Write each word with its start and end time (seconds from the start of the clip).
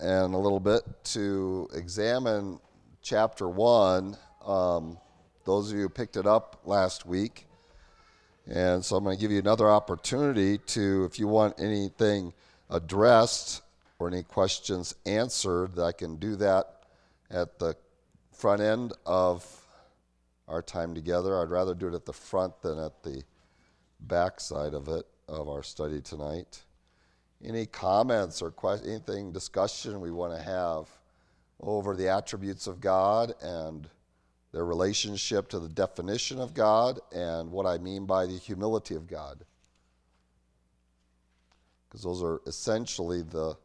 and 0.00 0.34
a 0.34 0.38
little 0.38 0.60
bit 0.60 0.82
to 1.04 1.68
examine 1.74 2.58
chapter 3.02 3.48
1. 3.48 4.16
Um, 4.44 4.98
those 5.44 5.70
of 5.70 5.76
you 5.76 5.82
who 5.82 5.88
picked 5.88 6.16
it 6.16 6.26
up 6.26 6.60
last 6.64 7.06
week. 7.06 7.46
And 8.46 8.84
so 8.84 8.96
I'm 8.96 9.04
going 9.04 9.16
to 9.16 9.20
give 9.20 9.30
you 9.30 9.38
another 9.38 9.68
opportunity 9.70 10.58
to, 10.58 11.04
if 11.04 11.18
you 11.18 11.28
want 11.28 11.60
anything 11.60 12.32
addressed 12.70 13.62
or 13.98 14.08
any 14.08 14.22
questions 14.22 14.94
answered, 15.06 15.78
I 15.78 15.92
can 15.92 16.16
do 16.16 16.36
that 16.36 16.84
at 17.30 17.58
the 17.58 17.76
front 18.32 18.62
end 18.62 18.92
of 19.04 19.46
our 20.48 20.62
time 20.62 20.94
together. 20.94 21.40
I'd 21.40 21.50
rather 21.50 21.74
do 21.74 21.88
it 21.88 21.94
at 21.94 22.06
the 22.06 22.12
front 22.12 22.60
than 22.62 22.78
at 22.78 23.02
the 23.02 23.22
back 24.00 24.40
side 24.40 24.74
of 24.74 24.88
it, 24.88 25.06
of 25.28 25.48
our 25.48 25.62
study 25.62 26.00
tonight. 26.00 26.62
Any 27.42 27.66
comments 27.66 28.42
or 28.42 28.50
que- 28.50 28.80
anything 28.84 29.32
discussion 29.32 30.00
we 30.00 30.10
want 30.10 30.36
to 30.36 30.42
have 30.42 30.88
over 31.60 31.94
the 31.94 32.08
attributes 32.08 32.66
of 32.66 32.80
God 32.80 33.34
and 33.42 33.88
their 34.52 34.64
relationship 34.64 35.48
to 35.48 35.58
the 35.58 35.68
definition 35.68 36.40
of 36.40 36.54
God 36.54 37.00
and 37.12 37.50
what 37.50 37.66
I 37.66 37.78
mean 37.78 38.04
by 38.04 38.26
the 38.26 38.36
humility 38.36 38.94
of 38.94 39.06
God. 39.06 39.44
Because 41.88 42.02
those 42.02 42.22
are 42.22 42.40
essentially 42.46 43.22
the 43.22 43.56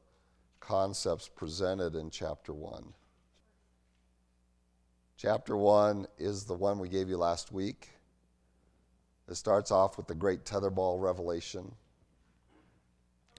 concepts 0.59 1.28
presented 1.28 1.95
in 1.95 2.09
chapter 2.09 2.53
1. 2.53 2.94
Chapter 5.17 5.55
1 5.55 6.08
is 6.17 6.44
the 6.44 6.53
one 6.53 6.80
we 6.80 6.89
gave 6.89 7.08
you 7.08 7.17
last 7.17 7.52
week. 7.52 7.89
It 9.30 9.36
starts 9.36 9.72
off 9.72 9.98
with 9.98 10.08
the 10.08 10.16
great 10.16 10.44
tetherball 10.44 11.02
revelation. 11.02 11.72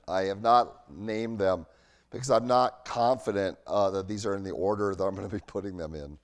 I 0.08 0.22
have 0.22 0.40
not 0.40 0.90
named 0.90 1.38
them 1.38 1.66
because 2.10 2.30
I'm 2.30 2.46
not 2.46 2.84
confident 2.84 3.58
uh, 3.66 3.90
that 3.90 4.06
these 4.06 4.24
are 4.24 4.36
in 4.36 4.44
the 4.44 4.52
order 4.52 4.94
that 4.94 5.02
I'm 5.02 5.14
going 5.14 5.28
to 5.28 5.34
be 5.34 5.42
putting 5.46 5.76
them 5.76 5.94
in. 5.94 6.16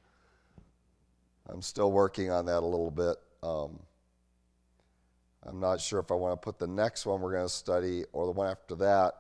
I'm 1.49 1.63
still 1.63 1.91
working 1.91 2.31
on 2.31 2.47
that 2.47 2.59
a 2.59 2.67
little 2.67 2.91
bit. 2.91 3.17
Um, 3.43 3.81
I'm 5.45 5.59
not 5.59 5.81
sure 5.81 5.99
if 5.99 6.13
I 6.13 6.15
want 6.15 6.41
to 6.41 6.45
put 6.45 6.59
the 6.59 6.69
next 6.69 7.05
one 7.05 7.21
we're 7.21 7.33
going 7.33 7.45
to 7.45 7.53
study 7.53 8.05
or 8.13 8.27
the 8.27 8.33
one 8.33 8.49
after 8.49 8.77
that. 8.77 9.15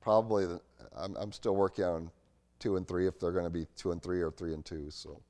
Probably, 0.00 0.46
the, 0.46 0.60
I'm, 0.96 1.14
I'm 1.16 1.30
still 1.30 1.54
working 1.54 1.84
on 1.84 2.10
two 2.58 2.76
and 2.76 2.88
three 2.88 3.06
if 3.06 3.20
they're 3.20 3.30
going 3.30 3.44
to 3.44 3.50
be 3.50 3.66
two 3.76 3.92
and 3.92 4.02
three 4.02 4.20
or 4.20 4.32
three 4.32 4.52
and 4.52 4.64
two. 4.64 4.90
So 4.90 5.20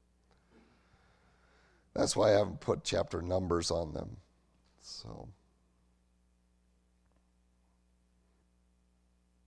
that's 1.93 2.17
why 2.17 2.29
I 2.29 2.39
haven't 2.39 2.61
put 2.61 2.83
chapter 2.83 3.21
numbers 3.21 3.71
on 3.71 3.93
them. 3.93 4.17
So. 4.81 5.29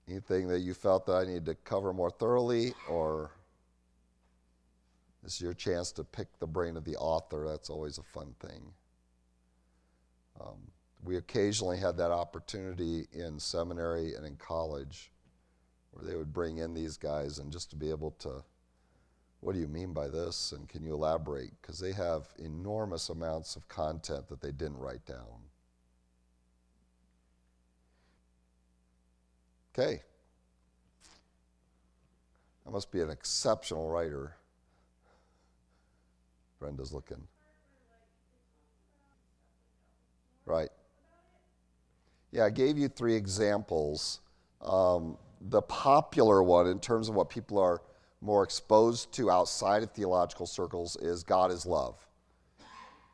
Anything 0.09 0.47
that 0.49 0.59
you 0.59 0.73
felt 0.73 1.05
that 1.05 1.13
I 1.13 1.25
need 1.25 1.45
to 1.45 1.55
cover 1.55 1.93
more 1.93 2.11
thoroughly, 2.11 2.73
or 2.89 3.31
this 5.23 5.35
is 5.35 5.41
your 5.41 5.53
chance 5.53 5.91
to 5.93 6.03
pick 6.03 6.27
the 6.39 6.47
brain 6.47 6.75
of 6.75 6.83
the 6.83 6.97
author. 6.97 7.47
That's 7.47 7.69
always 7.69 7.97
a 7.97 8.03
fun 8.03 8.35
thing. 8.39 8.73
Um, 10.41 10.57
we 11.03 11.17
occasionally 11.17 11.77
had 11.77 11.97
that 11.97 12.11
opportunity 12.11 13.07
in 13.13 13.39
seminary 13.39 14.15
and 14.15 14.25
in 14.25 14.35
college 14.35 15.11
where 15.91 16.05
they 16.05 16.15
would 16.15 16.33
bring 16.33 16.57
in 16.57 16.73
these 16.73 16.97
guys 16.97 17.39
and 17.39 17.51
just 17.51 17.69
to 17.69 17.75
be 17.75 17.89
able 17.89 18.11
to, 18.19 18.43
what 19.39 19.53
do 19.53 19.59
you 19.59 19.67
mean 19.67 19.93
by 19.93 20.07
this? 20.07 20.51
And 20.51 20.67
can 20.67 20.83
you 20.83 20.93
elaborate? 20.93 21.51
Because 21.61 21.79
they 21.79 21.91
have 21.93 22.27
enormous 22.39 23.09
amounts 23.09 23.55
of 23.55 23.67
content 23.67 24.27
that 24.27 24.41
they 24.41 24.51
didn't 24.51 24.79
write 24.79 25.05
down. 25.05 25.43
Okay. 29.77 30.02
I 32.66 32.69
must 32.69 32.91
be 32.91 33.02
an 33.02 33.09
exceptional 33.09 33.89
writer. 33.89 34.35
Brenda's 36.59 36.93
looking. 36.93 37.27
Right. 40.45 40.70
Yeah, 42.31 42.45
I 42.45 42.49
gave 42.49 42.77
you 42.77 42.87
three 42.87 43.15
examples. 43.15 44.21
Um, 44.61 45.17
the 45.42 45.61
popular 45.61 46.42
one, 46.42 46.67
in 46.67 46.80
terms 46.80 47.09
of 47.09 47.15
what 47.15 47.30
people 47.30 47.59
are 47.59 47.81
more 48.21 48.43
exposed 48.43 49.11
to 49.14 49.30
outside 49.30 49.83
of 49.83 49.92
theological 49.92 50.45
circles, 50.45 50.95
is 50.98 51.23
God 51.23 51.52
is 51.52 51.65
love. 51.65 51.95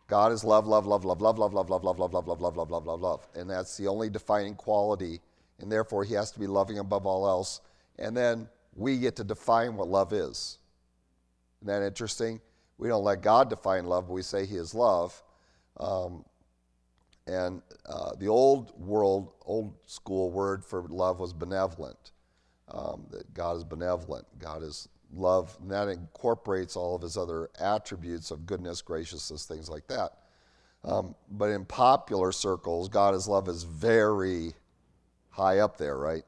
God 0.08 0.32
is 0.32 0.44
love, 0.44 0.68
love, 0.68 0.86
love, 0.86 1.06
love, 1.06 1.22
love, 1.22 1.40
love, 1.40 1.54
love, 1.54 1.70
love, 1.70 1.84
love, 1.84 2.00
love, 2.00 2.14
love, 2.14 2.28
love, 2.28 2.42
love, 2.42 2.58
love, 2.58 2.72
love, 2.72 2.86
love, 2.86 3.02
love. 3.02 3.28
And 3.36 3.50
that's 3.50 3.78
the 3.78 3.88
only 3.88 4.10
defining 4.10 4.56
quality, 4.56 5.22
and 5.60 5.72
therefore 5.72 6.04
he 6.04 6.14
has 6.14 6.32
to 6.32 6.40
be 6.40 6.48
loving 6.48 6.80
above 6.80 7.06
all 7.06 7.28
else. 7.28 7.62
And 7.98 8.16
then 8.16 8.48
we 8.76 8.98
get 8.98 9.16
to 9.18 9.24
define 9.24 9.76
what 9.76 9.88
love 9.88 10.14
is. 10.14 10.58
Isn't 11.62 11.68
that 11.68 11.86
interesting? 11.86 12.40
We 12.78 12.88
don't 12.88 13.04
let 13.04 13.22
God 13.22 13.50
define 13.50 13.86
love, 13.86 14.08
but 14.08 14.14
we 14.14 14.22
say 14.22 14.46
He 14.46 14.56
is 14.56 14.74
love. 14.74 15.22
Um, 15.78 16.24
and 17.28 17.62
uh, 17.86 18.16
the 18.18 18.28
old 18.28 18.72
world, 18.80 19.34
old 19.46 19.76
school 19.86 20.32
word 20.32 20.64
for 20.64 20.84
love 20.90 21.20
was 21.20 21.34
benevolent. 21.34 22.12
Um, 22.70 23.06
that 23.12 23.34
God 23.34 23.58
is 23.58 23.64
benevolent. 23.64 24.26
God 24.40 24.64
is 24.64 24.88
love. 25.14 25.58
And 25.62 25.72
that 25.72 25.90
incorporates 25.90 26.76
all 26.76 26.96
of 26.96 27.02
his 27.02 27.18
other 27.18 27.50
attributes 27.60 28.32
of 28.32 28.46
goodness, 28.46 28.82
graciousness, 28.82 29.46
things 29.46 29.70
like 29.70 29.88
that. 29.88 30.14
Um, 30.84 31.16
but 31.30 31.50
in 31.50 31.66
popular 31.66 32.32
circles, 32.32 32.88
God 32.88 33.14
is 33.14 33.28
love 33.28 33.50
is 33.50 33.64
very 33.64 34.54
high 35.30 35.60
up 35.60 35.78
there, 35.78 35.98
right? 35.98 36.24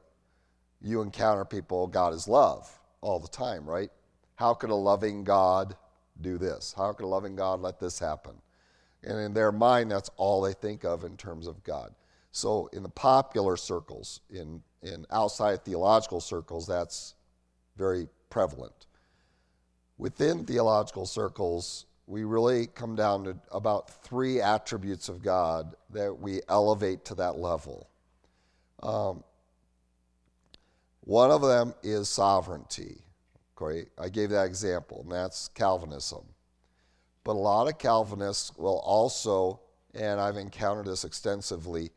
You 0.80 1.02
encounter 1.02 1.44
people, 1.44 1.86
God 1.86 2.14
is 2.14 2.26
love 2.26 2.70
all 3.00 3.18
the 3.18 3.28
time, 3.28 3.64
right? 3.64 3.90
How 4.36 4.54
could 4.54 4.70
a 4.70 4.74
loving 4.74 5.24
God 5.24 5.76
do 6.20 6.38
this? 6.38 6.74
How 6.76 6.92
could 6.92 7.04
a 7.04 7.08
loving 7.08 7.36
God 7.36 7.60
let 7.60 7.78
this 7.78 7.98
happen? 7.98 8.34
And 9.04 9.18
in 9.18 9.34
their 9.34 9.52
mind, 9.52 9.90
that's 9.90 10.10
all 10.16 10.40
they 10.40 10.52
think 10.52 10.84
of 10.84 11.04
in 11.04 11.16
terms 11.16 11.46
of 11.46 11.62
God. 11.64 11.94
So 12.30 12.68
in 12.72 12.82
the 12.82 12.88
popular 12.88 13.56
circles, 13.56 14.20
in, 14.30 14.62
in 14.82 15.04
outside 15.10 15.64
theological 15.64 16.20
circles, 16.20 16.66
that's 16.66 17.14
very 17.76 18.08
prevalent. 18.30 18.86
Within 19.98 20.44
theological 20.44 21.06
circles, 21.06 21.86
we 22.06 22.24
really 22.24 22.66
come 22.66 22.96
down 22.96 23.24
to 23.24 23.36
about 23.50 23.90
three 24.02 24.40
attributes 24.40 25.08
of 25.08 25.22
God 25.22 25.74
that 25.90 26.18
we 26.18 26.40
elevate 26.48 27.04
to 27.06 27.14
that 27.16 27.38
level. 27.38 27.88
Um, 28.82 29.22
one 31.00 31.30
of 31.30 31.42
them 31.42 31.74
is 31.82 32.08
sovereignty. 32.08 33.02
Okay, 33.60 33.86
I 33.98 34.08
gave 34.08 34.30
that 34.30 34.46
example, 34.46 35.02
and 35.02 35.12
that's 35.12 35.48
Calvinism. 35.48 36.24
But 37.24 37.32
a 37.32 37.38
lot 37.38 37.68
of 37.68 37.78
Calvinists 37.78 38.56
will 38.56 38.78
also, 38.80 39.60
and 39.94 40.20
I've 40.20 40.36
encountered 40.36 40.86
this 40.86 41.04
extensively, 41.04 41.90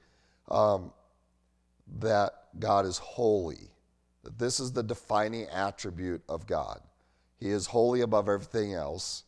um, 0.50 0.92
that 2.00 2.32
God 2.60 2.86
is 2.86 2.98
holy. 2.98 3.72
That 4.24 4.38
this 4.38 4.60
is 4.60 4.72
the 4.72 4.84
defining 4.84 5.48
attribute 5.50 6.22
of 6.28 6.48
God. 6.48 6.82
He 7.40 7.50
is 7.50 7.68
holy 7.68 8.02
above 8.02 8.30
everything 8.30 8.74
else, 8.74 9.24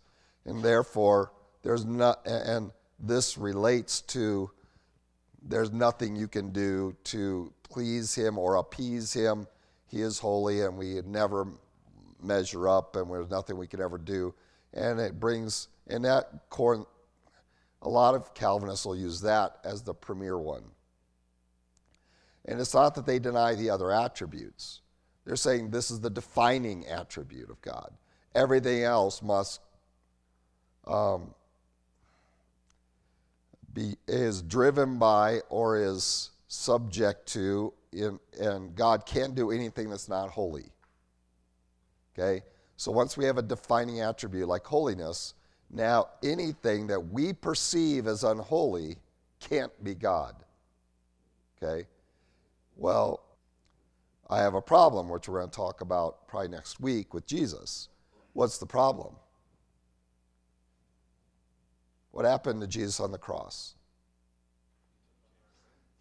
and 0.46 0.64
therefore 0.64 1.32
there's 1.64 1.86
not. 1.86 2.26
And 2.26 2.72
this 3.00 3.38
relates 3.38 4.02
to 4.02 4.52
there's 5.42 5.72
nothing 5.72 6.16
you 6.16 6.28
can 6.28 6.52
do 6.52 6.96
to 7.06 7.54
please 7.64 8.14
Him 8.16 8.38
or 8.38 8.56
appease 8.56 9.14
Him. 9.14 9.48
He 9.88 10.02
is 10.02 10.20
holy, 10.20 10.62
and 10.62 10.78
we 10.78 11.02
never 11.06 11.48
measure 12.22 12.68
up, 12.68 12.96
and 12.96 13.12
there's 13.12 13.30
nothing 13.30 13.58
we 13.58 13.68
could 13.68 13.80
ever 13.80 13.98
do. 13.98 14.34
And 14.74 15.00
it 15.00 15.20
brings, 15.20 15.70
in 15.88 16.02
that 16.04 16.50
core, 16.50 16.86
a 17.82 17.90
lot 17.90 18.16
of 18.16 18.34
Calvinists 18.34 18.86
will 18.86 18.96
use 18.96 19.22
that 19.22 19.58
as 19.64 19.84
the 19.84 19.94
premier 19.94 20.38
one. 20.38 20.64
And 22.46 22.60
it's 22.60 22.74
not 22.74 22.96
that 22.96 23.06
they 23.06 23.20
deny 23.20 23.56
the 23.56 23.70
other 23.70 23.92
attributes. 23.92 24.82
They're 25.26 25.36
saying 25.36 25.70
this 25.70 25.92
is 25.92 26.00
the 26.00 26.10
defining 26.10 26.88
attribute 26.88 27.50
of 27.50 27.62
God. 27.62 27.92
Everything 28.34 28.84
else 28.84 29.22
must 29.22 29.60
um, 30.86 31.34
be 33.78 33.96
is 34.08 34.42
driven 34.42 34.98
by 34.98 35.40
or 35.50 35.78
is 35.78 36.32
subject 36.48 37.28
to, 37.28 37.72
in, 37.94 38.20
and 38.40 38.76
God 38.76 39.06
can't 39.06 39.36
do 39.36 39.52
anything 39.52 39.90
that's 39.90 40.10
not 40.10 40.30
holy. 40.30 40.72
Okay? 42.18 42.44
So 42.76 42.92
once 42.92 43.16
we 43.16 43.26
have 43.26 43.38
a 43.38 43.44
defining 43.44 44.02
attribute 44.02 44.48
like 44.48 44.66
holiness, 44.66 45.36
now 45.70 46.08
anything 46.24 46.88
that 46.88 47.00
we 47.00 47.34
perceive 47.34 48.08
as 48.08 48.24
unholy 48.24 48.98
can't 49.40 49.72
be 49.84 49.94
God. 49.94 50.36
Okay? 51.62 51.88
Well, 52.76 53.22
I 54.28 54.40
have 54.40 54.56
a 54.56 54.62
problem, 54.62 55.08
which 55.08 55.30
we're 55.30 55.40
going 55.40 55.52
to 55.52 55.56
talk 55.56 55.82
about 55.82 56.28
probably 56.28 56.50
next 56.50 56.80
week 56.80 57.14
with 57.14 57.28
Jesus. 57.28 57.90
What's 58.34 58.58
the 58.58 58.66
problem? 58.66 59.16
What 62.18 62.26
happened 62.26 62.62
to 62.62 62.68
Jesus 62.68 63.00
on 63.00 63.12
the 63.12 63.20
cross? 63.20 63.76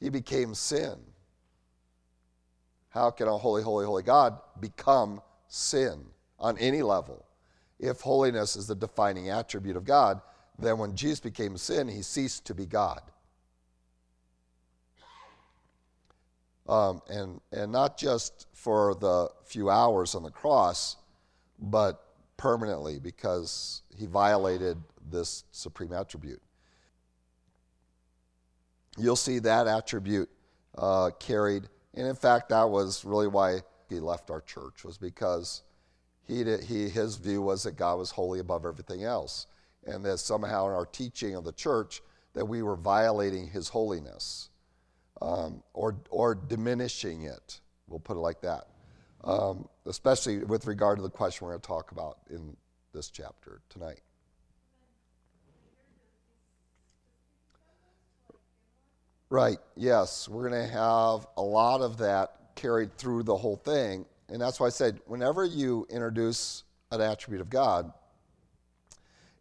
He 0.00 0.08
became 0.08 0.54
sin. 0.54 0.94
How 2.88 3.10
can 3.10 3.28
a 3.28 3.36
holy, 3.36 3.62
holy, 3.62 3.84
holy 3.84 4.02
God 4.02 4.40
become 4.58 5.20
sin 5.46 6.06
on 6.38 6.56
any 6.56 6.80
level. 6.80 7.26
If 7.78 8.00
holiness 8.00 8.56
is 8.56 8.66
the 8.66 8.74
defining 8.74 9.28
attribute 9.28 9.76
of 9.76 9.84
God, 9.84 10.22
then 10.58 10.78
when 10.78 10.96
Jesus 10.96 11.20
became 11.20 11.58
sin, 11.58 11.86
he 11.86 12.00
ceased 12.00 12.46
to 12.46 12.54
be 12.54 12.64
God. 12.64 13.02
Um, 16.66 17.02
and, 17.10 17.42
and 17.52 17.70
not 17.70 17.98
just 17.98 18.46
for 18.54 18.94
the 18.94 19.28
few 19.44 19.68
hours 19.68 20.14
on 20.14 20.22
the 20.22 20.30
cross, 20.30 20.96
but 21.58 22.05
permanently 22.36 22.98
because 22.98 23.82
he 23.96 24.06
violated 24.06 24.78
this 25.10 25.44
supreme 25.50 25.92
attribute. 25.92 26.42
You'll 28.98 29.16
see 29.16 29.38
that 29.40 29.66
attribute 29.66 30.28
uh, 30.76 31.10
carried, 31.18 31.64
and 31.94 32.06
in 32.06 32.14
fact, 32.14 32.48
that 32.50 32.68
was 32.68 33.04
really 33.04 33.28
why 33.28 33.60
he 33.88 34.00
left 34.00 34.30
our 34.30 34.40
church 34.40 34.84
was 34.84 34.98
because 34.98 35.62
he, 36.26 36.44
did, 36.44 36.64
he 36.64 36.88
his 36.88 37.16
view 37.16 37.42
was 37.42 37.62
that 37.64 37.76
God 37.76 37.98
was 37.98 38.10
holy 38.10 38.40
above 38.40 38.64
everything 38.64 39.04
else, 39.04 39.46
and 39.86 40.04
that 40.04 40.18
somehow 40.18 40.66
in 40.66 40.72
our 40.72 40.86
teaching 40.86 41.34
of 41.34 41.44
the 41.44 41.52
church 41.52 42.02
that 42.36 42.44
we 42.44 42.62
were 42.62 42.76
violating 42.76 43.48
His 43.48 43.68
holiness 43.68 44.50
um, 45.22 45.62
or, 45.72 45.96
or 46.10 46.34
diminishing 46.34 47.22
it. 47.22 47.60
We'll 47.88 47.98
put 47.98 48.16
it 48.16 48.20
like 48.20 48.42
that, 48.42 48.66
um, 49.26 49.68
especially 49.86 50.38
with 50.38 50.66
regard 50.66 50.98
to 50.98 51.02
the 51.02 51.10
question 51.10 51.46
we're 51.46 51.52
going 51.52 51.60
to 51.60 51.66
talk 51.66 51.90
about 51.90 52.18
in 52.30 52.56
this 52.94 53.10
chapter 53.10 53.60
tonight. 53.68 54.00
Right, 59.28 59.58
yes. 59.74 60.28
We're 60.28 60.48
going 60.48 60.66
to 60.66 60.72
have 60.72 61.26
a 61.36 61.42
lot 61.42 61.80
of 61.80 61.98
that 61.98 62.54
carried 62.54 62.96
through 62.96 63.24
the 63.24 63.36
whole 63.36 63.56
thing. 63.56 64.06
And 64.28 64.40
that's 64.40 64.60
why 64.60 64.66
I 64.66 64.70
said, 64.70 65.00
whenever 65.06 65.44
you 65.44 65.84
introduce 65.90 66.62
an 66.92 67.00
attribute 67.00 67.40
of 67.40 67.50
God, 67.50 67.92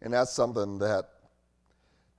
and 0.02 0.12
that's 0.12 0.34
something 0.34 0.80
that 0.80 1.10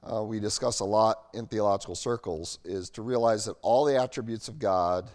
uh, 0.09 0.23
we 0.23 0.39
discuss 0.39 0.79
a 0.79 0.85
lot 0.85 1.27
in 1.35 1.47
theological 1.47 1.97
circles, 1.97 2.61
is 2.65 2.89
to 2.91 3.03
realize 3.03 3.47
that 3.47 3.57
all 3.63 3.85
the 3.85 4.01
attributes 4.01 4.47
of 4.47 4.61
God 4.61 5.11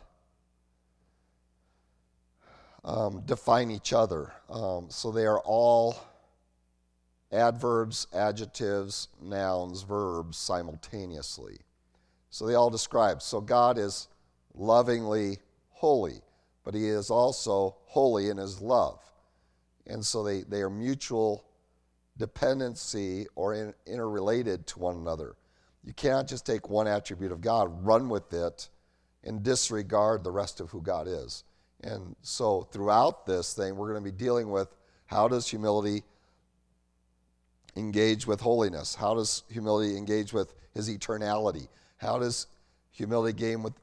um, 2.84 3.22
define 3.26 3.72
each 3.72 3.94
other. 3.94 4.32
Um, 4.50 4.88
so 4.90 5.12
they 5.12 5.26
are 5.26 5.40
all 5.40 5.96
adverbs, 7.32 8.08
adjectives, 8.14 9.08
nouns, 9.22 9.84
verbs 9.84 10.38
simultaneously. 10.38 11.58
So 12.30 12.46
they 12.46 12.56
all 12.56 12.70
describe. 12.70 13.22
So 13.22 13.42
God 13.42 13.78
is 13.78 14.08
lovingly 14.54 15.40
holy, 15.70 16.22
but 16.64 16.74
he 16.74 16.88
is 16.88 17.10
also 17.10 17.76
holy 17.86 18.30
in 18.30 18.38
his 18.38 18.62
love. 18.62 19.00
And 19.88 20.06
so 20.06 20.24
they, 20.24 20.42
they 20.42 20.62
are 20.62 20.70
mutual 20.70 21.46
dependency 22.18 23.28
or 23.36 23.54
in, 23.54 23.74
interrelated 23.86 24.68
to 24.68 24.80
one 24.80 24.96
another. 24.96 25.36
You 25.84 25.94
can't 25.94 26.28
just 26.28 26.46
take 26.46 26.70
one 26.70 26.88
attribute 26.88 27.32
of 27.32 27.42
God, 27.42 27.86
run 27.86 28.10
with 28.10 28.32
it, 28.34 28.70
and 29.24 29.42
disregard 29.44 30.24
the 30.24 30.32
rest 30.32 30.60
of 30.60 30.70
who 30.70 30.82
God 30.82 31.08
is. 31.08 31.44
And 31.84 32.16
so 32.22 32.68
throughout 32.72 33.26
this 33.26 33.54
thing, 33.54 33.76
we're 33.76 33.92
going 33.92 34.04
to 34.04 34.12
be 34.12 34.18
dealing 34.18 34.50
with 34.52 34.76
how 35.06 35.28
does 35.28 35.48
humility 35.48 36.04
engage 37.76 38.28
with 38.28 38.42
holiness? 38.42 38.96
How 38.96 39.16
does 39.16 39.44
humility 39.50 39.98
engage 39.98 40.34
with 40.34 40.54
his 40.74 40.90
eternality? 40.90 41.68
How 41.98 42.20
does 42.20 42.48
humility 42.92 43.38
game 43.38 43.64
with, 43.64 43.74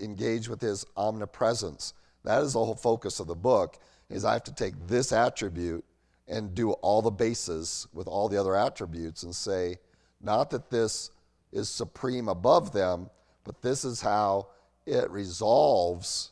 engage 0.00 0.48
with 0.48 0.60
his 0.60 0.86
omnipresence? 0.96 1.94
That 2.24 2.42
is 2.42 2.52
the 2.52 2.64
whole 2.64 2.74
focus 2.74 3.20
of 3.20 3.26
the 3.26 3.34
book, 3.34 3.78
is 4.08 4.24
I 4.24 4.34
have 4.34 4.44
to 4.44 4.54
take 4.54 4.74
this 4.86 5.12
attribute 5.12 5.84
and 6.28 6.54
do 6.54 6.72
all 6.72 7.02
the 7.02 7.10
bases 7.10 7.88
with 7.92 8.06
all 8.06 8.28
the 8.28 8.38
other 8.38 8.54
attributes 8.54 9.22
and 9.22 9.34
say, 9.34 9.78
not 10.20 10.50
that 10.50 10.70
this 10.70 11.10
is 11.52 11.68
supreme 11.68 12.28
above 12.28 12.72
them, 12.72 13.10
but 13.44 13.62
this 13.62 13.84
is 13.84 14.00
how 14.00 14.48
it 14.86 15.10
resolves 15.10 16.30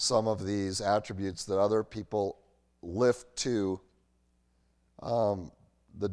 some 0.00 0.26
of 0.26 0.46
these 0.46 0.80
attributes 0.80 1.44
that 1.44 1.58
other 1.58 1.84
people 1.84 2.38
lift 2.80 3.36
to 3.36 3.78
um, 5.02 5.52
the 5.98 6.10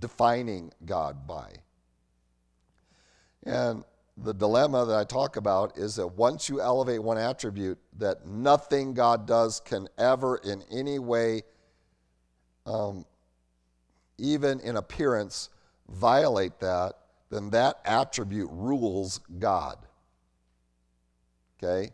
defining 0.00 0.72
God 0.84 1.28
by. 1.28 1.52
And 3.44 3.84
the 4.16 4.34
dilemma 4.34 4.84
that 4.84 4.96
I 4.96 5.04
talk 5.04 5.36
about 5.36 5.78
is 5.78 5.94
that 5.94 6.08
once 6.08 6.48
you 6.48 6.60
elevate 6.60 7.00
one 7.00 7.18
attribute, 7.18 7.78
that 7.98 8.26
nothing 8.26 8.94
God 8.94 9.28
does 9.28 9.60
can 9.60 9.86
ever 9.96 10.38
in 10.38 10.64
any 10.68 10.98
way, 10.98 11.42
um, 12.66 13.04
even 14.18 14.58
in 14.58 14.76
appearance, 14.76 15.50
violate 15.88 16.58
that, 16.58 16.94
then 17.30 17.50
that 17.50 17.78
attribute 17.84 18.50
rules 18.50 19.20
God. 19.38 19.78
Okay? 21.62 21.92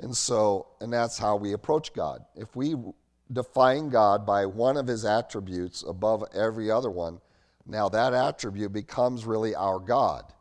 And 0.00 0.16
so, 0.16 0.68
and 0.80 0.92
that's 0.92 1.18
how 1.18 1.36
we 1.36 1.52
approach 1.52 1.92
God. 1.92 2.24
If 2.34 2.56
we 2.56 2.74
define 3.32 3.90
God 3.90 4.26
by 4.26 4.46
one 4.46 4.76
of 4.76 4.86
his 4.86 5.04
attributes 5.04 5.84
above 5.86 6.24
every 6.34 6.70
other 6.70 6.90
one, 6.90 7.20
now 7.66 7.88
that 7.90 8.14
attribute 8.14 8.72
becomes 8.72 9.24
really 9.24 9.54
our 9.54 9.78
God 9.78 10.32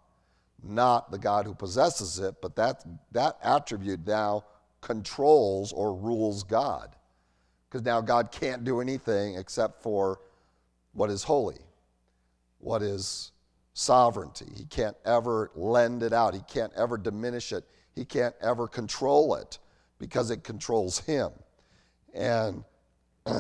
not 0.63 1.11
the 1.11 1.17
God 1.17 1.45
who 1.45 1.53
possesses 1.53 2.19
it, 2.19 2.35
but 2.41 2.55
that, 2.55 2.83
that 3.11 3.37
attribute 3.43 4.05
now 4.05 4.43
controls 4.81 5.73
or 5.73 5.93
rules 5.93 6.43
God. 6.43 6.95
Because 7.69 7.85
now 7.85 8.01
God 8.01 8.31
can't 8.31 8.63
do 8.63 8.81
anything 8.81 9.35
except 9.35 9.81
for 9.81 10.19
what 10.93 11.09
is 11.09 11.23
holy, 11.23 11.59
what 12.59 12.81
is 12.81 13.31
sovereignty. 13.73 14.47
He 14.55 14.65
can't 14.65 14.97
ever 15.05 15.51
lend 15.55 16.03
it 16.03 16.13
out, 16.13 16.33
He 16.33 16.41
can't 16.41 16.73
ever 16.75 16.97
diminish 16.97 17.51
it, 17.51 17.65
He 17.95 18.05
can't 18.05 18.35
ever 18.41 18.67
control 18.67 19.35
it 19.35 19.59
because 19.97 20.31
it 20.31 20.43
controls 20.43 20.99
Him. 20.99 21.31
And 22.13 22.63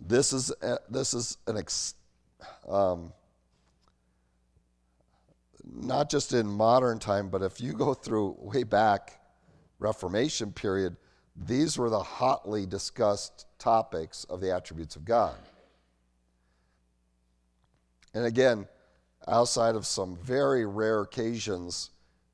this 0.00 0.32
is, 0.32 0.52
this 0.88 1.14
is 1.14 1.38
an 1.46 1.58
ex, 1.58 1.94
um, 2.68 3.12
not 5.64 6.10
just 6.10 6.32
in 6.32 6.46
modern 6.46 6.98
time, 6.98 7.28
but 7.28 7.42
if 7.42 7.60
you 7.60 7.72
go 7.72 7.94
through 7.94 8.36
way 8.38 8.62
back 8.62 9.20
Reformation 9.78 10.52
period, 10.52 10.96
these 11.36 11.78
were 11.78 11.90
the 11.90 12.02
hotly 12.02 12.66
discussed 12.66 13.46
topics 13.58 14.24
of 14.24 14.40
the 14.40 14.54
attributes 14.54 14.96
of 14.96 15.04
God. 15.04 15.36
And 18.14 18.26
again, 18.26 18.68
outside 19.26 19.74
of 19.74 19.86
some 19.86 20.16
very 20.16 20.66
rare 20.66 21.00
occasions, 21.02 21.90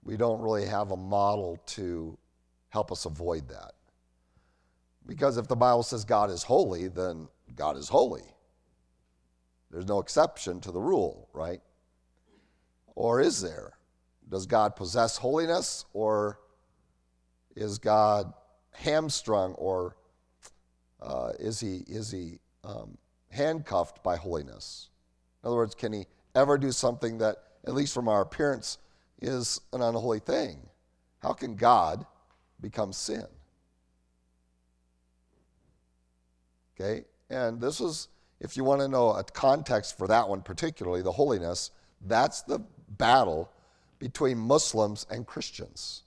we 0.09 0.17
don't 0.17 0.41
really 0.41 0.65
have 0.65 0.91
a 0.91 0.97
model 0.97 1.59
to 1.67 2.17
help 2.71 2.91
us 2.91 3.05
avoid 3.05 3.47
that. 3.51 3.73
Because 5.07 5.37
if 5.37 5.49
the 5.49 5.55
Bible 5.55 5.83
says 5.83 6.07
God 6.07 6.31
is 6.31 6.43
holy, 6.43 6.89
then 6.89 7.29
God 7.55 7.77
is 7.77 7.91
holy. 7.91 8.25
There's 9.71 9.87
no 9.87 10.01
exception 10.01 10.63
to 10.63 10.73
the 10.73 10.81
rule, 10.81 11.29
right? 11.35 11.61
Or 12.95 13.21
is 13.21 13.43
there? 13.43 13.75
Does 14.31 14.47
God 14.47 14.77
possess 14.77 15.19
holiness 15.19 15.85
or 15.93 16.41
is 17.55 17.77
God 17.77 18.33
hamstrung 18.73 19.53
or 19.57 19.95
uh, 21.03 21.33
is 21.39 21.61
he, 21.61 21.85
is 21.87 22.11
he 22.11 22.39
um, 22.65 22.97
handcuffed 23.29 24.03
by 24.03 24.17
holiness? 24.17 24.89
In 25.43 25.49
other 25.49 25.57
words, 25.57 25.75
can 25.75 25.93
he 25.93 26.07
ever 26.35 26.57
do 26.57 26.73
something 26.73 27.19
that, 27.19 27.37
at 27.67 27.75
least 27.75 27.93
from 27.93 28.09
our 28.09 28.23
appearance, 28.23 28.79
is 29.21 29.61
an 29.73 29.83
unholy 29.83 30.21
thing? 30.21 30.59
How 31.21 31.33
can 31.33 31.57
God 31.57 32.07
become 32.61 32.93
sin? 32.93 33.27
Okay, 36.81 37.05
and 37.29 37.61
this 37.61 37.81
is, 37.81 38.09
if 38.41 38.57
you 38.57 38.63
want 38.63 38.81
to 38.81 38.89
know 38.89 39.11
a 39.11 39.25
context 39.25 39.99
for 39.99 40.07
that 40.07 40.29
one 40.29 40.43
particularly, 40.43 41.03
the 41.03 41.13
holiness, 41.13 41.73
that's 42.07 42.43
the 42.43 42.61
battle 42.91 43.51
between 43.99 44.39
Muslims 44.39 45.07
and 45.11 45.27
Christians. 45.27 46.05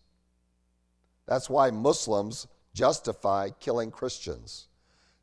That's 1.27 1.50
why 1.50 1.72
Muslims 1.72 2.48
justify 2.74 3.50
killing 3.60 3.91
Christians, 3.91 4.68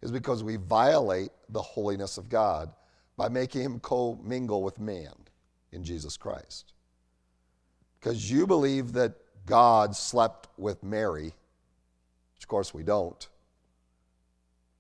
is 0.03 0.13
because 0.13 0.45
we 0.45 0.57
violate 0.57 1.31
the 1.49 1.63
holiness 1.63 2.19
of 2.19 2.29
God 2.29 2.71
by 3.17 3.29
making 3.29 3.63
him 3.63 3.81
co 3.81 4.19
mingle 4.23 4.63
with 4.63 4.79
man 4.79 5.13
in 5.73 5.83
Jesus 5.83 6.17
Christ. 6.17 6.73
Because 7.99 8.31
you 8.31 8.47
believe 8.47 8.93
that 8.93 9.15
God 9.47 9.97
slept 9.97 10.49
with 10.57 10.83
Mary, 10.83 11.35
which 12.35 12.45
of 12.45 12.49
course 12.49 12.73
we 12.73 12.83
don't, 12.83 13.29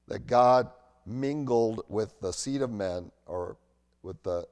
that 0.06 0.26
God 0.26 0.70
mingled 1.06 1.82
with 1.88 2.20
the 2.20 2.32
seed 2.32 2.62
of 2.62 2.70
men 2.70 3.10
or 3.26 3.56
with, 4.02 4.22
the, 4.22 4.46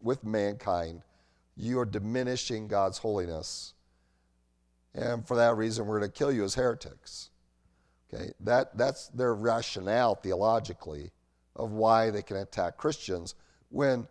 with 0.00 0.24
mankind 0.24 1.02
you 1.56 1.78
are 1.78 1.86
diminishing 1.86 2.68
God's 2.68 2.98
holiness. 2.98 3.72
And 4.94 5.26
for 5.26 5.36
that 5.36 5.56
reason, 5.56 5.86
we're 5.86 5.98
going 5.98 6.10
to 6.10 6.16
kill 6.16 6.32
you 6.32 6.44
as 6.44 6.54
heretics. 6.54 7.30
Okay, 8.12 8.32
that, 8.40 8.76
that's 8.76 9.08
their 9.08 9.34
rationale 9.34 10.14
theologically 10.14 11.10
of 11.56 11.72
why 11.72 12.10
they 12.10 12.22
can 12.22 12.36
attack 12.36 12.76
Christians 12.76 13.34
when 13.70 14.06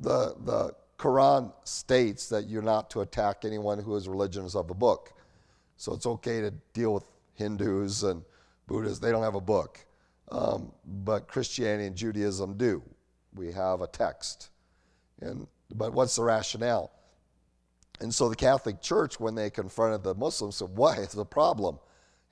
the, 0.00 0.34
the 0.44 0.74
Quran 0.98 1.52
states 1.64 2.28
that 2.30 2.48
you're 2.48 2.62
not 2.62 2.90
to 2.90 3.00
attack 3.00 3.44
anyone 3.44 3.78
who 3.78 3.96
is 3.96 4.08
religions 4.08 4.54
of 4.54 4.70
a 4.70 4.74
book. 4.74 5.12
So 5.76 5.92
it's 5.92 6.06
okay 6.06 6.40
to 6.40 6.50
deal 6.72 6.94
with 6.94 7.04
Hindus 7.34 8.02
and 8.02 8.22
Buddhists. 8.66 8.98
They 8.98 9.10
don't 9.10 9.22
have 9.22 9.34
a 9.34 9.40
book. 9.40 9.84
Um, 10.30 10.72
but 10.84 11.28
Christianity 11.28 11.86
and 11.86 11.96
Judaism 11.96 12.56
do. 12.56 12.82
We 13.34 13.52
have 13.52 13.82
a 13.82 13.86
text. 13.86 14.50
And, 15.20 15.46
but 15.74 15.92
what's 15.92 16.16
the 16.16 16.22
rationale? 16.22 16.90
And 18.00 18.14
so 18.14 18.28
the 18.28 18.36
Catholic 18.36 18.80
Church, 18.80 19.20
when 19.20 19.34
they 19.34 19.50
confronted 19.50 20.02
the 20.02 20.14
Muslims, 20.14 20.56
said, 20.56 20.70
Why 20.74 20.96
is 20.96 21.12
the 21.12 21.24
problem? 21.24 21.78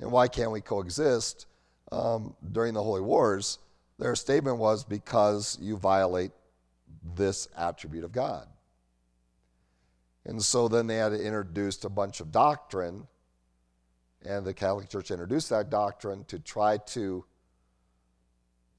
And 0.00 0.10
why 0.10 0.28
can't 0.28 0.50
we 0.50 0.60
coexist 0.60 1.46
um, 1.92 2.34
during 2.52 2.74
the 2.74 2.82
Holy 2.82 3.00
Wars? 3.00 3.58
Their 3.98 4.14
statement 4.16 4.58
was 4.58 4.84
because 4.84 5.56
you 5.60 5.76
violate 5.76 6.32
this 7.16 7.48
attribute 7.56 8.04
of 8.04 8.12
God. 8.12 8.46
And 10.26 10.42
so 10.42 10.68
then 10.68 10.86
they 10.86 10.96
had 10.96 11.10
to 11.10 11.22
introduce 11.22 11.82
a 11.84 11.90
bunch 11.90 12.20
of 12.20 12.32
doctrine, 12.32 13.06
and 14.24 14.44
the 14.44 14.54
Catholic 14.54 14.88
Church 14.88 15.10
introduced 15.10 15.50
that 15.50 15.68
doctrine 15.68 16.24
to 16.24 16.38
try 16.38 16.78
to 16.78 17.24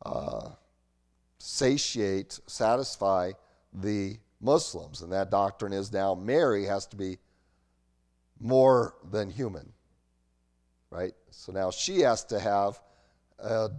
uh, 0.05 0.49
satiate, 1.37 2.39
satisfy 2.47 3.33
the 3.73 4.17
Muslims. 4.41 5.01
And 5.01 5.11
that 5.11 5.29
doctrine 5.29 5.73
is 5.73 5.93
now 5.93 6.15
Mary 6.15 6.65
has 6.65 6.87
to 6.87 6.95
be 6.95 7.19
more 8.39 8.95
than 9.11 9.29
human, 9.29 9.71
right? 10.89 11.13
So 11.29 11.51
now 11.51 11.69
she 11.69 12.01
has 12.01 12.23
to 12.25 12.39
have 12.39 12.81
a, 13.39 13.69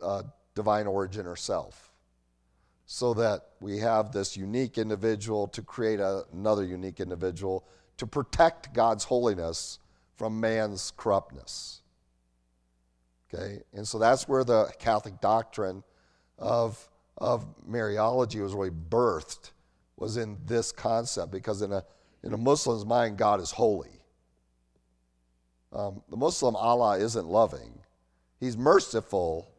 a 0.00 0.24
divine 0.54 0.86
origin 0.86 1.26
herself 1.26 1.85
so 2.86 3.12
that 3.14 3.42
we 3.60 3.78
have 3.78 4.12
this 4.12 4.36
unique 4.36 4.78
individual 4.78 5.48
to 5.48 5.60
create 5.60 5.98
a, 5.98 6.24
another 6.32 6.64
unique 6.64 7.00
individual 7.00 7.66
to 7.96 8.06
protect 8.06 8.72
God's 8.72 9.04
holiness 9.04 9.80
from 10.14 10.38
man's 10.40 10.92
corruptness. 10.96 11.82
Okay, 13.34 13.60
and 13.72 13.86
so 13.86 13.98
that's 13.98 14.28
where 14.28 14.44
the 14.44 14.72
Catholic 14.78 15.20
doctrine 15.20 15.82
of, 16.38 16.88
of 17.18 17.44
Mariology 17.68 18.40
was 18.40 18.54
really 18.54 18.70
birthed, 18.70 19.50
was 19.96 20.16
in 20.16 20.38
this 20.46 20.70
concept, 20.70 21.32
because 21.32 21.62
in 21.62 21.72
a, 21.72 21.84
in 22.22 22.32
a 22.32 22.36
Muslim's 22.36 22.86
mind, 22.86 23.18
God 23.18 23.40
is 23.40 23.50
holy. 23.50 24.00
Um, 25.72 26.02
the 26.08 26.16
Muslim 26.16 26.54
Allah 26.54 26.98
isn't 26.98 27.26
loving, 27.26 27.80
He's 28.38 28.56
merciful, 28.56 29.50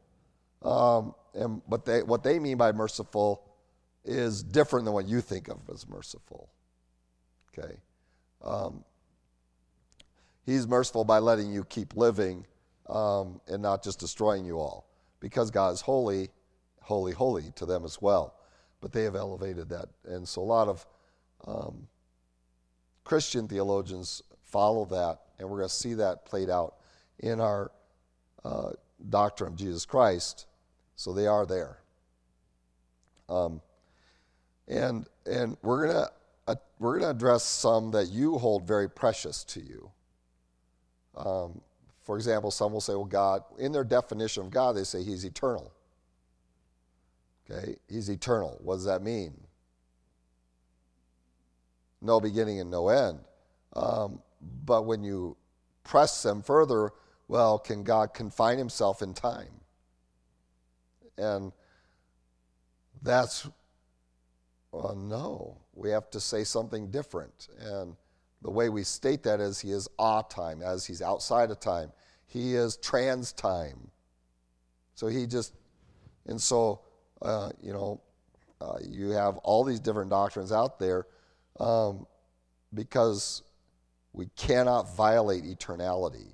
um, 0.62 1.14
and 1.38 1.62
but 1.68 1.86
they, 1.86 2.04
what 2.04 2.24
they 2.24 2.40
mean 2.40 2.58
by 2.58 2.72
merciful 2.72 3.44
is 4.04 4.44
different 4.44 4.86
than 4.86 4.94
what 4.94 5.08
you 5.08 5.22
think 5.22 5.48
of 5.48 5.60
as 5.72 5.88
merciful. 5.88 6.50
Okay, 7.58 7.78
um, 8.44 8.84
He's 10.46 10.68
merciful 10.68 11.04
by 11.04 11.20
letting 11.20 11.52
you 11.52 11.64
keep 11.66 11.96
living 11.96 12.46
um, 12.90 13.42
and 13.48 13.62
not 13.62 13.84
just 13.84 14.00
destroying 14.00 14.46
you 14.46 14.60
all, 14.60 14.90
because 15.20 15.52
God 15.52 15.74
is 15.74 15.82
holy, 15.82 16.30
holy, 16.82 17.12
holy 17.12 17.52
to 17.56 17.66
them 17.66 17.84
as 17.84 18.02
well. 18.02 18.36
But 18.80 18.92
they 18.92 19.04
have 19.04 19.16
elevated 19.16 19.70
that, 19.70 19.90
and 20.06 20.28
so 20.28 20.42
a 20.42 20.44
lot 20.44 20.68
of 20.68 20.86
um, 21.46 21.88
Christian 23.04 23.48
theologians 23.48 24.22
follow 24.44 24.86
that, 24.86 25.20
and 25.38 25.50
we're 25.50 25.58
going 25.58 25.70
to 25.70 25.76
see 25.76 25.94
that 25.96 26.26
played 26.26 26.50
out 26.50 26.76
in 27.20 27.40
our 27.40 27.72
uh, 28.44 28.72
doctrine 29.10 29.54
of 29.54 29.58
Jesus 29.58 29.86
Christ. 29.86 30.47
So 30.98 31.14
they 31.14 31.28
are 31.28 31.46
there. 31.46 31.78
Um, 33.30 33.62
and 34.68 35.08
and 35.26 35.56
we're 35.62 35.88
gonna 35.88 36.08
uh, 36.48 36.56
we're 36.80 37.00
gonna 37.00 37.12
address 37.12 37.44
some 37.44 37.92
that 37.92 38.10
you 38.10 38.38
hold 38.38 38.68
very 38.68 38.90
precious 38.90 39.44
to 39.46 39.62
you. 39.62 39.92
Um, 41.16 41.62
for 42.02 42.16
example, 42.18 42.50
some 42.52 42.74
will 42.74 42.82
say, 42.82 42.94
"Well, 42.94 43.06
God," 43.06 43.44
in 43.60 43.72
their 43.72 43.84
definition 43.84 44.44
of 44.44 44.50
God, 44.50 44.76
they 44.76 44.84
say 44.84 45.04
He's 45.04 45.24
eternal. 45.24 45.72
Okay, 47.50 47.76
He's 47.88 48.10
eternal. 48.10 48.58
What 48.62 48.76
does 48.76 48.86
that 48.86 49.04
mean? 49.04 49.36
No 52.02 52.20
beginning 52.20 52.60
and 52.60 52.72
no 52.72 52.90
end. 52.90 53.20
Um, 53.74 54.22
but 54.66 54.86
when 54.86 55.04
you 55.04 55.38
press 55.84 56.24
them 56.24 56.42
further, 56.42 56.92
well, 57.28 57.60
can 57.60 57.84
God 57.84 58.14
confine 58.16 58.58
himself 58.58 59.02
in 59.02 59.14
time? 59.14 59.62
And 61.18 61.52
that's, 63.02 63.48
well, 64.72 64.96
no. 64.96 65.58
We 65.74 65.90
have 65.92 66.10
to 66.12 66.20
say 66.20 66.44
something 66.44 66.90
different. 66.90 67.50
And 67.60 67.96
the 68.42 68.52
way 68.52 68.70
we 68.70 68.84
state 68.84 69.24
that 69.24 69.40
is 69.40 69.60
he 69.60 69.72
is 69.72 69.88
a 70.00 70.24
time, 70.30 70.62
as 70.62 70.86
he's 70.86 71.02
outside 71.02 71.52
of 71.52 71.60
time. 71.60 71.92
He 72.28 72.56
is 72.56 72.78
trans 72.78 73.32
time. 73.32 73.90
So 74.96 75.08
he 75.08 75.28
just, 75.28 75.54
and 76.26 76.42
so, 76.42 76.82
uh, 77.22 77.52
you 77.62 77.74
know, 77.74 78.02
uh, 78.60 78.78
you 78.82 79.10
have 79.12 79.38
all 79.38 79.64
these 79.64 79.80
different 79.80 80.10
doctrines 80.10 80.52
out 80.52 80.80
there 80.80 81.06
um, 81.60 82.08
because 82.74 83.44
we 84.14 84.28
cannot 84.36 84.96
violate 84.96 85.44
eternality 85.44 86.34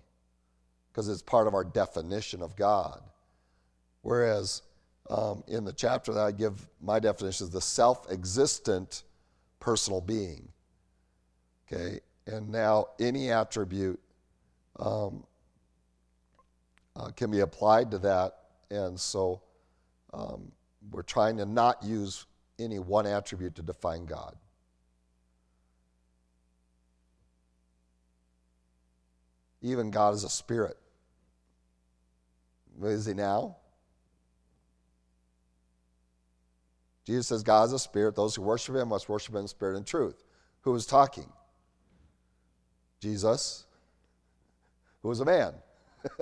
because 0.92 1.10
it's 1.10 1.22
part 1.22 1.48
of 1.48 1.54
our 1.54 1.64
definition 1.64 2.42
of 2.42 2.56
God. 2.56 3.02
Whereas 4.02 4.62
um, 5.10 5.44
in 5.48 5.64
the 5.66 5.74
chapter 5.74 6.14
that 6.14 6.22
I 6.22 6.32
give 6.32 6.68
my 6.82 7.00
definition 7.00 7.46
is 7.46 7.52
the 7.52 7.62
self 7.62 8.12
existent 8.12 9.04
personal 9.60 10.02
being. 10.02 10.50
Okay, 11.68 12.00
and 12.28 12.50
now 12.50 12.88
any 13.00 13.32
attribute 13.32 14.00
um, 14.80 15.24
uh, 16.96 17.10
can 17.10 17.32
be 17.32 17.40
applied 17.40 17.92
to 17.92 18.00
that, 18.00 18.36
and 18.70 19.00
so 19.00 19.42
um, 20.14 20.52
we're 20.92 21.02
trying 21.02 21.38
to 21.38 21.46
not 21.46 21.84
use 21.84 22.26
any 22.60 22.80
one 22.80 23.06
attribute 23.06 23.56
to 23.56 23.62
define 23.62 24.06
God. 24.06 24.36
Even 29.62 29.92
God 29.92 30.14
is 30.14 30.24
a 30.24 30.30
spirit. 30.30 30.78
Is 32.82 33.06
he 33.06 33.14
now? 33.14 33.58
Jesus 37.06 37.28
says 37.28 37.44
God 37.44 37.66
is 37.66 37.74
a 37.74 37.80
spirit. 37.80 38.16
Those 38.16 38.36
who 38.36 38.42
worship 38.42 38.76
him 38.76 38.90
must 38.90 39.10
worship 39.10 39.34
him 39.34 39.42
in 39.42 39.48
spirit 39.48 39.76
and 39.76 39.86
truth. 39.86 40.24
Who 40.62 40.74
is 40.76 40.86
talking? 40.86 41.28
Jesus, 43.02 43.66
who 45.02 45.12
is 45.12 45.20
a 45.20 45.26
man. 45.26 45.54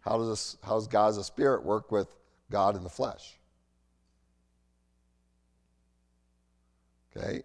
how, 0.00 0.18
does 0.18 0.28
this, 0.28 0.56
how 0.62 0.74
does 0.74 0.86
God 0.86 1.08
as 1.08 1.16
a 1.16 1.24
spirit 1.24 1.64
work 1.64 1.90
with 1.90 2.14
God 2.50 2.76
in 2.76 2.82
the 2.82 2.90
flesh? 2.90 3.38
Okay? 7.16 7.42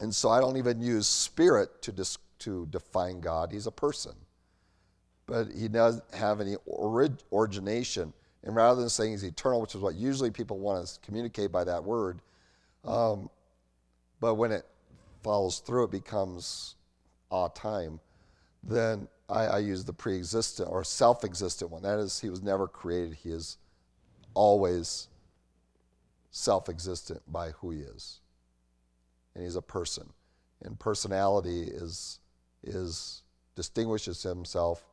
And 0.00 0.14
so 0.14 0.28
I 0.28 0.40
don't 0.40 0.58
even 0.58 0.80
use 0.80 1.06
spirit 1.06 1.82
to, 1.82 1.92
dis, 1.92 2.18
to 2.40 2.66
define 2.66 3.20
God. 3.20 3.50
He's 3.50 3.66
a 3.66 3.72
person 3.72 4.12
but 5.28 5.52
he 5.52 5.68
doesn't 5.68 6.02
have 6.14 6.40
any 6.40 6.56
orig- 6.64 7.22
origination. 7.30 8.12
And 8.44 8.54
rather 8.54 8.80
than 8.80 8.88
saying 8.88 9.12
he's 9.12 9.24
eternal, 9.24 9.60
which 9.60 9.74
is 9.74 9.80
what 9.80 9.94
usually 9.94 10.30
people 10.30 10.58
want 10.58 10.86
to 10.86 11.00
communicate 11.00 11.50
by 11.50 11.64
that 11.64 11.82
word, 11.84 12.20
um, 12.84 13.28
but 14.20 14.34
when 14.34 14.52
it 14.52 14.64
follows 15.22 15.58
through, 15.58 15.84
it 15.84 15.90
becomes 15.90 16.76
a 17.30 17.48
time. 17.54 18.00
Then 18.62 19.08
I, 19.28 19.44
I 19.44 19.58
use 19.58 19.84
the 19.84 19.92
pre 19.92 20.16
existent 20.16 20.68
or 20.70 20.84
self 20.84 21.24
existent 21.24 21.70
one. 21.70 21.82
That 21.82 21.98
is, 21.98 22.20
he 22.20 22.30
was 22.30 22.42
never 22.42 22.66
created, 22.66 23.14
he 23.14 23.30
is 23.30 23.58
always 24.34 25.08
self 26.30 26.68
existent 26.68 27.22
by 27.30 27.50
who 27.50 27.70
he 27.70 27.80
is. 27.80 28.20
And 29.34 29.44
he's 29.44 29.56
a 29.56 29.62
person. 29.62 30.08
And 30.62 30.78
personality 30.78 31.62
is, 31.62 32.18
is 32.64 33.22
distinguishes 33.54 34.22
himself 34.22 34.84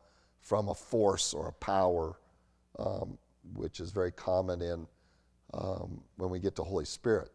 from 0.41 0.69
a 0.69 0.75
force 0.75 1.33
or 1.33 1.47
a 1.47 1.53
power, 1.53 2.15
um, 2.77 3.17
which 3.53 3.79
is 3.79 3.91
very 3.91 4.11
common 4.11 4.61
in 4.61 4.87
um, 5.53 6.01
when 6.17 6.29
we 6.29 6.39
get 6.39 6.55
to 6.55 6.63
Holy 6.63 6.85
Spirit. 6.85 7.31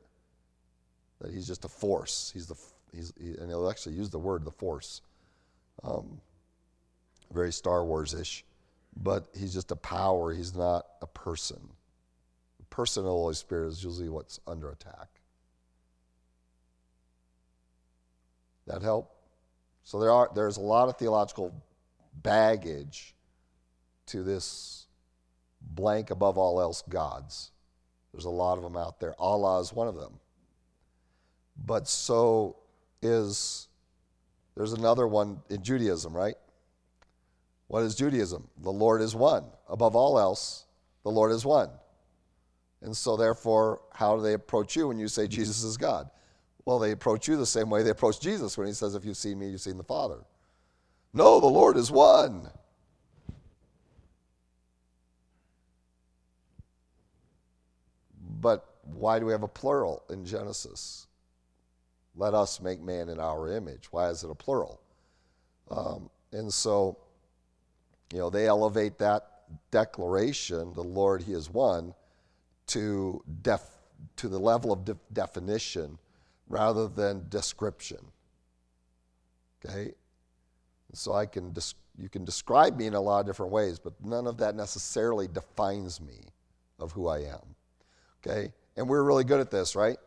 That 1.21 1.33
he's 1.33 1.47
just 1.47 1.65
a 1.65 1.69
force. 1.69 2.31
He's 2.33 2.47
the 2.47 2.57
he's 2.95 3.13
he, 3.21 3.31
and 3.31 3.49
he'll 3.49 3.71
actually 3.71 3.95
use 3.95 4.11
the 4.11 4.19
word 4.19 4.45
the 4.45 4.51
force. 4.51 5.03
Um, 5.83 6.21
very 7.33 7.53
Star 7.53 7.85
Wars 7.85 8.15
ish, 8.15 8.45
but 8.97 9.29
he's 9.39 9.55
just 9.55 9.71
a 9.71 9.77
power. 9.77 10.33
He's 10.33 10.55
not 10.55 10.87
a 11.01 11.07
person. 11.07 11.61
The 12.59 12.65
person 12.67 13.03
of 13.03 13.07
the 13.07 13.11
Holy 13.11 13.35
Spirit 13.35 13.69
is 13.69 13.85
usually 13.85 14.09
what's 14.09 14.41
under 14.47 14.71
attack. 14.71 15.09
That 18.67 18.83
help? 18.83 19.11
So 19.83 19.99
there 19.99 20.13
are 20.13 20.31
there's 20.35 20.57
a 20.57 20.63
lot 20.63 20.89
of 20.89 20.97
theological 20.97 21.55
baggage 22.15 23.15
to 24.07 24.23
this 24.23 24.87
blank 25.61 26.11
above 26.11 26.39
all 26.39 26.61
else 26.61 26.83
gods. 26.89 27.53
There's 28.13 28.25
a 28.25 28.31
lot 28.31 28.59
of 28.59 28.65
them 28.65 28.77
out 28.77 29.01
there. 29.01 29.15
Allah 29.19 29.61
is 29.61 29.73
one 29.73 29.89
of 29.89 29.95
them. 29.95 30.19
But 31.65 31.89
so 31.89 32.57
is, 33.03 33.69
there's 34.57 34.73
another 34.73 35.07
one 35.07 35.41
in 35.49 35.63
Judaism, 35.63 36.17
right? 36.17 36.35
What 37.69 37.83
is 37.83 37.95
Judaism? 37.95 38.49
The 38.63 38.73
Lord 38.73 39.01
is 39.01 39.15
one. 39.15 39.45
Above 39.69 39.95
all 39.95 40.19
else, 40.19 40.67
the 41.05 41.11
Lord 41.11 41.31
is 41.31 41.45
one. 41.45 41.71
And 42.83 42.97
so, 42.97 43.17
therefore, 43.17 43.83
how 43.93 44.17
do 44.17 44.23
they 44.23 44.33
approach 44.33 44.75
you 44.75 44.89
when 44.89 44.99
you 44.99 45.07
say 45.07 45.29
Jesus 45.29 45.63
is 45.63 45.77
God? 45.77 46.11
Well, 46.65 46.79
they 46.79 46.93
approach 46.93 47.29
you 47.29 47.37
the 47.37 47.47
same 47.47 47.71
way 47.71 47.83
they 47.83 47.91
approach 47.91 48.21
Jesus 48.21 48.57
when 48.57 48.67
he 48.67 48.73
says, 48.73 48.95
If 48.95 49.05
you've 49.05 49.17
seen 49.17 49.39
me, 49.39 49.51
you've 49.51 49.61
seen 49.61 49.77
the 49.77 49.85
Father. 49.85 50.19
No, 51.13 51.41
the 51.41 51.47
Lord 51.47 51.77
is 51.77 51.91
one. 51.91 52.49
But 58.41 58.65
why 58.85 59.19
do 59.19 59.27
we 59.27 59.33
have 59.33 59.43
a 59.43 59.49
plural 59.49 60.03
in 60.11 60.25
Genesis? 60.25 61.07
Let 62.17 62.35
us 62.35 62.61
make 62.61 62.81
man 62.81 63.09
in 63.09 63.21
our 63.21 63.53
image. 63.53 63.93
Why 63.93 64.09
is 64.09 64.25
it 64.25 64.31
a 64.31 64.35
plural? 64.35 64.81
Um, 65.71 66.11
and 66.33 66.53
so, 66.53 66.99
you 68.13 68.19
know, 68.19 68.31
they 68.31 68.47
elevate 68.47 68.99
that 68.99 69.27
declaration, 69.71 70.73
the 70.75 70.83
Lord, 70.83 71.23
He 71.23 71.33
is 71.33 71.51
one, 71.51 71.95
to, 72.69 73.23
def, 73.43 73.63
to 74.17 74.29
the 74.29 74.39
level 74.39 74.73
of 74.73 74.85
de- 74.85 74.97
definition 75.13 75.99
rather 76.49 76.89
than 76.89 77.27
description. 77.29 77.99
Okay? 79.65 79.93
So 80.93 81.13
I 81.13 81.27
can 81.27 81.53
des- 81.53 81.75
you 81.99 82.09
can 82.09 82.25
describe 82.25 82.77
me 82.77 82.87
in 82.87 82.95
a 82.95 83.01
lot 83.01 83.21
of 83.21 83.27
different 83.27 83.53
ways, 83.53 83.79
but 83.79 83.93
none 84.03 84.27
of 84.27 84.39
that 84.39 84.55
necessarily 84.55 85.29
defines 85.29 86.01
me 86.01 86.19
of 86.79 86.93
who 86.93 87.09
I 87.09 87.19
am. 87.19 87.55
Okay? 88.25 88.53
And 88.77 88.89
we're 88.89 89.03
really 89.03 89.25
good 89.25 89.41
at 89.41 89.51
this, 89.51 89.75
right? 89.75 89.99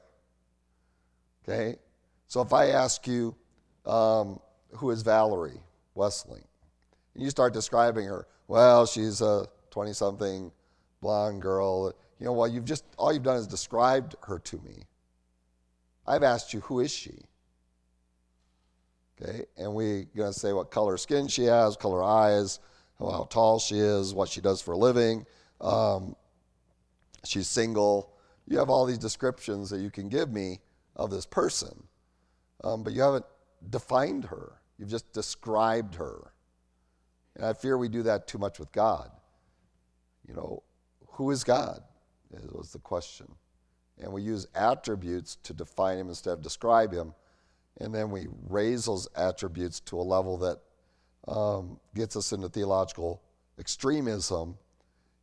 Okay? 1.47 1.77
So 2.27 2.41
if 2.41 2.53
I 2.53 2.67
ask 2.67 3.05
you, 3.07 3.35
um, 3.85 4.39
who 4.71 4.91
is 4.91 5.01
Valerie 5.01 5.61
Westling? 5.95 6.43
And 7.13 7.23
you 7.23 7.29
start 7.29 7.53
describing 7.53 8.05
her, 8.05 8.27
well, 8.47 8.85
she's 8.85 9.21
a 9.21 9.47
20 9.71 9.93
something 9.93 10.51
blonde 11.01 11.41
girl. 11.41 11.93
You 12.19 12.25
know, 12.25 12.33
well, 12.33 12.47
you've 12.47 12.65
just, 12.65 12.85
all 12.97 13.13
you've 13.13 13.23
done 13.23 13.37
is 13.37 13.47
described 13.47 14.15
her 14.23 14.39
to 14.39 14.57
me. 14.59 14.83
I've 16.05 16.23
asked 16.23 16.53
you, 16.53 16.61
who 16.61 16.79
is 16.79 16.91
she? 16.91 17.13
Okay, 19.21 19.45
and 19.57 19.73
we're 19.73 20.05
going 20.15 20.33
to 20.33 20.39
say 20.39 20.53
what 20.53 20.71
color 20.71 20.97
skin 20.97 21.27
she 21.27 21.43
has, 21.45 21.75
color 21.77 22.03
eyes, 22.03 22.59
how 22.99 23.27
tall 23.29 23.59
she 23.59 23.77
is, 23.77 24.13
what 24.13 24.27
she 24.27 24.41
does 24.41 24.61
for 24.61 24.73
a 24.73 24.77
living. 24.77 25.25
Um, 25.61 26.15
she's 27.25 27.47
single. 27.47 28.13
You 28.47 28.57
have 28.59 28.69
all 28.69 28.85
these 28.85 28.97
descriptions 28.97 29.69
that 29.69 29.79
you 29.79 29.89
can 29.89 30.09
give 30.09 30.31
me 30.31 30.59
of 30.95 31.09
this 31.09 31.25
person, 31.25 31.87
um, 32.63 32.83
but 32.83 32.93
you 32.93 33.01
haven't 33.01 33.25
defined 33.69 34.25
her. 34.25 34.53
You've 34.77 34.89
just 34.89 35.11
described 35.13 35.95
her. 35.95 36.33
And 37.35 37.45
I 37.45 37.53
fear 37.53 37.77
we 37.77 37.89
do 37.89 38.03
that 38.03 38.27
too 38.27 38.37
much 38.37 38.59
with 38.59 38.71
God. 38.71 39.09
You 40.27 40.35
know, 40.35 40.63
who 41.13 41.31
is 41.31 41.43
God? 41.43 41.81
was 42.51 42.71
the 42.71 42.79
question. 42.79 43.27
And 43.99 44.11
we 44.11 44.21
use 44.21 44.47
attributes 44.55 45.37
to 45.43 45.53
define 45.53 45.97
him 45.97 46.09
instead 46.09 46.33
of 46.33 46.41
describe 46.41 46.91
him. 46.91 47.13
And 47.79 47.93
then 47.93 48.09
we 48.09 48.27
raise 48.49 48.85
those 48.85 49.07
attributes 49.15 49.79
to 49.81 49.99
a 49.99 50.01
level 50.01 50.37
that 50.37 50.59
um, 51.27 51.79
gets 51.95 52.15
us 52.15 52.31
into 52.31 52.49
theological 52.49 53.21
extremism. 53.59 54.57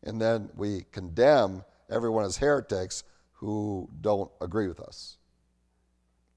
And 0.02 0.21
then 0.21 0.50
we 0.57 0.84
condemn 0.93 1.65
everyone 1.90 2.24
is 2.24 2.36
heretics 2.36 3.04
who 3.32 3.88
don't 4.00 4.30
agree 4.40 4.68
with 4.68 4.80
us. 4.80 5.16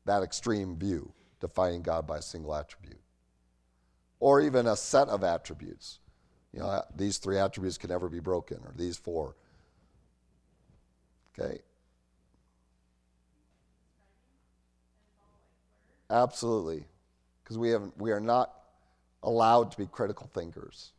That 0.06 0.24
extreme 0.24 0.78
view, 0.78 1.14
defining 1.40 1.82
God 1.82 2.08
by 2.08 2.18
a 2.18 2.22
single 2.22 2.56
attribute. 2.56 3.00
Or 4.20 4.42
even 4.42 4.68
a 4.68 4.76
set 4.76 5.10
of 5.10 5.24
attributes. 5.24 6.00
You 6.54 6.60
know, 6.60 6.68
uh, 6.68 6.82
these 6.96 7.18
three 7.18 7.38
attributes 7.38 7.78
can 7.78 7.90
never 7.90 8.10
be 8.10 8.20
broken, 8.20 8.58
or 8.64 8.74
these 8.76 8.98
four. 8.98 9.36
Okay. 11.38 11.60
Absolutely. 16.10 16.86
Because 17.44 17.58
we, 17.58 17.70
have 17.70 17.92
we 17.98 18.12
are 18.12 18.20
not 18.20 18.54
allowed 19.24 19.72
to 19.72 19.78
be 19.78 19.88
critical 19.88 20.30
thinkers. 20.34 20.92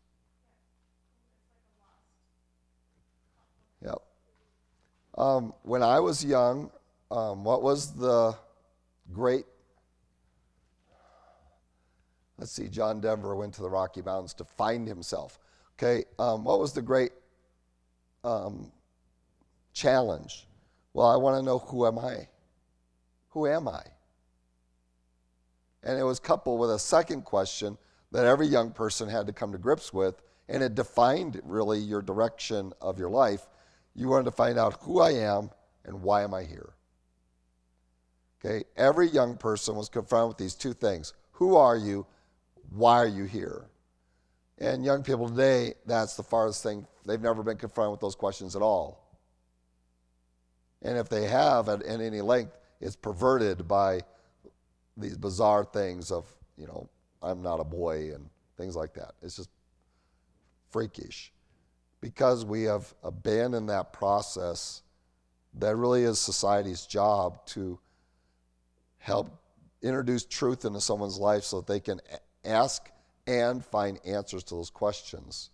Um, 5.17 5.55
when 5.63 5.83
I 5.83 6.01
was 6.01 6.25
young, 6.25 6.71
um, 7.11 7.45
what 7.45 7.63
was 7.63 7.95
the 7.95 8.37
great 9.13 9.45
let's 12.39 12.53
see, 12.53 12.69
John 12.69 13.01
Denver 13.01 13.37
went 13.37 13.55
to 13.55 13.63
the 13.63 13.71
Rocky 13.71 14.03
Mountains 14.03 14.35
to 14.35 14.45
find 14.45 14.87
himself. 14.87 15.39
Okay, 15.77 16.05
um, 16.19 16.45
what 16.45 16.61
was 16.61 16.73
the 16.73 16.83
great 16.83 17.13
um, 18.23 18.71
challenge? 19.73 20.47
Well, 20.93 21.09
I 21.09 21.17
want 21.17 21.39
to 21.39 21.43
know 21.43 21.59
who 21.59 21.87
am 21.87 21.99
I? 21.99 22.29
Who 23.31 23.47
am 23.47 23.67
I? 23.67 23.83
And 25.83 25.99
it 25.99 26.05
was 26.05 26.21
coupled 26.21 26.61
with 26.61 26.71
a 26.71 26.79
second 26.79 27.23
question 27.25 27.77
that 28.13 28.25
every 28.25 28.47
young 28.47 28.71
person 28.71 29.09
had 29.09 29.27
to 29.27 29.33
come 29.33 29.53
to 29.53 29.59
grips 29.59 29.93
with, 29.93 30.23
and 30.49 30.63
it 30.63 30.75
defined 30.75 31.41
really 31.45 31.79
your 31.79 32.01
direction 32.01 32.73
of 32.81 32.99
your 32.99 33.11
life. 33.11 33.47
You 33.95 34.09
wanted 34.09 34.25
to 34.25 34.31
find 34.33 34.59
out 34.59 34.81
who 34.83 35.01
I 35.01 35.13
am 35.13 35.51
and 35.85 36.03
why 36.03 36.23
am 36.23 36.35
I 36.35 36.45
here? 36.45 36.75
Okay, 38.45 38.65
every 38.77 39.09
young 39.09 39.37
person 39.37 39.75
was 39.77 39.89
confronted 39.89 40.29
with 40.29 40.39
these 40.39 40.55
two 40.55 40.75
things 40.75 41.15
Who 41.33 41.57
are 41.57 41.77
you? 41.77 42.07
Why 42.71 42.99
are 42.99 43.07
you 43.07 43.25
here? 43.25 43.67
And 44.59 44.85
young 44.85 45.03
people 45.03 45.29
today, 45.29 45.75
that's 45.87 46.17
the 46.17 46.23
farthest 46.23 46.63
thing. 46.63 46.87
They've 47.07 47.21
never 47.21 47.43
been 47.43 47.57
confronted 47.57 47.93
with 47.93 48.01
those 48.01 48.15
questions 48.15 48.55
at 48.55 48.63
all. 48.63 49.05
And 50.83 50.97
if 50.97 51.09
they 51.09 51.27
have 51.27 51.69
at, 51.69 51.83
at 51.83 52.01
any 52.01 52.21
length, 52.21 52.57
it's 52.81 52.97
perverted 52.97 53.67
by 53.67 54.01
these 54.97 55.17
bizarre 55.17 55.65
things 55.65 56.13
of, 56.13 56.27
you 56.57 56.67
know, 56.67 56.89
I'm 57.23 57.43
not 57.43 57.59
a 57.59 57.65
boy 57.65 58.13
and 58.15 58.29
things 58.57 58.77
like 58.77 58.95
that. 58.95 59.13
It's 59.23 59.37
just 59.37 59.51
freakish 60.71 61.34
because 62.05 62.45
we 62.45 62.65
have 62.65 62.93
abandoned 63.03 63.71
that 63.71 63.91
process 63.91 64.83
that 65.55 65.75
really 65.75 66.03
is 66.03 66.19
society's 66.19 66.85
job 66.85 67.39
to 67.47 67.79
help 68.99 69.31
introduce 69.81 70.23
truth 70.23 70.67
into 70.67 70.83
someone's 70.83 71.17
life 71.17 71.45
so 71.45 71.63
that 71.63 71.67
they 71.67 71.81
can 71.81 72.03
ask 72.45 72.91
and 73.27 73.65
find 73.65 73.99
answers 74.05 74.45
to 74.45 74.55
those 74.55 74.69
questions. 74.69 75.49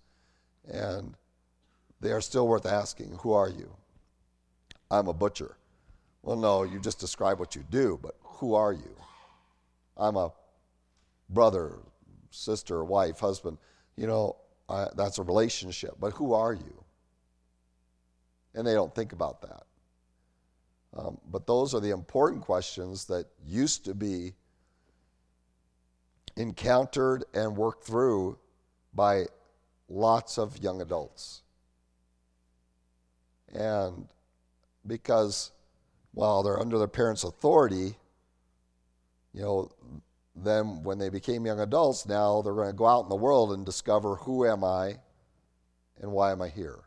And 0.68 1.14
they 2.00 2.10
are 2.10 2.20
still 2.20 2.48
worth 2.48 2.66
asking. 2.66 3.16
Who 3.20 3.32
are 3.32 3.48
you? 3.48 3.70
I'm 4.90 5.06
a 5.06 5.14
butcher. 5.14 5.56
Well, 6.24 6.36
no, 6.36 6.64
you 6.64 6.80
just 6.80 6.98
describe 6.98 7.38
what 7.38 7.54
you 7.54 7.64
do, 7.70 7.96
but 8.02 8.16
who 8.24 8.54
are 8.54 8.72
you? 8.72 8.96
I'm 9.96 10.16
a 10.16 10.32
brother, 11.28 11.74
sister, 12.32 12.82
wife, 12.82 13.20
husband. 13.20 13.58
You 13.94 14.08
know, 14.08 14.36
That's 14.94 15.18
a 15.18 15.22
relationship, 15.22 15.94
but 15.98 16.12
who 16.12 16.32
are 16.32 16.52
you? 16.52 16.84
And 18.54 18.66
they 18.66 18.74
don't 18.74 18.94
think 18.94 19.12
about 19.12 19.42
that. 19.42 19.62
Um, 20.96 21.18
but 21.30 21.46
those 21.46 21.74
are 21.74 21.80
the 21.80 21.90
important 21.90 22.42
questions 22.42 23.04
that 23.06 23.26
used 23.44 23.84
to 23.84 23.94
be 23.94 24.34
encountered 26.36 27.24
and 27.32 27.56
worked 27.56 27.84
through 27.84 28.38
by 28.94 29.26
lots 29.88 30.38
of 30.38 30.58
young 30.58 30.80
adults. 30.80 31.42
And 33.52 34.08
because 34.86 35.52
while 36.12 36.42
they're 36.42 36.58
under 36.58 36.78
their 36.78 36.88
parents' 36.88 37.24
authority, 37.24 37.96
you 39.32 39.42
know, 39.42 39.70
then 40.44 40.82
when 40.82 40.98
they 40.98 41.08
became 41.08 41.46
young 41.46 41.60
adults, 41.60 42.06
now 42.06 42.42
they're 42.42 42.54
going 42.54 42.70
to 42.70 42.76
go 42.76 42.86
out 42.86 43.04
in 43.04 43.08
the 43.08 43.16
world 43.16 43.52
and 43.52 43.64
discover 43.66 44.16
who 44.16 44.46
am 44.46 44.64
I 44.64 44.96
and 46.00 46.12
why 46.12 46.32
am 46.32 46.40
I 46.40 46.48
here? 46.48 46.80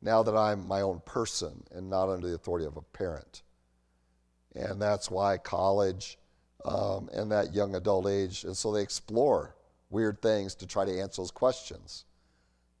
Now 0.00 0.22
that 0.22 0.36
I'm 0.36 0.66
my 0.68 0.80
own 0.80 1.00
person 1.04 1.64
and 1.72 1.90
not 1.90 2.08
under 2.08 2.28
the 2.28 2.34
authority 2.34 2.66
of 2.66 2.76
a 2.76 2.82
parent. 2.82 3.42
And 4.54 4.80
that's 4.80 5.10
why 5.10 5.38
college 5.38 6.18
um, 6.64 7.08
and 7.12 7.30
that 7.32 7.54
young 7.54 7.74
adult 7.74 8.08
age, 8.08 8.44
and 8.44 8.56
so 8.56 8.72
they 8.72 8.82
explore 8.82 9.54
weird 9.90 10.20
things 10.20 10.54
to 10.56 10.66
try 10.66 10.84
to 10.84 11.00
answer 11.00 11.22
those 11.22 11.30
questions. 11.30 12.04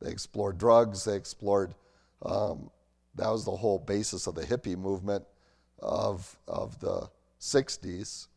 They 0.00 0.10
explored 0.10 0.58
drugs, 0.58 1.04
they 1.04 1.16
explored, 1.16 1.74
um, 2.22 2.70
that 3.14 3.28
was 3.28 3.44
the 3.44 3.56
whole 3.56 3.78
basis 3.78 4.26
of 4.26 4.34
the 4.34 4.42
hippie 4.42 4.76
movement 4.76 5.24
of, 5.80 6.36
of 6.46 6.78
the 6.80 7.08
60s. 7.40 8.27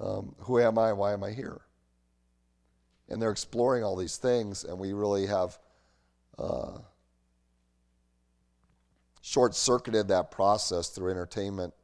Um, 0.00 0.34
who 0.38 0.58
am 0.58 0.78
I? 0.78 0.92
Why 0.92 1.12
am 1.12 1.22
I 1.22 1.32
here? 1.32 1.60
and 3.10 3.20
they're 3.20 3.30
exploring 3.30 3.82
all 3.82 3.96
these 3.96 4.16
things, 4.16 4.64
and 4.64 4.78
we 4.78 4.92
really 4.92 5.26
have 5.26 5.58
uh, 6.38 6.78
short 9.20 9.54
circuited 9.54 10.08
that 10.08 10.30
process 10.30 10.88
through 10.88 11.10
entertainment 11.10 11.74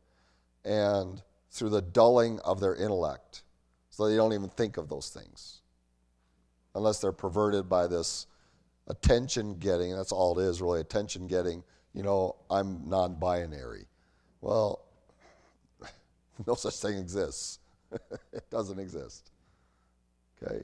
and 0.64 1.22
through 1.50 1.70
the 1.70 1.82
dulling 1.82 2.38
of 2.44 2.60
their 2.60 2.74
intellect 2.76 3.42
so 3.90 4.08
they 4.08 4.16
don't 4.16 4.32
even 4.32 4.48
think 4.48 4.76
of 4.76 4.88
those 4.88 5.10
things 5.10 5.62
unless 6.74 7.00
they're 7.00 7.12
perverted 7.12 7.68
by 7.68 7.86
this 7.86 8.26
attention 8.88 9.54
getting. 9.54 9.94
That's 9.96 10.12
all 10.12 10.38
it 10.38 10.44
is, 10.44 10.62
really 10.62 10.80
attention 10.80 11.26
getting. 11.26 11.64
You 11.92 12.02
know, 12.02 12.36
I'm 12.50 12.88
non 12.88 13.14
binary. 13.14 13.86
Well, 14.42 14.84
no 16.46 16.54
such 16.54 16.76
thing 16.76 16.98
exists. 16.98 17.58
it 18.32 18.48
doesn't 18.50 18.78
exist. 18.78 19.30
Okay? 20.42 20.62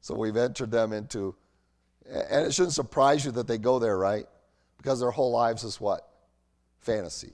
So 0.00 0.14
we've 0.14 0.36
entered 0.36 0.70
them 0.70 0.92
into, 0.92 1.34
and 2.08 2.46
it 2.46 2.54
shouldn't 2.54 2.74
surprise 2.74 3.24
you 3.24 3.32
that 3.32 3.46
they 3.46 3.58
go 3.58 3.78
there, 3.78 3.98
right? 3.98 4.26
Because 4.78 5.00
their 5.00 5.10
whole 5.10 5.30
lives 5.30 5.64
is 5.64 5.80
what? 5.80 6.08
Fantasy. 6.78 7.32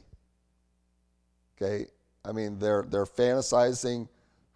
Okay? 1.56 1.86
I 2.24 2.32
mean, 2.32 2.58
they're, 2.58 2.84
they're 2.88 3.06
fantasizing 3.06 4.08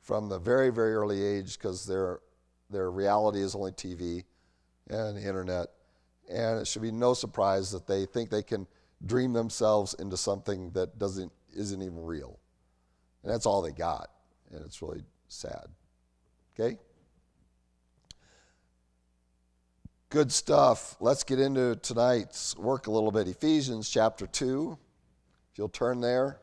from 0.02 0.28
the 0.28 0.38
very, 0.38 0.70
very 0.70 0.94
early 0.94 1.22
age 1.22 1.56
because 1.56 1.86
their, 1.86 2.20
their 2.68 2.90
reality 2.90 3.40
is 3.40 3.54
only 3.54 3.72
TV 3.72 4.24
and 4.88 5.16
the 5.16 5.22
internet. 5.22 5.68
And 6.28 6.60
it 6.60 6.66
should 6.66 6.82
be 6.82 6.90
no 6.90 7.14
surprise 7.14 7.70
that 7.72 7.86
they 7.86 8.06
think 8.06 8.30
they 8.30 8.42
can 8.42 8.66
dream 9.04 9.32
themselves 9.32 9.94
into 9.94 10.16
something 10.16 10.70
that 10.72 10.98
doesn't, 10.98 11.32
isn't 11.54 11.80
even 11.80 12.02
real. 12.02 12.38
And 13.22 13.32
that's 13.32 13.46
all 13.46 13.62
they 13.62 13.72
got. 13.72 14.10
And 14.52 14.64
it's 14.64 14.82
really 14.82 15.04
sad. 15.28 15.66
Okay? 16.58 16.78
Good 20.10 20.32
stuff. 20.32 20.96
Let's 21.00 21.22
get 21.22 21.38
into 21.38 21.76
tonight's 21.76 22.56
work 22.56 22.88
a 22.88 22.90
little 22.90 23.12
bit. 23.12 23.28
Ephesians 23.28 23.88
chapter 23.88 24.26
2. 24.26 24.76
If 25.52 25.58
you'll 25.58 25.68
turn 25.68 26.00
there. 26.00 26.38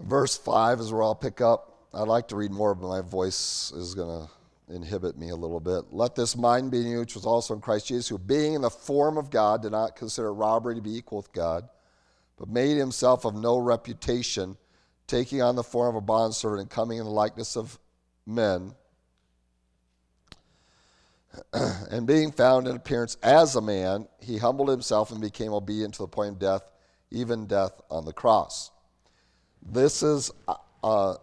Verse 0.00 0.36
5 0.36 0.80
is 0.80 0.92
where 0.92 1.04
I'll 1.04 1.14
pick 1.14 1.40
up. 1.40 1.86
I'd 1.94 2.08
like 2.08 2.28
to 2.28 2.36
read 2.36 2.50
more, 2.50 2.74
but 2.74 2.88
my 2.88 3.02
voice 3.02 3.72
is 3.72 3.94
going 3.94 4.26
to 4.26 4.30
inhibit 4.72 5.16
me 5.16 5.30
a 5.30 5.36
little 5.36 5.60
bit. 5.60 5.92
Let 5.92 6.14
this 6.14 6.36
mind 6.36 6.70
be 6.70 6.80
in 6.80 6.86
you, 6.86 7.00
which 7.00 7.14
was 7.14 7.26
also 7.26 7.54
in 7.54 7.60
Christ 7.60 7.86
Jesus, 7.86 8.08
who, 8.08 8.18
being 8.18 8.54
in 8.54 8.62
the 8.62 8.70
form 8.70 9.18
of 9.18 9.30
God, 9.30 9.62
did 9.62 9.72
not 9.72 9.96
consider 9.96 10.32
robbery 10.32 10.74
to 10.74 10.80
be 10.80 10.96
equal 10.96 11.18
with 11.18 11.32
God, 11.32 11.68
but 12.38 12.48
made 12.48 12.76
himself 12.76 13.24
of 13.24 13.34
no 13.34 13.58
reputation 13.58 14.56
taking 15.06 15.42
on 15.42 15.56
the 15.56 15.62
form 15.62 15.94
of 15.96 16.02
a 16.02 16.06
bondservant 16.06 16.60
and 16.60 16.70
coming 16.70 16.98
in 16.98 17.04
the 17.04 17.10
likeness 17.10 17.56
of 17.56 17.78
men, 18.26 18.74
and 21.52 22.06
being 22.06 22.30
found 22.32 22.66
in 22.66 22.76
appearance 22.76 23.16
as 23.22 23.56
a 23.56 23.60
man, 23.60 24.06
he 24.20 24.38
humbled 24.38 24.68
himself 24.68 25.10
and 25.10 25.20
became 25.20 25.52
obedient 25.52 25.94
to 25.94 26.02
the 26.02 26.08
point 26.08 26.34
of 26.34 26.38
death, 26.38 26.62
even 27.10 27.46
death 27.46 27.80
on 27.90 28.04
the 28.04 28.12
cross. 28.12 28.70
This 29.62 30.02
is 30.02 30.30
a 30.82 31.16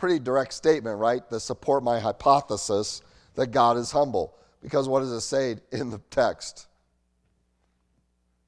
pretty 0.00 0.18
direct 0.18 0.54
statement, 0.54 0.98
right, 0.98 1.28
to 1.28 1.38
support 1.38 1.84
my 1.84 2.00
hypothesis 2.00 3.02
that 3.34 3.48
God 3.48 3.76
is 3.76 3.92
humble. 3.92 4.34
Because 4.62 4.88
what 4.88 5.00
does 5.00 5.12
it 5.12 5.20
say 5.20 5.56
in 5.70 5.90
the 5.90 6.00
text? 6.10 6.68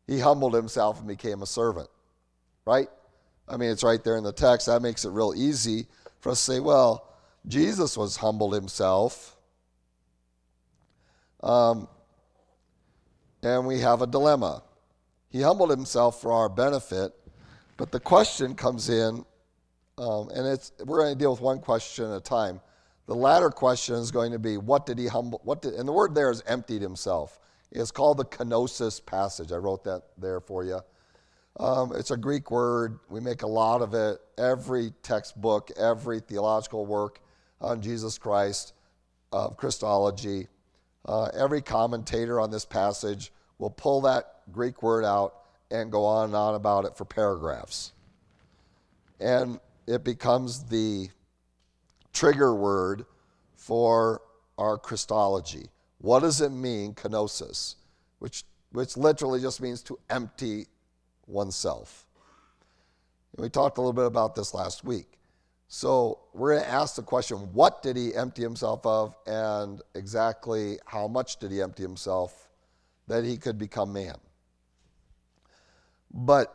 He 0.07 0.19
humbled 0.19 0.55
himself 0.55 0.99
and 0.99 1.07
became 1.07 1.43
a 1.43 1.47
servant, 1.47 1.88
right? 2.65 2.88
I 3.47 3.59
mean, 3.59 3.71
it's 3.71 3.85
right 3.85 4.03
there 4.03 4.17
in 4.17 4.25
the 4.25 4.33
text. 4.33 4.67
That 4.67 4.81
makes 4.81 5.05
it 5.05 5.11
real 5.11 5.35
easy 5.37 5.87
for 6.21 6.31
us 6.31 6.43
to 6.45 6.53
say, 6.53 6.61
well, 6.61 7.12
Jesus 7.47 7.99
was 7.99 8.17
humbled 8.17 8.55
himself. 8.55 9.37
Um, 11.43 11.87
and 13.43 13.67
we 13.67 13.81
have 13.81 14.01
a 14.01 14.07
dilemma. 14.07 14.62
He 15.29 15.43
humbled 15.43 15.69
himself 15.69 16.23
for 16.23 16.33
our 16.33 16.49
benefit, 16.49 17.12
but 17.77 17.93
the 17.93 18.01
question 18.01 18.55
comes 18.55 18.88
in, 18.88 19.27
um, 19.98 20.28
and 20.31 20.46
it's 20.46 20.72
we're 20.85 21.00
going 21.00 21.12
to 21.12 21.18
deal 21.18 21.31
with 21.31 21.40
one 21.40 21.61
question 21.61 22.11
at 22.11 22.16
a 22.16 22.20
time. 22.20 22.61
The 23.07 23.14
latter 23.14 23.50
question 23.50 23.96
is 23.96 24.11
going 24.11 24.33
to 24.33 24.38
be, 24.38 24.57
what 24.57 24.87
did 24.87 24.98
he 24.98 25.07
humble? 25.07 25.40
What 25.44 25.62
did? 25.62 25.74
And 25.74 25.88
the 25.88 25.92
word 25.92 26.14
there 26.14 26.31
is 26.31 26.42
emptied 26.46 26.83
himself. 26.83 27.38
It's 27.70 27.90
called 27.90 28.18
the 28.18 28.24
kenosis 28.24 29.05
passage. 29.05 29.52
I 29.52 29.57
wrote 29.57 29.85
that 29.85 30.02
there 30.18 30.40
for 30.40 30.64
you. 30.64 30.81
Um, 31.59 31.92
it's 31.94 32.11
a 32.11 32.16
Greek 32.16 32.50
word. 32.50 32.98
We 33.11 33.20
make 33.20 33.42
a 33.42 33.46
lot 33.46 33.83
of 33.83 33.94
it. 33.94 34.18
Every 34.38 34.92
textbook, 35.02 35.70
every 35.78 36.20
theological 36.20 36.87
work 36.87 37.20
on 37.61 37.83
Jesus 37.83 38.18
Christ, 38.18 38.72
of 39.33 39.57
Christology, 39.57 40.48
uh, 41.07 41.28
every 41.35 41.62
commentator 41.62 42.38
on 42.38 42.50
this 42.50 42.64
passage 42.64 43.33
will 43.59 43.70
pull 43.70 44.02
that 44.02 44.42
Greek 44.52 44.83
word 44.83 45.05
out 45.05 45.35
and 45.70 45.90
go 45.90 46.05
on 46.05 46.26
and 46.26 46.35
on 46.35 46.55
about 46.55 46.85
it 46.85 46.96
for 46.96 47.05
paragraphs. 47.05 47.92
And 49.18 49.59
it 49.87 50.05
becomes 50.05 50.64
the 50.64 51.09
trigger 52.12 52.55
word 52.55 53.05
for 53.55 54.23
our 54.59 54.79
Christology. 54.79 55.68
What 55.99 56.21
does 56.21 56.40
it 56.40 56.51
mean, 56.51 56.95
kenosis? 56.95 57.77
Which, 58.18 58.45
which 58.73 58.97
literally 58.97 59.40
just 59.40 59.61
means 59.61 59.83
to 59.85 59.99
empty 60.11 60.66
oneself. 61.27 62.07
And 63.37 63.42
we 63.42 63.49
talked 63.49 63.79
a 63.79 63.81
little 63.81 63.92
bit 63.92 64.07
about 64.07 64.35
this 64.35 64.53
last 64.53 64.85
week. 64.85 65.18
So 65.68 66.18
we're 66.35 66.55
going 66.55 66.64
to 66.64 66.71
ask 66.71 66.97
the 66.97 67.03
question 67.03 67.38
what 67.55 67.83
did 67.83 67.97
he 67.97 68.14
empty 68.14 68.42
himself 68.42 68.85
of, 68.85 69.14
and 69.27 69.81
exactly 69.95 70.79
how 70.85 71.09
much 71.09 71.38
did 71.38 71.51
he 71.51 71.62
empty 71.62 71.83
himself 71.83 72.51
that 73.09 73.25
he 73.25 73.38
could 73.38 73.59
become 73.59 73.92
man? 73.92 74.16
But 76.12 76.55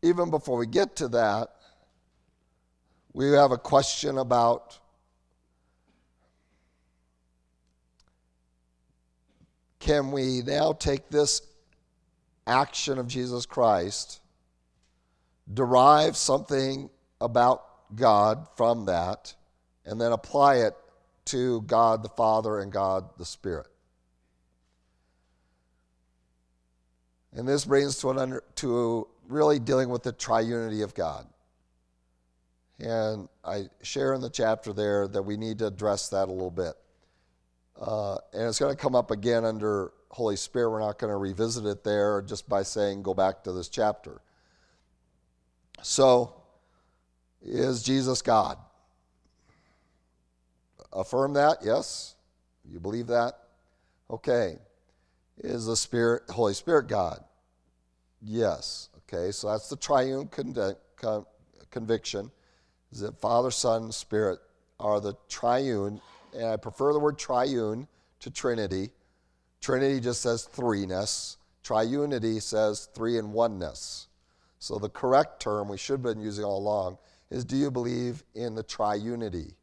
even 0.00 0.30
before 0.30 0.56
we 0.56 0.66
get 0.66 0.96
to 0.96 1.08
that, 1.08 1.50
we 3.14 3.30
have 3.32 3.52
a 3.52 3.58
question 3.58 4.18
about 4.18 4.78
can 9.78 10.12
we 10.12 10.42
now 10.42 10.72
take 10.72 11.10
this 11.10 11.42
action 12.46 12.98
of 12.98 13.06
Jesus 13.06 13.46
Christ, 13.46 14.20
derive 15.52 16.16
something 16.16 16.88
about 17.20 17.64
God 17.94 18.46
from 18.56 18.86
that, 18.86 19.34
and 19.84 20.00
then 20.00 20.12
apply 20.12 20.56
it 20.56 20.74
to 21.26 21.62
God 21.62 22.02
the 22.02 22.08
Father 22.08 22.60
and 22.60 22.72
God 22.72 23.04
the 23.18 23.24
Spirit. 23.24 23.66
And 27.34 27.48
this 27.48 27.64
brings 27.64 27.98
to, 27.98 28.10
an 28.10 28.18
under, 28.18 28.44
to 28.56 29.08
really 29.28 29.58
dealing 29.58 29.88
with 29.88 30.02
the 30.02 30.12
triunity 30.12 30.84
of 30.84 30.94
God. 30.94 31.26
And 32.78 33.28
I 33.44 33.66
share 33.82 34.14
in 34.14 34.20
the 34.20 34.30
chapter 34.30 34.72
there 34.72 35.06
that 35.08 35.22
we 35.22 35.36
need 35.36 35.58
to 35.58 35.66
address 35.66 36.08
that 36.08 36.28
a 36.28 36.32
little 36.32 36.50
bit. 36.50 36.74
Uh, 37.80 38.16
and 38.32 38.48
it's 38.48 38.58
going 38.58 38.74
to 38.74 38.80
come 38.80 38.94
up 38.94 39.10
again 39.10 39.44
under 39.44 39.92
Holy 40.10 40.36
Spirit. 40.36 40.70
We're 40.70 40.80
not 40.80 40.98
going 40.98 41.10
to 41.12 41.16
revisit 41.16 41.64
it 41.64 41.84
there 41.84 42.22
just 42.22 42.48
by 42.48 42.62
saying 42.62 43.02
go 43.02 43.14
back 43.14 43.44
to 43.44 43.52
this 43.52 43.68
chapter. 43.68 44.20
So, 45.82 46.34
is 47.42 47.82
Jesus 47.82 48.22
God? 48.22 48.56
Affirm 50.92 51.32
that, 51.34 51.58
yes? 51.64 52.14
You 52.70 52.78
believe 52.78 53.06
that? 53.08 53.38
Okay. 54.10 54.58
Is 55.38 55.66
the 55.66 55.76
Spirit, 55.76 56.22
Holy 56.30 56.54
Spirit 56.54 56.86
God? 56.86 57.24
Yes. 58.20 58.90
Okay, 58.98 59.32
so 59.32 59.48
that's 59.50 59.68
the 59.68 59.76
triune 59.76 60.28
con- 60.28 60.76
con- 60.96 61.26
conviction. 61.70 62.30
Is 62.92 63.00
that 63.00 63.18
Father, 63.18 63.50
Son, 63.50 63.90
Spirit 63.90 64.38
are 64.78 65.00
the 65.00 65.14
triune, 65.28 66.00
and 66.34 66.46
I 66.46 66.56
prefer 66.56 66.92
the 66.92 66.98
word 66.98 67.18
triune 67.18 67.88
to 68.20 68.30
Trinity 68.30 68.90
Trinity 69.62 70.00
just 70.00 70.20
says 70.20 70.48
threeness. 70.52 71.36
Triunity 71.64 72.42
says 72.42 72.88
three 72.94 73.16
in 73.16 73.32
oneness. 73.32 74.08
So 74.58 74.78
the 74.78 74.88
correct 74.88 75.40
term 75.40 75.68
we 75.68 75.78
should 75.78 75.94
have 75.94 76.02
been 76.02 76.20
using 76.20 76.44
all 76.44 76.58
along 76.58 76.98
is 77.30 77.44
do 77.44 77.56
you 77.56 77.70
believe 77.70 78.24
in 78.34 78.56
the 78.56 78.64
triunity? 78.64 79.54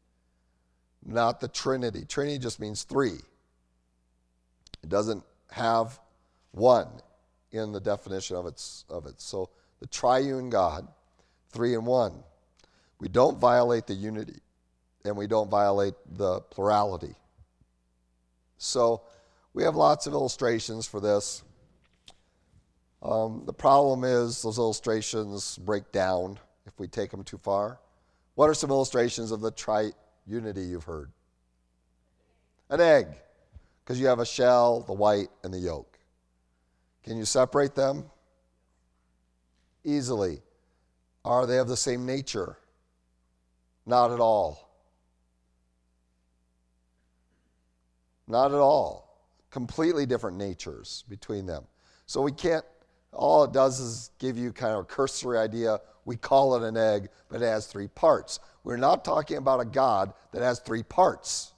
Not 1.04 1.40
the 1.40 1.48
Trinity. 1.48 2.04
Trinity 2.06 2.38
just 2.38 2.60
means 2.60 2.82
three. 2.82 3.18
It 4.82 4.88
doesn't 4.88 5.22
have 5.50 6.00
one 6.52 6.88
in 7.52 7.72
the 7.72 7.80
definition 7.80 8.36
of, 8.36 8.46
its, 8.46 8.86
of 8.88 9.06
it. 9.06 9.20
So 9.20 9.50
the 9.80 9.86
triune 9.86 10.48
God, 10.48 10.88
three 11.50 11.74
in 11.74 11.84
one. 11.84 12.14
We 13.00 13.08
don't 13.08 13.38
violate 13.38 13.86
the 13.86 13.94
unity 13.94 14.40
and 15.04 15.16
we 15.16 15.26
don't 15.26 15.50
violate 15.50 15.94
the 16.10 16.40
plurality. 16.42 17.14
So 18.58 19.02
we 19.54 19.62
have 19.64 19.74
lots 19.74 20.06
of 20.06 20.12
illustrations 20.12 20.86
for 20.86 21.00
this. 21.00 21.42
Um, 23.02 23.44
the 23.46 23.52
problem 23.52 24.04
is 24.04 24.42
those 24.42 24.58
illustrations 24.58 25.56
break 25.56 25.90
down 25.90 26.38
if 26.66 26.78
we 26.78 26.86
take 26.86 27.10
them 27.10 27.24
too 27.24 27.38
far. 27.38 27.80
What 28.34 28.50
are 28.50 28.54
some 28.54 28.70
illustrations 28.70 29.32
of 29.32 29.40
the 29.40 29.50
trite 29.50 29.94
unity 30.26 30.62
you've 30.62 30.84
heard? 30.84 31.10
An 32.68 32.80
egg, 32.80 33.06
because 33.82 33.98
you 33.98 34.06
have 34.06 34.20
a 34.20 34.26
shell, 34.26 34.82
the 34.82 34.92
white, 34.92 35.28
and 35.42 35.52
the 35.52 35.58
yolk. 35.58 35.98
Can 37.02 37.16
you 37.16 37.24
separate 37.24 37.74
them? 37.74 38.04
Easily. 39.82 40.42
Are 41.24 41.46
they 41.46 41.58
of 41.58 41.68
the 41.68 41.76
same 41.76 42.04
nature? 42.04 42.58
Not 43.90 44.12
at 44.12 44.20
all. 44.20 44.70
Not 48.28 48.52
at 48.52 48.60
all. 48.60 49.18
Completely 49.50 50.06
different 50.06 50.36
natures 50.36 51.02
between 51.08 51.44
them. 51.44 51.64
So 52.06 52.22
we 52.22 52.30
can't, 52.30 52.64
all 53.12 53.42
it 53.42 53.52
does 53.52 53.80
is 53.80 54.12
give 54.20 54.38
you 54.38 54.52
kind 54.52 54.74
of 54.74 54.82
a 54.82 54.84
cursory 54.84 55.38
idea. 55.38 55.80
We 56.04 56.14
call 56.14 56.54
it 56.54 56.62
an 56.62 56.76
egg, 56.76 57.08
but 57.28 57.42
it 57.42 57.46
has 57.46 57.66
three 57.66 57.88
parts. 57.88 58.38
We're 58.62 58.76
not 58.76 59.04
talking 59.04 59.38
about 59.38 59.58
a 59.58 59.64
God 59.64 60.12
that 60.30 60.42
has 60.42 60.60
three 60.60 60.84
parts. 60.84 61.52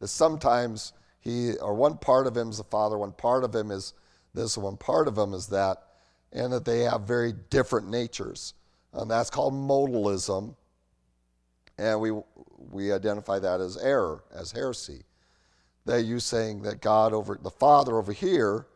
That 0.00 0.08
sometimes 0.08 0.92
he, 1.18 1.54
or 1.54 1.72
one 1.72 1.96
part 1.96 2.26
of 2.26 2.36
him 2.36 2.50
is 2.50 2.58
the 2.58 2.64
Father, 2.64 2.98
one 2.98 3.12
part 3.12 3.42
of 3.42 3.54
him 3.54 3.70
is 3.70 3.94
this, 4.34 4.58
one 4.58 4.76
part 4.76 5.08
of 5.08 5.16
him 5.16 5.32
is 5.32 5.46
that, 5.46 5.78
and 6.30 6.52
that 6.52 6.66
they 6.66 6.80
have 6.80 7.04
very 7.04 7.32
different 7.48 7.88
natures. 7.88 8.52
And 8.96 9.10
that's 9.10 9.30
called 9.30 9.54
modalism. 9.54 10.54
And 11.78 12.00
we, 12.00 12.12
we 12.70 12.92
identify 12.92 13.38
that 13.38 13.60
as 13.60 13.76
error, 13.76 14.24
as 14.34 14.52
heresy. 14.52 15.02
That 15.84 16.02
you 16.02 16.18
saying 16.18 16.62
that 16.62 16.80
God 16.80 17.12
over 17.12 17.38
the 17.40 17.50
Father 17.50 17.96
over 17.96 18.12
here 18.12 18.66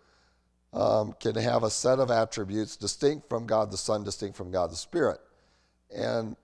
um, 0.72 1.14
can 1.18 1.34
have 1.34 1.64
a 1.64 1.70
set 1.70 1.98
of 1.98 2.10
attributes 2.10 2.76
distinct 2.76 3.28
from 3.28 3.46
God 3.46 3.70
the 3.70 3.76
Son, 3.76 4.04
distinct 4.04 4.36
from 4.36 4.50
God 4.50 4.70
the 4.70 4.76
Spirit. 4.76 5.18
And 5.92 6.36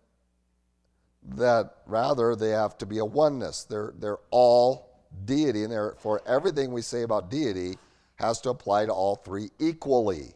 that 1.34 1.76
rather 1.86 2.34
they 2.34 2.50
have 2.50 2.78
to 2.78 2.86
be 2.86 2.98
a 2.98 3.04
oneness. 3.04 3.64
They're, 3.64 3.92
they're 3.98 4.18
all 4.30 5.04
deity, 5.24 5.62
and 5.62 5.72
therefore 5.72 6.22
everything 6.26 6.72
we 6.72 6.82
say 6.82 7.02
about 7.02 7.30
deity 7.30 7.76
has 8.16 8.40
to 8.40 8.50
apply 8.50 8.86
to 8.86 8.92
all 8.92 9.16
three 9.16 9.50
equally. 9.58 10.34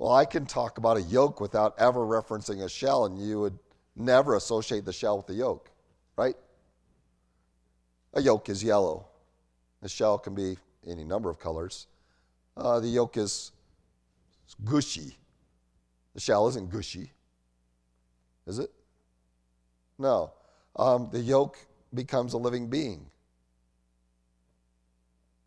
Well, 0.00 0.12
I 0.12 0.24
can 0.24 0.46
talk 0.46 0.78
about 0.78 0.96
a 0.96 1.02
yolk 1.02 1.42
without 1.42 1.74
ever 1.78 2.00
referencing 2.00 2.64
a 2.64 2.70
shell, 2.70 3.04
and 3.04 3.18
you 3.18 3.38
would 3.38 3.58
never 3.94 4.34
associate 4.34 4.86
the 4.86 4.94
shell 4.94 5.18
with 5.18 5.26
the 5.26 5.34
yolk, 5.34 5.70
right? 6.16 6.34
A 8.14 8.22
yolk 8.22 8.48
is 8.48 8.64
yellow. 8.64 9.08
The 9.82 9.90
shell 9.90 10.16
can 10.18 10.34
be 10.34 10.56
any 10.86 11.04
number 11.04 11.28
of 11.28 11.38
colors. 11.38 11.86
Uh, 12.56 12.80
the 12.80 12.88
yolk 12.88 13.18
is 13.18 13.52
gushy. 14.64 15.18
The 16.14 16.20
shell 16.20 16.48
isn't 16.48 16.70
gushy, 16.70 17.12
is 18.46 18.58
it? 18.58 18.70
No. 19.98 20.32
Um, 20.76 21.10
the 21.12 21.20
yolk 21.20 21.58
becomes 21.92 22.32
a 22.32 22.38
living 22.38 22.68
being. 22.68 23.04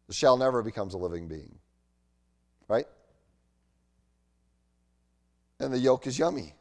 The 0.06 0.14
shell 0.14 0.38
never 0.38 0.62
becomes 0.62 0.94
a 0.94 1.00
living 1.00 1.28
being, 1.28 1.58
right? 2.68 2.86
And 5.60 5.74
the 5.74 5.80
yolk 5.80 6.08
is 6.08 6.18
yummy 6.20 6.54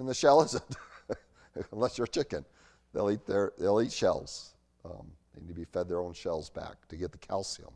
and 0.00 0.08
the 0.08 0.14
shell 0.14 0.42
isn't, 0.42 0.76
unless 1.72 1.96
you're 1.96 2.06
a 2.06 2.08
chicken. 2.08 2.44
They'll 2.92 3.10
eat, 3.10 3.24
their, 3.26 3.52
they'll 3.58 3.80
eat 3.80 3.92
shells. 3.92 4.54
Um, 4.84 5.06
they 5.34 5.42
need 5.42 5.48
to 5.48 5.54
be 5.54 5.64
fed 5.64 5.88
their 5.88 6.00
own 6.00 6.14
shells 6.14 6.50
back 6.50 6.88
to 6.88 6.96
get 6.96 7.12
the 7.12 7.18
calcium. 7.18 7.70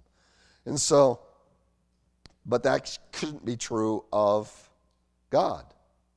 And 0.65 0.81
so, 0.81 1.21
but 2.47 2.65
that 2.65 2.99
couldn't 3.13 3.45
be 3.45 3.57
true 3.57 4.05
of 4.13 4.51
God. 5.31 5.67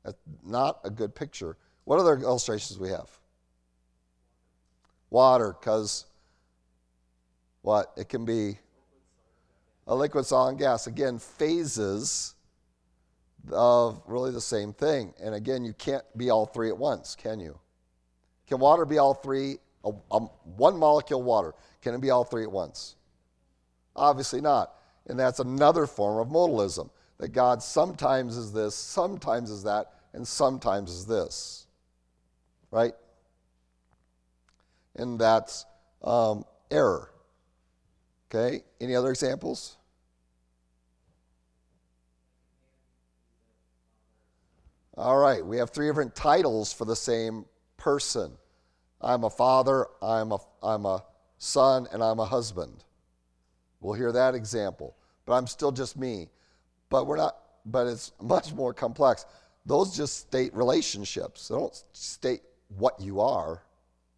That's 0.04 0.18
not 0.44 0.80
a 0.84 0.90
good 0.90 1.14
picture. 1.14 1.58
What 1.84 2.00
other 2.00 2.18
illustrations 2.18 2.80
we 2.80 2.90
have? 2.90 3.10
Water, 5.10 5.56
because 5.60 6.06
what? 7.62 7.94
It 7.98 8.10
can 8.10 8.26
be 8.26 8.58
a 9.86 9.96
liquid, 9.96 10.26
solid, 10.26 10.58
gas. 10.58 10.88
Again, 10.88 11.20
phases 11.20 12.36
of 13.52 14.02
really 14.06 14.32
the 14.32 14.42
same 14.42 14.74
thing. 14.74 15.14
And 15.22 15.36
again, 15.36 15.64
you 15.64 15.74
can't 15.74 16.04
be 16.18 16.30
all 16.30 16.46
three 16.46 16.70
at 16.70 16.78
once, 16.78 17.16
can 17.16 17.40
you? 17.40 17.60
Can 18.48 18.60
water 18.60 18.86
be 18.86 18.98
all 18.98 19.14
three? 19.14 19.58
A, 19.84 19.92
a, 20.12 20.20
one 20.20 20.78
molecule 20.78 21.22
water, 21.22 21.54
can 21.82 21.94
it 21.94 22.02
be 22.02 22.10
all 22.10 22.24
three 22.24 22.44
at 22.44 22.52
once? 22.52 22.96
Obviously 23.96 24.42
not. 24.42 24.74
And 25.08 25.18
that's 25.20 25.40
another 25.40 25.88
form 25.88 26.20
of 26.20 26.28
modalism 26.28 26.90
that 27.18 27.30
God 27.30 27.64
sometimes 27.64 28.38
is 28.38 28.52
this, 28.52 28.76
sometimes 28.76 29.50
is 29.50 29.64
that, 29.64 29.94
and 30.14 30.28
sometimes 30.28 30.92
is 30.92 31.06
this. 31.06 31.68
Right? 32.72 32.94
And 34.96 35.20
that's 35.20 35.66
um, 36.04 36.44
error. 36.70 37.10
Okay? 38.30 38.64
Any 38.82 38.96
other 38.96 39.10
examples? 39.10 39.78
All 44.98 45.18
right, 45.18 45.46
we 45.46 45.58
have 45.58 45.70
three 45.70 45.88
different 45.88 46.16
titles 46.16 46.74
for 46.74 46.86
the 46.86 46.96
same 46.96 47.46
person. 47.78 48.32
I'm 49.00 49.26
a 49.26 49.30
father, 49.30 49.86
I'm 50.02 50.32
a, 50.32 50.40
I'm 50.64 50.88
a 50.88 51.04
son, 51.38 51.88
and 51.92 52.04
I'm 52.04 52.20
a 52.20 52.26
husband. 52.26 52.84
We'll 53.80 53.94
hear 53.94 54.12
that 54.12 54.34
example. 54.34 54.96
But 55.28 55.34
I'm 55.34 55.46
still 55.46 55.72
just 55.72 55.98
me. 55.98 56.30
But 56.90 57.06
we're 57.06 57.18
not, 57.18 57.38
but 57.64 57.86
it's 57.86 58.12
much 58.22 58.54
more 58.54 58.74
complex. 58.74 59.28
Those 59.68 59.96
just 59.96 60.18
state 60.18 60.52
relationships. 60.56 61.48
They 61.48 61.56
don't 61.56 61.84
state 61.94 62.42
what 62.76 63.00
you 63.00 63.20
are 63.20 63.62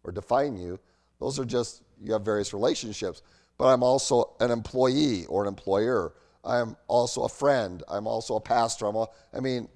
or 0.02 0.12
define 0.12 0.56
you. 0.56 0.80
Those 1.18 1.38
are 1.38 1.44
just, 1.44 1.82
you 2.00 2.14
have 2.14 2.22
various 2.22 2.54
relationships. 2.54 3.20
But 3.58 3.66
I'm 3.66 3.82
also 3.82 4.32
an 4.40 4.50
employee 4.50 5.26
or 5.26 5.42
an 5.42 5.48
employer. 5.48 6.14
I'm 6.42 6.74
also 6.88 7.24
a 7.24 7.28
friend. 7.28 7.82
I'm 7.86 8.06
also 8.06 8.36
a 8.36 8.40
pastor. 8.40 8.86
I'm 8.86 8.96
a, 8.96 9.08
I 9.34 9.40
mean, 9.40 9.68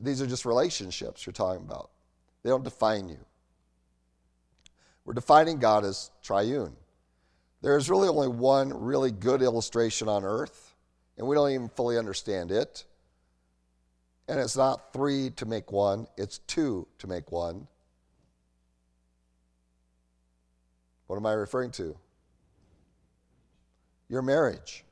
these 0.00 0.20
are 0.20 0.26
just 0.26 0.44
relationships 0.44 1.26
you're 1.26 1.32
talking 1.32 1.64
about. 1.64 1.90
They 2.42 2.50
don't 2.50 2.64
define 2.64 3.08
you. 3.08 3.18
We're 5.04 5.14
defining 5.14 5.58
God 5.58 5.84
as 5.84 6.10
triune. 6.22 6.76
There's 7.60 7.88
really 7.88 8.08
only 8.08 8.28
one 8.28 8.72
really 8.82 9.10
good 9.10 9.42
illustration 9.42 10.08
on 10.08 10.24
earth, 10.24 10.74
and 11.16 11.26
we 11.26 11.34
don't 11.34 11.50
even 11.50 11.68
fully 11.68 11.98
understand 11.98 12.50
it. 12.50 12.84
And 14.28 14.38
it's 14.40 14.56
not 14.56 14.92
three 14.92 15.30
to 15.30 15.46
make 15.46 15.72
one, 15.72 16.06
it's 16.16 16.38
two 16.38 16.86
to 16.98 17.06
make 17.06 17.30
one. 17.32 17.66
What 21.06 21.16
am 21.16 21.26
I 21.26 21.32
referring 21.32 21.72
to? 21.72 21.96
Your 24.08 24.22
marriage. 24.22 24.84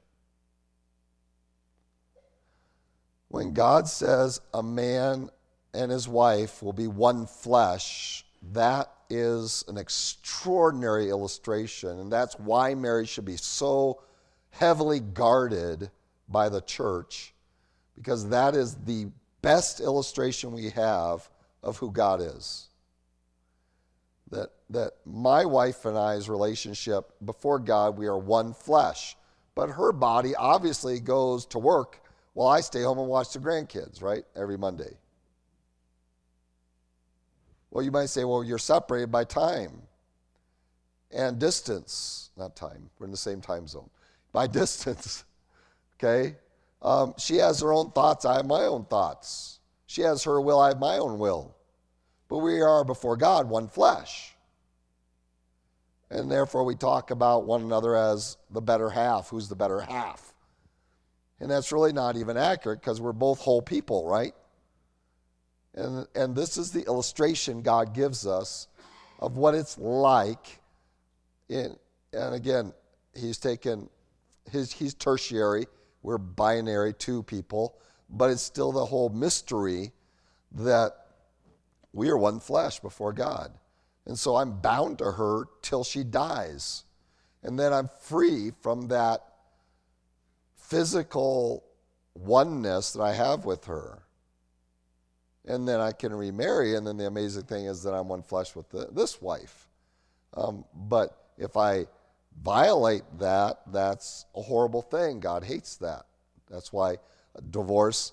When 3.31 3.53
God 3.53 3.87
says 3.87 4.41
a 4.53 4.63
man 4.63 5.31
and 5.73 5.93
his 5.93 6.09
wife 6.09 6.65
will 6.65 6.73
be 6.73 6.89
one 6.89 7.27
flesh, 7.27 8.25
that 8.53 8.91
is 9.09 9.65
an 9.69 9.79
extraordinary 9.79 11.11
illustration. 11.11 12.01
And 12.01 12.13
that's 12.13 12.37
why 12.41 12.75
marriage 12.75 13.09
should 13.09 13.25
be 13.25 13.37
so 13.37 14.03
heavily 14.51 14.99
guarded 14.99 15.93
by 16.29 16.49
the 16.49 16.61
church, 16.61 17.33
because 17.95 18.29
that 18.31 18.57
is 18.57 18.75
the 18.85 19.07
best 19.43 19.79
illustration 19.79 20.51
we 20.51 20.71
have 20.71 21.29
of 21.63 21.77
who 21.77 21.93
God 21.93 22.21
is. 22.21 22.67
That, 24.33 24.51
that 24.71 24.95
my 25.07 25.45
wife 25.45 25.85
and 25.85 25.97
I's 25.97 26.29
relationship 26.29 27.13
before 27.25 27.61
God, 27.61 27.97
we 27.97 28.09
are 28.09 28.19
one 28.19 28.55
flesh. 28.55 29.17
But 29.55 29.71
her 29.71 29.93
body 29.93 30.35
obviously 30.35 30.99
goes 30.99 31.47
to 31.47 31.61
work 31.61 32.01
well, 32.35 32.49
I 32.49 32.61
stay 32.61 32.83
home 32.83 32.99
and 32.99 33.09
watch 33.09 33.33
the 33.33 33.39
grandkids, 33.39 34.03
right? 34.03 34.25
Every 34.37 34.57
Monday. 34.57 34.97
Well, 37.71 37.85
you 37.85 37.91
might 37.91 38.07
say, 38.07 38.25
well, 38.25 38.43
you're 38.43 38.59
separated 38.59 39.13
by 39.13 39.25
time 39.25 39.83
and 41.11 41.39
distance. 41.39 42.31
Not 42.37 42.57
time, 42.57 42.91
we're 42.99 43.07
in 43.07 43.11
the 43.11 43.17
same 43.17 43.41
time 43.41 43.67
zone. 43.67 43.91
By 44.33 44.47
distance, 44.49 45.25
okay? 45.97 46.37
Um, 46.83 47.15
she 47.19 47.37
has 47.37 47.61
her 47.61 47.73
own 47.73 47.91
thoughts, 47.93 48.25
I 48.25 48.37
have 48.37 48.47
my 48.47 48.65
own 48.65 48.85
thoughts. 48.87 49.61
She 49.87 50.03
has 50.03 50.25
her 50.25 50.41
will, 50.41 50.61
I 50.61 50.69
have 50.69 50.79
my 50.79 50.99
own 50.99 51.19
will. 51.19 51.57
But 52.29 52.39
we 52.39 52.61
are 52.61 52.85
before 52.85 53.17
God 53.17 53.49
one 53.49 53.69
flesh. 53.69 54.35
And 56.11 56.31
therefore, 56.31 56.65
we 56.65 56.75
talk 56.75 57.11
about 57.11 57.45
one 57.45 57.63
another 57.63 57.97
as 57.97 58.37
the 58.51 58.61
better 58.61 58.91
half. 58.91 59.29
Who's 59.29 59.49
the 59.49 59.55
better 59.55 59.81
half? 59.81 60.35
And 61.41 61.51
that's 61.51 61.73
really 61.73 61.93
not 61.93 62.17
even 62.17 62.37
accurate 62.37 62.81
because 62.81 63.01
we're 63.01 63.13
both 63.13 63.41
whole 63.41 63.63
people, 63.63 64.07
right? 64.07 64.35
And, 65.75 66.07
and 66.15 66.37
this 66.37 66.57
is 66.57 66.71
the 66.71 66.85
illustration 66.87 67.63
God 67.63 67.95
gives 67.95 68.27
us 68.27 68.69
of 69.19 69.37
what 69.37 69.55
it's 69.55 69.79
like. 69.79 70.61
In, 71.49 71.77
and 72.13 72.35
again, 72.35 72.75
he's 73.15 73.39
taken 73.39 73.89
his, 74.51 74.73
he's 74.73 74.95
tertiary, 74.95 75.67
we're 76.03 76.19
binary, 76.19 76.93
two 76.93 77.23
people. 77.23 77.77
but 78.11 78.31
it's 78.31 78.43
still 78.43 78.73
the 78.73 78.85
whole 78.85 79.09
mystery 79.09 79.93
that 80.53 81.07
we 81.93 82.09
are 82.11 82.17
one 82.17 82.41
flesh 82.41 82.81
before 82.81 83.13
God. 83.13 83.53
And 84.07 84.19
so 84.19 84.37
I'm 84.37 84.61
bound 84.61 84.99
to 84.99 85.13
her 85.13 85.45
till 85.63 85.85
she 85.85 86.03
dies. 86.03 86.85
And 87.43 87.59
then 87.59 87.73
I'm 87.73 87.89
free 88.03 88.53
from 88.61 88.89
that 88.89 89.25
physical 90.71 91.65
oneness 92.15 92.93
that 92.93 93.03
I 93.03 93.13
have 93.13 93.45
with 93.45 93.65
her. 93.67 94.05
And 95.45 95.67
then 95.67 95.81
I 95.81 95.93
can 95.93 96.15
remarry. 96.15 96.77
And 96.77 96.87
then 96.87 96.97
the 96.97 97.07
amazing 97.07 97.43
thing 97.45 97.67
is 97.67 97.83
that 97.83 97.93
I'm 97.93 98.09
one 98.09 98.23
flesh 98.23 98.55
with 98.55 98.71
the, 98.71 98.89
this 98.93 99.21
wife. 99.21 99.69
Um, 100.35 100.65
but 100.75 101.17
if 101.37 101.57
I 101.57 101.87
violate 102.43 103.03
that, 103.19 103.61
that's 103.73 104.27
a 104.37 104.43
horrible 104.43 104.83
thing. 104.83 105.19
God 105.19 105.43
hates 105.43 105.77
that. 105.79 106.07
That's 106.49 106.73
why 106.73 106.97
divorce, 107.51 108.13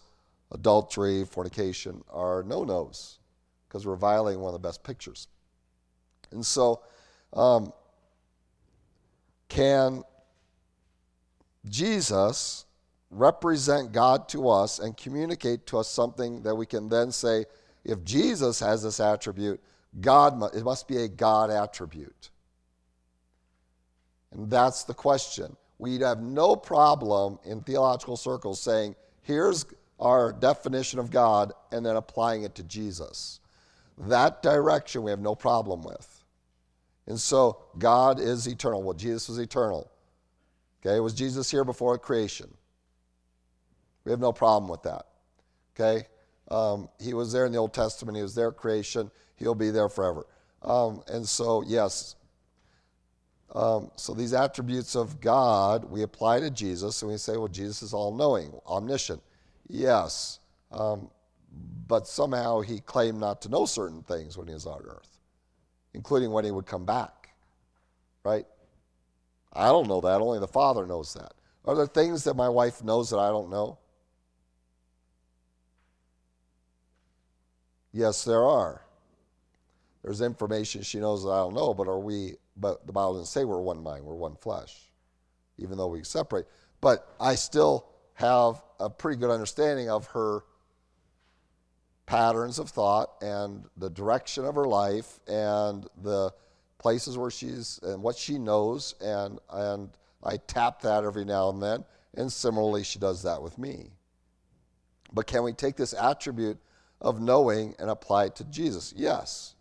adultery, 0.51 1.25
fornication 1.25 2.03
are 2.09 2.43
no 2.43 2.63
nos, 2.63 3.19
because 3.67 3.85
we're 3.85 3.95
violating 3.95 4.41
one 4.41 4.53
of 4.53 4.61
the 4.61 4.67
best 4.67 4.83
pictures. 4.83 5.27
And 6.31 6.45
so, 6.45 6.81
um, 7.33 7.71
can 9.49 10.03
Jesus 11.69 12.65
represent 13.09 13.91
God 13.91 14.27
to 14.29 14.49
us 14.49 14.79
and 14.79 14.95
communicate 14.97 15.65
to 15.67 15.77
us 15.77 15.89
something 15.89 16.41
that 16.43 16.55
we 16.55 16.65
can 16.65 16.89
then 16.89 17.11
say, 17.11 17.45
if 17.83 18.03
Jesus 18.03 18.59
has 18.59 18.83
this 18.83 18.99
attribute, 18.99 19.61
God, 20.01 20.55
it 20.55 20.63
must 20.63 20.87
be 20.87 20.97
a 20.97 21.07
God 21.07 21.49
attribute. 21.49 22.29
And 24.31 24.49
that's 24.49 24.83
the 24.83 24.93
question. 24.93 25.55
We'd 25.79 26.01
have 26.01 26.21
no 26.21 26.55
problem 26.55 27.39
in 27.45 27.61
theological 27.61 28.17
circles 28.17 28.59
saying, 28.59 28.95
here's 29.21 29.65
our 29.99 30.31
definition 30.31 30.99
of 30.99 31.09
God, 31.09 31.53
and 31.71 31.85
then 31.85 31.95
applying 31.95 32.43
it 32.43 32.55
to 32.55 32.63
Jesus. 32.63 33.39
That 33.97 34.43
direction 34.43 35.01
we 35.01 35.11
have 35.11 35.19
no 35.19 35.33
problem 35.33 35.81
with. 35.81 36.23
And 37.07 37.19
so 37.19 37.63
God 37.79 38.19
is 38.19 38.47
eternal. 38.47 38.83
Well, 38.83 38.93
Jesus 38.93 39.29
was 39.29 39.39
eternal. 39.39 39.89
Okay, 40.79 40.99
was 40.99 41.13
Jesus 41.13 41.49
here 41.49 41.63
before 41.63 41.97
creation? 41.97 42.53
We 44.03 44.11
have 44.11 44.19
no 44.19 44.31
problem 44.31 44.69
with 44.69 44.83
that. 44.83 45.07
Okay, 45.75 46.07
um, 46.49 46.89
he 46.99 47.13
was 47.13 47.31
there 47.31 47.45
in 47.45 47.51
the 47.51 47.57
Old 47.57 47.73
Testament. 47.73 48.15
He 48.15 48.23
was 48.23 48.35
there 48.35 48.49
at 48.49 48.57
creation. 48.57 49.11
He'll 49.35 49.55
be 49.55 49.69
there 49.69 49.89
forever. 49.89 50.25
Um, 50.61 51.03
and 51.07 51.27
so, 51.27 51.63
yes. 51.65 52.15
Um, 53.53 53.91
so 53.95 54.13
these 54.13 54.33
attributes 54.33 54.95
of 54.95 55.21
God 55.21 55.85
we 55.85 56.01
apply 56.01 56.41
to 56.41 56.49
Jesus, 56.49 57.01
and 57.01 57.11
we 57.11 57.17
say, 57.17 57.37
well, 57.37 57.47
Jesus 57.47 57.81
is 57.81 57.93
all-knowing, 57.93 58.51
omniscient. 58.67 59.21
Yes, 59.69 60.39
um, 60.71 61.09
but 61.87 62.07
somehow 62.07 62.61
he 62.61 62.79
claimed 62.79 63.19
not 63.19 63.41
to 63.43 63.49
know 63.49 63.65
certain 63.65 64.03
things 64.03 64.37
when 64.37 64.47
he 64.47 64.53
was 64.53 64.65
on 64.65 64.81
earth, 64.85 65.19
including 65.93 66.31
when 66.31 66.45
he 66.45 66.51
would 66.51 66.65
come 66.65 66.85
back. 66.85 67.29
Right? 68.23 68.45
I 69.57 69.69
don't 69.69 69.87
know 69.87 70.01
that. 70.01 70.21
Only 70.21 70.39
the 70.39 70.47
Father 70.47 70.85
knows 70.85 71.13
that. 71.15 71.33
Are 71.65 71.75
there 71.75 71.87
things 71.87 72.23
that 72.25 72.35
my 72.35 72.47
wife 72.47 72.83
knows 72.83 73.09
that 73.09 73.17
I 73.17 73.29
don't 73.29 73.49
know? 73.49 73.79
Yes, 77.91 78.23
there 78.23 78.45
are. 78.45 78.83
There's 80.03 80.21
information 80.21 80.83
she 80.83 80.99
knows 80.99 81.23
that 81.23 81.31
I 81.31 81.37
don't 81.39 81.55
know, 81.55 81.73
but 81.73 81.87
are 81.87 81.99
we, 81.99 82.35
but 82.55 82.85
the 82.85 82.93
Bible 82.93 83.13
doesn't 83.13 83.25
say 83.25 83.43
we're 83.43 83.59
one 83.59 83.81
mind, 83.81 84.05
we're 84.05 84.13
one 84.13 84.35
flesh, 84.35 84.89
even 85.57 85.77
though 85.77 85.87
we 85.87 86.03
separate. 86.03 86.45
But 86.79 87.07
I 87.19 87.35
still 87.35 87.87
have 88.13 88.61
a 88.79 88.89
pretty 88.89 89.19
good 89.19 89.31
understanding 89.31 89.89
of 89.89 90.05
her 90.07 90.43
patterns 92.05 92.59
of 92.59 92.69
thought 92.69 93.11
and 93.21 93.65
the 93.75 93.89
direction 93.89 94.45
of 94.45 94.55
her 94.55 94.65
life 94.65 95.19
and 95.27 95.87
the 96.01 96.31
places 96.79 97.17
where 97.17 97.31
she's 97.31 97.79
and 97.83 98.01
what 98.01 98.15
she 98.15 98.37
knows 98.37 98.95
and 99.01 99.39
and 99.51 99.89
I 100.23 100.37
tap 100.37 100.81
that 100.81 101.03
every 101.03 101.25
now 101.25 101.49
and 101.49 101.61
then 101.61 101.85
and 102.15 102.31
similarly 102.31 102.83
she 102.83 102.99
does 102.99 103.23
that 103.23 103.41
with 103.41 103.57
me. 103.57 103.91
But 105.13 105.27
can 105.27 105.43
we 105.43 105.53
take 105.53 105.75
this 105.75 105.93
attribute 105.93 106.57
of 106.99 107.21
knowing 107.21 107.75
and 107.79 107.89
apply 107.89 108.25
it 108.25 108.35
to 108.37 108.43
Jesus? 108.45 108.93
Yes. 108.95 109.55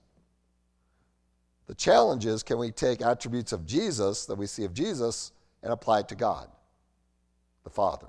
The 1.66 1.74
challenge 1.74 2.26
is 2.26 2.42
can 2.42 2.58
we 2.58 2.70
take 2.70 3.02
attributes 3.02 3.52
of 3.52 3.66
Jesus 3.66 4.26
that 4.26 4.36
we 4.36 4.46
see 4.46 4.64
of 4.64 4.72
Jesus 4.72 5.32
and 5.62 5.72
apply 5.72 6.00
it 6.00 6.08
to 6.08 6.14
God, 6.14 6.48
the 7.64 7.70
Father? 7.70 8.06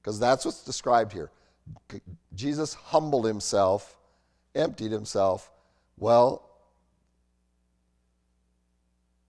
Because 0.00 0.20
that's 0.20 0.44
what's 0.44 0.62
described 0.62 1.12
here. 1.12 1.30
Jesus 2.34 2.74
humbled 2.74 3.26
himself, 3.26 3.96
emptied 4.54 4.92
himself. 4.92 5.50
Well, 5.98 6.47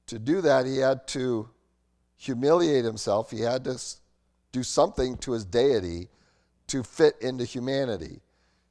to 0.10 0.20
do 0.20 0.42
that, 0.42 0.66
he 0.66 0.78
had 0.78 1.08
to 1.10 1.50
humiliate 2.18 2.84
himself. 2.84 3.30
He 3.30 3.42
had 3.42 3.64
to 3.66 3.80
do 4.52 4.64
something 4.64 5.18
to 5.18 5.34
his 5.34 5.46
deity 5.46 6.10
to 6.68 6.82
fit 6.84 7.16
into 7.22 7.46
humanity. 7.46 8.20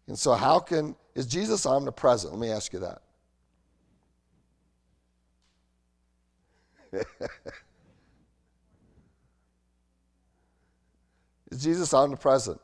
And 0.09 0.19
so, 0.19 0.33
how 0.33 0.59
can, 0.59 0.97
is 1.15 1.27
Jesus 1.27 1.65
omnipresent? 1.65 2.33
Let 2.33 2.41
me 2.41 2.51
ask 2.51 2.73
you 2.73 2.81
that. 2.81 3.03
is 11.53 11.63
Jesus 11.63 11.95
omnipresent? 11.95 12.61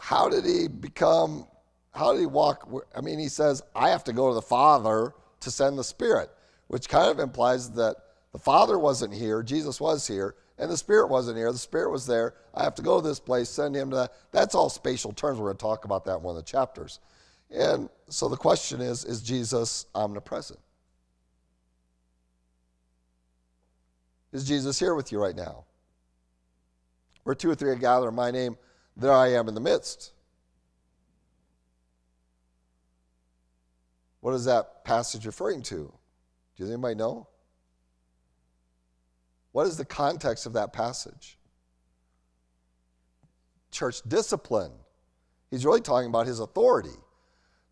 How 0.00 0.28
did 0.28 0.44
he 0.44 0.66
become, 0.68 1.46
how 1.92 2.12
did 2.12 2.20
he 2.20 2.26
walk? 2.26 2.68
I 2.94 3.00
mean, 3.00 3.18
he 3.18 3.28
says, 3.28 3.62
I 3.74 3.90
have 3.90 4.04
to 4.04 4.12
go 4.12 4.28
to 4.28 4.34
the 4.34 4.42
Father 4.42 5.12
to 5.40 5.50
send 5.50 5.78
the 5.78 5.84
Spirit, 5.84 6.30
which 6.68 6.88
kind 6.88 7.10
of 7.10 7.18
implies 7.18 7.70
that 7.72 7.96
the 8.32 8.38
Father 8.38 8.78
wasn't 8.78 9.12
here, 9.12 9.42
Jesus 9.42 9.80
was 9.80 10.06
here, 10.06 10.36
and 10.58 10.70
the 10.70 10.76
Spirit 10.76 11.08
wasn't 11.08 11.36
here. 11.36 11.50
The 11.50 11.58
Spirit 11.58 11.90
was 11.90 12.06
there. 12.06 12.34
I 12.54 12.62
have 12.62 12.74
to 12.76 12.82
go 12.82 13.00
to 13.00 13.06
this 13.06 13.18
place, 13.18 13.48
send 13.48 13.74
him 13.74 13.90
to 13.90 13.96
that. 13.96 14.12
That's 14.30 14.54
all 14.54 14.68
spatial 14.68 15.12
terms. 15.12 15.38
We're 15.38 15.46
going 15.46 15.56
to 15.56 15.62
talk 15.62 15.84
about 15.84 16.04
that 16.04 16.18
in 16.18 16.22
one 16.22 16.36
of 16.36 16.44
the 16.44 16.50
chapters. 16.50 17.00
And 17.50 17.88
so 18.08 18.28
the 18.28 18.36
question 18.36 18.80
is 18.80 19.04
is 19.04 19.22
Jesus 19.22 19.86
omnipresent? 19.94 20.60
Is 24.32 24.46
Jesus 24.46 24.78
here 24.78 24.94
with 24.94 25.10
you 25.10 25.20
right 25.20 25.34
now? 25.34 25.64
Where 27.24 27.34
two 27.34 27.50
or 27.50 27.54
three 27.54 27.70
are 27.70 27.74
gathered 27.76 28.08
in 28.08 28.14
my 28.14 28.30
name, 28.30 28.56
there 28.96 29.12
I 29.12 29.32
am 29.32 29.48
in 29.48 29.54
the 29.54 29.60
midst. 29.60 30.12
What 34.20 34.34
is 34.34 34.44
that 34.44 34.84
passage 34.84 35.26
referring 35.26 35.62
to? 35.62 35.92
Does 36.56 36.70
anybody 36.70 36.94
know? 36.94 37.26
What 39.52 39.66
is 39.66 39.76
the 39.76 39.84
context 39.84 40.46
of 40.46 40.52
that 40.52 40.72
passage? 40.72 41.38
Church 43.70 44.02
discipline. 44.06 44.72
He's 45.50 45.64
really 45.64 45.80
talking 45.80 46.08
about 46.08 46.26
his 46.26 46.40
authority. 46.40 46.96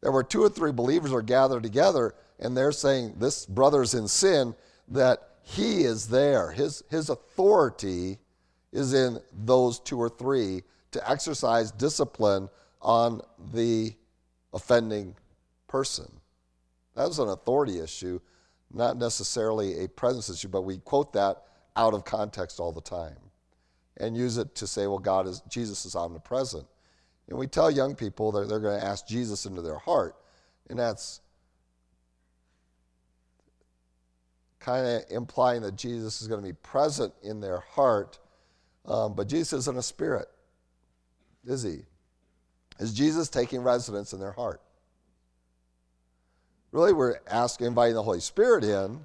There 0.00 0.12
were 0.12 0.24
two 0.24 0.42
or 0.42 0.48
three 0.48 0.72
believers 0.72 1.12
are 1.12 1.22
gathered 1.22 1.62
together, 1.62 2.14
and 2.38 2.56
they're 2.56 2.72
saying, 2.72 3.14
This 3.18 3.46
brother's 3.46 3.94
in 3.94 4.08
sin, 4.08 4.54
that 4.88 5.28
he 5.42 5.82
is 5.82 6.08
there. 6.08 6.52
His, 6.52 6.82
his 6.90 7.10
authority 7.10 8.18
is 8.72 8.94
in 8.94 9.18
those 9.32 9.80
two 9.80 9.98
or 9.98 10.08
three 10.08 10.62
to 10.92 11.10
exercise 11.10 11.70
discipline 11.72 12.48
on 12.80 13.20
the 13.52 13.94
offending 14.52 15.14
person. 15.66 16.17
That 16.98 17.06
was 17.06 17.20
an 17.20 17.28
authority 17.28 17.78
issue, 17.78 18.18
not 18.74 18.96
necessarily 18.96 19.84
a 19.84 19.88
presence 19.88 20.28
issue, 20.28 20.48
but 20.48 20.62
we 20.62 20.78
quote 20.78 21.12
that 21.12 21.44
out 21.76 21.94
of 21.94 22.04
context 22.04 22.58
all 22.58 22.72
the 22.72 22.80
time 22.80 23.14
and 23.98 24.16
use 24.16 24.36
it 24.36 24.56
to 24.56 24.66
say, 24.66 24.88
well, 24.88 24.98
God 24.98 25.28
is, 25.28 25.40
Jesus 25.48 25.84
is 25.84 25.94
omnipresent. 25.94 26.66
And 27.28 27.38
we 27.38 27.46
tell 27.46 27.70
young 27.70 27.94
people 27.94 28.32
that 28.32 28.48
they're 28.48 28.58
going 28.58 28.80
to 28.80 28.84
ask 28.84 29.06
Jesus 29.06 29.46
into 29.46 29.62
their 29.62 29.78
heart, 29.78 30.16
and 30.68 30.76
that's 30.76 31.20
kind 34.58 34.84
of 34.84 35.02
implying 35.08 35.62
that 35.62 35.76
Jesus 35.76 36.20
is 36.20 36.26
going 36.26 36.40
to 36.40 36.46
be 36.46 36.52
present 36.64 37.14
in 37.22 37.40
their 37.40 37.60
heart. 37.60 38.18
Um, 38.86 39.14
but 39.14 39.28
Jesus 39.28 39.52
isn't 39.52 39.78
a 39.78 39.82
spirit, 39.84 40.26
is 41.46 41.62
he? 41.62 41.82
Is 42.80 42.92
Jesus 42.92 43.28
taking 43.28 43.60
residence 43.60 44.12
in 44.12 44.18
their 44.18 44.32
heart? 44.32 44.60
Really, 46.72 46.92
we're 46.92 47.16
asking, 47.30 47.66
inviting 47.66 47.94
the 47.94 48.02
Holy 48.02 48.20
Spirit 48.20 48.64
in 48.64 49.04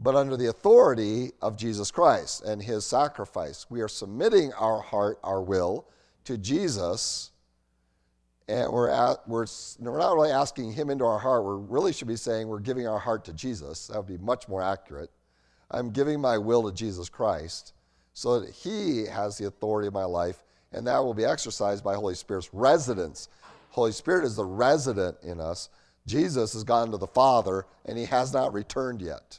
but 0.00 0.14
under 0.14 0.36
the 0.36 0.46
authority 0.46 1.32
of 1.42 1.56
Jesus 1.56 1.90
Christ 1.90 2.44
and 2.44 2.62
his 2.62 2.86
sacrifice. 2.86 3.66
We 3.68 3.80
are 3.80 3.88
submitting 3.88 4.52
our 4.52 4.80
heart, 4.80 5.18
our 5.24 5.42
will 5.42 5.86
to 6.24 6.38
Jesus, 6.38 7.32
and 8.48 8.72
we're, 8.72 8.88
at, 8.88 9.28
we're, 9.28 9.46
we're 9.80 9.98
not 9.98 10.14
really 10.14 10.30
asking 10.30 10.72
him 10.72 10.88
into 10.88 11.04
our 11.04 11.18
heart. 11.18 11.44
We 11.44 11.66
really 11.68 11.92
should 11.92 12.08
be 12.08 12.16
saying 12.16 12.48
we're 12.48 12.60
giving 12.60 12.86
our 12.86 12.98
heart 12.98 13.24
to 13.26 13.32
Jesus. 13.32 13.88
That 13.88 13.96
would 13.96 14.06
be 14.06 14.24
much 14.24 14.48
more 14.48 14.62
accurate. 14.62 15.10
I'm 15.70 15.90
giving 15.90 16.20
my 16.20 16.38
will 16.38 16.70
to 16.70 16.74
Jesus 16.74 17.08
Christ 17.08 17.74
so 18.14 18.40
that 18.40 18.50
He 18.50 19.04
has 19.04 19.36
the 19.36 19.46
authority 19.46 19.88
of 19.88 19.94
my 19.94 20.04
life, 20.04 20.44
and 20.72 20.86
that 20.86 20.98
will 20.98 21.14
be 21.14 21.24
exercised 21.24 21.84
by 21.84 21.94
Holy 21.94 22.14
Spirit's 22.14 22.52
residence. 22.54 23.28
Holy 23.70 23.92
Spirit 23.92 24.24
is 24.24 24.36
the 24.36 24.44
resident 24.44 25.18
in 25.22 25.40
us. 25.40 25.68
Jesus 26.08 26.54
has 26.54 26.64
gone 26.64 26.90
to 26.90 26.96
the 26.96 27.06
Father, 27.06 27.66
and 27.84 27.96
He 27.96 28.06
has 28.06 28.32
not 28.32 28.52
returned 28.52 29.00
yet. 29.00 29.38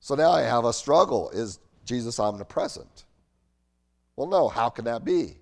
So 0.00 0.14
now 0.14 0.30
I 0.30 0.42
have 0.42 0.64
a 0.64 0.72
struggle. 0.72 1.30
Is 1.30 1.58
Jesus 1.84 2.20
omnipresent? 2.20 3.04
Well, 4.16 4.28
no. 4.28 4.48
How 4.48 4.68
can 4.68 4.84
that 4.84 5.04
be? 5.04 5.38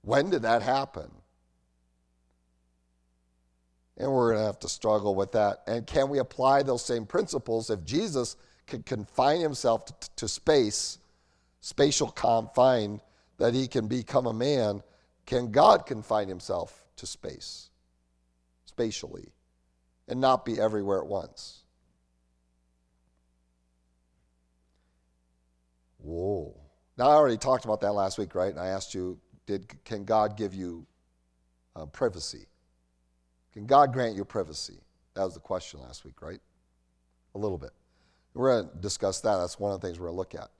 When 0.00 0.30
did 0.30 0.42
that 0.42 0.62
happen? 0.62 1.10
And 3.98 4.10
we're 4.10 4.32
going 4.32 4.40
to 4.40 4.46
have 4.46 4.60
to 4.60 4.68
struggle 4.68 5.14
with 5.14 5.32
that. 5.32 5.62
And 5.66 5.86
can 5.86 6.08
we 6.08 6.18
apply 6.18 6.62
those 6.62 6.84
same 6.84 7.04
principles 7.04 7.70
if 7.70 7.84
Jesus 7.84 8.36
can 8.66 8.82
confine 8.82 9.40
himself 9.40 9.84
to, 9.84 10.10
to 10.16 10.28
space, 10.28 10.98
spatial 11.60 12.08
confine, 12.08 13.00
that 13.38 13.54
he 13.54 13.68
can 13.68 13.86
become 13.86 14.26
a 14.26 14.32
man? 14.32 14.82
Can 15.26 15.52
God 15.52 15.86
confine 15.86 16.28
himself 16.28 16.82
to 16.96 17.06
space, 17.06 17.68
spatially, 18.82 19.32
and 20.08 20.20
not 20.20 20.44
be 20.44 20.60
everywhere 20.60 20.98
at 20.98 21.06
once? 21.06 21.62
Whoa. 25.98 26.56
Now, 26.98 27.10
I 27.10 27.14
already 27.14 27.36
talked 27.36 27.64
about 27.64 27.80
that 27.82 27.92
last 27.92 28.18
week, 28.18 28.34
right? 28.34 28.50
And 28.50 28.58
I 28.58 28.68
asked 28.68 28.92
you, 28.92 29.18
did, 29.46 29.72
can 29.84 30.04
God 30.04 30.36
give 30.36 30.52
you 30.52 30.84
uh, 31.76 31.86
privacy? 31.86 32.46
Can 33.52 33.66
God 33.66 33.92
grant 33.92 34.16
you 34.16 34.24
privacy? 34.24 34.80
That 35.14 35.24
was 35.24 35.34
the 35.34 35.40
question 35.40 35.80
last 35.80 36.04
week, 36.04 36.20
right? 36.20 36.40
A 37.36 37.38
little 37.38 37.58
bit. 37.58 37.70
We're 38.34 38.62
going 38.62 38.68
to 38.68 38.76
discuss 38.78 39.20
that. 39.20 39.36
That's 39.36 39.60
one 39.60 39.72
of 39.72 39.80
the 39.80 39.86
things 39.86 40.00
we're 40.00 40.06
going 40.06 40.16
to 40.16 40.18
look 40.18 40.34
at. 40.34 40.50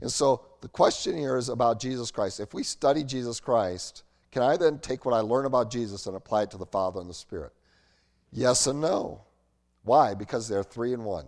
And 0.00 0.10
so 0.10 0.46
the 0.62 0.68
question 0.68 1.16
here 1.16 1.36
is 1.36 1.48
about 1.48 1.80
Jesus 1.80 2.10
Christ. 2.10 2.40
If 2.40 2.54
we 2.54 2.64
study 2.64 3.04
Jesus 3.04 3.38
Christ, 3.38 4.02
can 4.32 4.42
I 4.42 4.56
then 4.56 4.78
take 4.78 5.04
what 5.04 5.14
I 5.14 5.20
learn 5.20 5.46
about 5.46 5.70
Jesus 5.70 6.06
and 6.06 6.16
apply 6.16 6.42
it 6.42 6.50
to 6.52 6.58
the 6.58 6.66
Father 6.66 7.00
and 7.00 7.08
the 7.08 7.14
Spirit? 7.14 7.52
Yes 8.32 8.66
and 8.66 8.80
no. 8.80 9.22
Why? 9.82 10.14
Because 10.14 10.48
they're 10.48 10.62
three 10.62 10.92
in 10.92 11.04
one. 11.04 11.26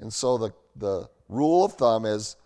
And 0.00 0.12
so 0.12 0.38
the, 0.38 0.50
the 0.76 1.08
rule 1.28 1.64
of 1.64 1.74
thumb 1.74 2.04
is 2.04 2.36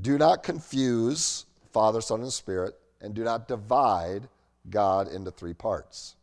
do 0.00 0.18
not 0.18 0.42
confuse 0.42 1.46
Father, 1.72 2.00
Son, 2.00 2.20
and 2.20 2.32
Spirit, 2.32 2.74
and 3.00 3.14
do 3.14 3.24
not 3.24 3.48
divide 3.48 4.28
God 4.68 5.08
into 5.08 5.30
three 5.30 5.54
parts. 5.54 6.16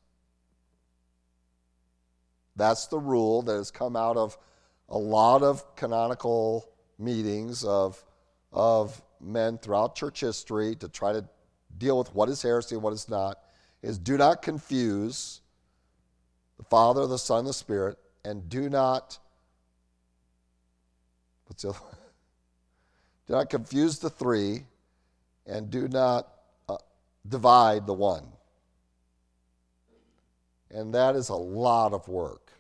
That's 2.56 2.88
the 2.88 3.00
rule 3.00 3.42
that 3.44 3.56
has 3.56 3.72
come 3.72 3.96
out 3.96 4.18
of 4.18 4.38
a 4.90 4.98
lot 4.98 5.44
of 5.44 5.76
canonical 5.76 6.70
meetings 6.98 7.64
of, 7.64 8.04
of 8.52 9.02
men 9.22 9.58
throughout 9.58 9.96
church 9.96 10.20
history 10.20 10.76
to 10.76 10.90
try 10.90 11.14
to 11.14 11.28
deal 11.78 11.98
with 11.98 12.14
what 12.14 12.30
is 12.30 12.42
heresy 12.42 12.76
and 12.76 12.84
what 12.84 12.94
is 12.94 13.08
not, 13.08 13.40
is 13.82 13.98
do 13.98 14.18
not 14.18 14.42
confuse 14.42 15.39
the 16.60 16.66
Father, 16.66 17.08
the 17.08 17.18
Son, 17.18 17.46
the 17.46 17.54
Spirit, 17.54 17.98
and 18.24 18.48
do 18.48 18.70
not, 18.70 19.18
what's 21.48 21.64
the 21.64 21.74
Do 23.30 23.36
not 23.36 23.52
confuse 23.52 24.00
the 24.00 24.10
three, 24.10 24.66
and 25.46 25.70
do 25.70 25.88
not 25.88 26.28
uh, 26.68 26.78
divide 27.28 27.86
the 27.86 27.94
one. 27.94 28.24
And 30.72 30.96
that 30.96 31.16
is 31.16 31.30
a 31.30 31.36
lot 31.36 31.94
of 31.94 32.08
work. 32.08 32.52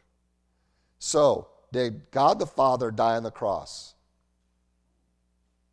So, 0.99 1.47
did 1.71 2.11
God 2.11 2.37
the 2.37 2.45
Father 2.45 2.91
die 2.91 3.15
on 3.15 3.23
the 3.23 3.31
cross? 3.31 3.95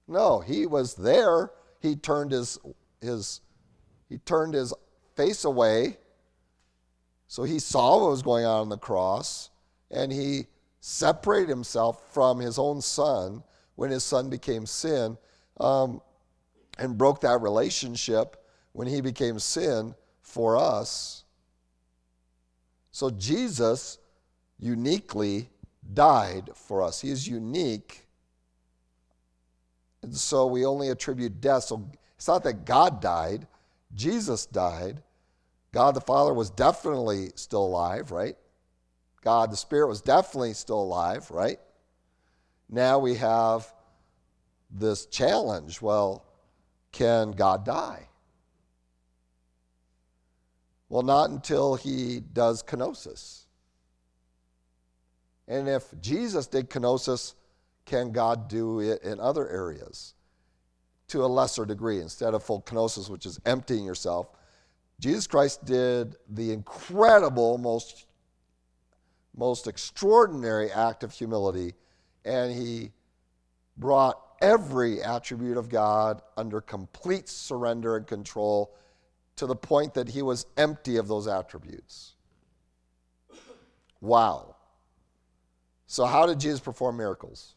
No, 0.09 0.41
he 0.41 0.65
was 0.67 0.95
there. 0.95 1.51
He 1.81 1.95
turned 1.95 2.33
his, 2.33 2.59
his, 3.03 3.43
he 4.09 4.17
turned 4.17 4.55
his 4.55 4.73
face 5.15 5.45
away. 5.45 5.99
So 7.29 7.43
he 7.43 7.59
saw 7.59 8.01
what 8.01 8.11
was 8.11 8.23
going 8.23 8.45
on 8.45 8.61
on 8.61 8.69
the 8.69 8.79
cross, 8.79 9.51
and 9.91 10.13
he 10.13 10.47
separated 10.81 11.49
himself 11.49 12.13
from 12.13 12.39
his 12.39 12.59
own 12.59 12.81
son 12.81 13.43
when 13.75 13.91
his 13.91 14.05
son 14.05 14.31
became 14.31 14.67
sin 14.67 15.19
um, 15.59 16.01
and 16.79 16.97
broke 16.97 17.21
that 17.23 17.41
relationship 17.41 18.45
when 18.73 18.87
he 18.87 19.01
became 19.01 19.39
sin 19.39 19.95
for 20.23 20.57
us. 20.57 21.25
So 22.93 23.11
Jesus 23.11 23.99
uniquely 24.59 25.51
died 25.93 26.51
for 26.55 26.83
us. 26.83 27.01
He 27.01 27.11
is 27.11 27.29
unique. 27.29 28.07
And 30.03 30.15
so 30.17 30.47
we 30.47 30.65
only 30.65 30.89
attribute 30.89 31.41
death. 31.41 31.65
So 31.65 31.91
it's 32.17 32.29
not 32.29 32.45
that 32.45 32.65
God 32.65 33.01
died, 33.01 33.47
Jesus 33.95 34.47
died. 34.47 35.03
God 35.77 35.95
the 35.95 36.01
Father 36.01 36.33
was 36.33 36.49
definitely 36.49 37.33
still 37.35 37.67
alive, 37.67 38.11
right? 38.11 38.35
God 39.23 39.51
the 39.51 39.59
Spirit 39.59 39.89
was 39.89 40.01
definitely 40.01 40.55
still 40.55 40.81
alive, 40.81 41.31
right? 41.31 41.59
now 42.71 42.99
we 42.99 43.17
have 43.17 43.71
this 44.71 45.05
challenge 45.05 45.83
well, 45.83 46.25
can 46.93 47.33
God 47.33 47.67
die? 47.67 48.09
Well, 50.89 51.03
not 51.03 51.29
until 51.29 51.75
he 51.75 52.21
does 52.21 52.63
kenosis. 52.63 53.45
And 55.47 55.69
if 55.69 55.85
Jesus 56.01 56.47
did 56.47 56.71
kenosis, 56.71 57.35
can 57.85 58.13
God 58.13 58.49
do 58.49 58.81
it 58.81 59.03
in 59.03 59.21
other 59.21 59.47
areas 59.47 60.15
to 61.09 61.23
a 61.23 61.27
lesser 61.27 61.67
degree 61.67 62.01
instead 62.01 62.33
of 62.33 62.43
full 62.43 62.63
kenosis, 62.63 63.11
which 63.11 63.27
is 63.27 63.39
emptying 63.45 63.85
yourself? 63.85 64.31
Jesus 64.99 65.27
Christ 65.27 65.65
did 65.65 66.17
the 66.29 66.53
incredible, 66.53 67.59
most, 67.59 68.07
most 69.37 69.67
extraordinary 69.67 70.71
act 70.71 71.03
of 71.05 71.13
humility 71.13 71.75
and 72.25 72.53
he 72.53 72.91
brought 73.77 74.21
every 74.43 75.03
attribute 75.03 75.57
of 75.57 75.69
God 75.69 76.21
under 76.37 76.61
complete 76.61 77.29
surrender 77.29 77.97
and 77.97 78.07
control 78.07 78.75
to 79.37 79.47
the 79.47 79.57
point 79.57 79.95
that 79.95 80.09
he 80.09 80.23
was 80.23 80.47
empty 80.57 80.97
of 80.97 81.09
those 81.09 81.29
attributes. 81.29 82.15
Wow. 84.01 84.57
So, 85.87 86.05
how 86.05 86.27
did 86.27 86.41
Jesus 86.41 86.61
perform 86.61 86.97
miracles? 86.97 87.55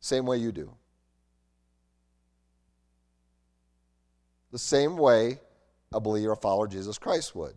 Same 0.00 0.26
way 0.26 0.38
you 0.38 0.52
do. 0.52 0.72
The 4.52 4.58
same 4.58 4.96
way 4.96 5.38
a 5.92 6.00
believer, 6.00 6.32
a 6.32 6.36
follower 6.36 6.66
of 6.66 6.72
Jesus 6.72 6.98
Christ 6.98 7.34
would 7.34 7.54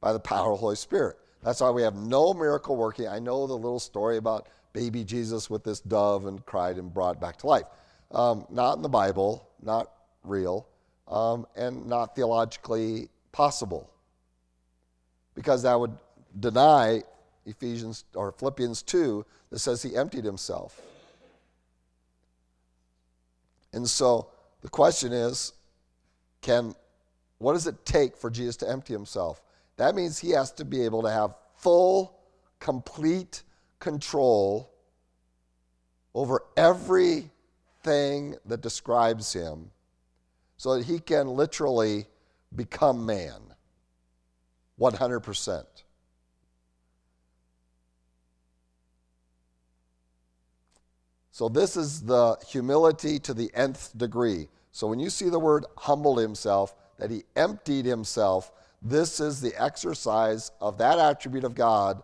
by 0.00 0.12
the 0.12 0.20
power 0.20 0.52
of 0.52 0.58
the 0.58 0.60
Holy 0.60 0.76
Spirit. 0.76 1.16
That's 1.42 1.60
why 1.60 1.70
we 1.70 1.82
have 1.82 1.94
no 1.94 2.34
miracle 2.34 2.76
working. 2.76 3.08
I 3.08 3.18
know 3.18 3.46
the 3.46 3.54
little 3.54 3.80
story 3.80 4.16
about 4.16 4.48
baby 4.72 5.04
Jesus 5.04 5.50
with 5.50 5.64
this 5.64 5.80
dove 5.80 6.26
and 6.26 6.44
cried 6.46 6.76
and 6.76 6.92
brought 6.92 7.20
back 7.20 7.38
to 7.38 7.46
life. 7.46 7.64
Um, 8.10 8.46
not 8.50 8.76
in 8.76 8.82
the 8.82 8.88
Bible, 8.88 9.48
not 9.62 9.90
real, 10.22 10.66
um, 11.08 11.46
and 11.56 11.86
not 11.86 12.14
theologically 12.14 13.08
possible. 13.32 13.90
Because 15.34 15.62
that 15.62 15.78
would 15.78 15.96
deny 16.38 17.02
Ephesians 17.46 18.04
or 18.14 18.32
Philippians 18.32 18.82
2 18.82 19.24
that 19.50 19.58
says 19.58 19.82
he 19.82 19.96
emptied 19.96 20.24
himself. 20.24 20.80
And 23.72 23.88
so 23.88 24.28
the 24.62 24.68
question 24.68 25.12
is 25.12 25.52
can 26.40 26.74
what 27.38 27.54
does 27.54 27.66
it 27.66 27.84
take 27.84 28.16
for 28.16 28.30
Jesus 28.30 28.56
to 28.58 28.70
empty 28.70 28.92
himself? 28.92 29.42
That 29.76 29.94
means 29.94 30.18
he 30.18 30.30
has 30.30 30.52
to 30.52 30.64
be 30.64 30.84
able 30.84 31.02
to 31.02 31.10
have 31.10 31.34
full, 31.56 32.16
complete 32.60 33.42
control 33.80 34.70
over 36.14 36.44
everything 36.56 38.36
that 38.46 38.60
describes 38.60 39.32
him 39.32 39.70
so 40.56 40.76
that 40.76 40.86
he 40.86 41.00
can 41.00 41.26
literally 41.26 42.06
become 42.54 43.04
man 43.04 43.40
100%. 44.78 45.64
So, 51.32 51.48
this 51.48 51.78
is 51.78 52.02
the 52.02 52.36
humility 52.46 53.18
to 53.20 53.32
the 53.32 53.50
nth 53.54 53.96
degree. 53.96 54.48
So, 54.70 54.86
when 54.86 55.00
you 55.00 55.08
see 55.08 55.30
the 55.30 55.38
word 55.38 55.64
humbled 55.78 56.18
himself, 56.18 56.74
that 56.98 57.10
he 57.10 57.24
emptied 57.34 57.86
himself, 57.86 58.52
this 58.82 59.18
is 59.18 59.40
the 59.40 59.54
exercise 59.60 60.52
of 60.60 60.76
that 60.78 60.98
attribute 60.98 61.44
of 61.44 61.54
God 61.54 62.02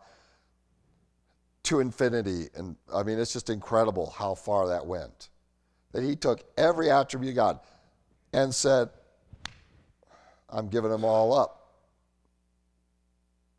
to 1.65 1.81
infinity. 1.81 2.49
And 2.55 2.77
I 2.93 3.03
mean, 3.03 3.19
it's 3.19 3.35
just 3.35 3.51
incredible 3.51 4.11
how 4.17 4.35
far 4.35 4.69
that 4.69 4.87
went. 4.87 5.29
That 5.93 6.03
he 6.03 6.17
took 6.17 6.43
every 6.57 6.91
attribute 6.91 7.31
of 7.31 7.37
God 7.37 7.61
and 8.33 8.55
said, 8.55 8.89
I'm 10.49 10.69
giving 10.69 10.91
them 10.91 11.05
all 11.05 11.35
up. 11.35 11.69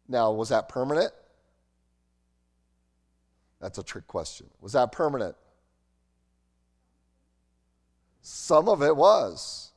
Now, 0.07 0.31
was 0.31 0.49
that 0.49 0.67
permanent? 0.67 1.11
That's 3.61 3.77
a 3.77 3.83
trick 3.83 4.07
question. 4.07 4.47
Was 4.61 4.73
that 4.73 4.91
permanent? 4.91 5.35
Some 8.21 8.67
of 8.67 8.81
it 8.81 8.95
was. 8.95 9.71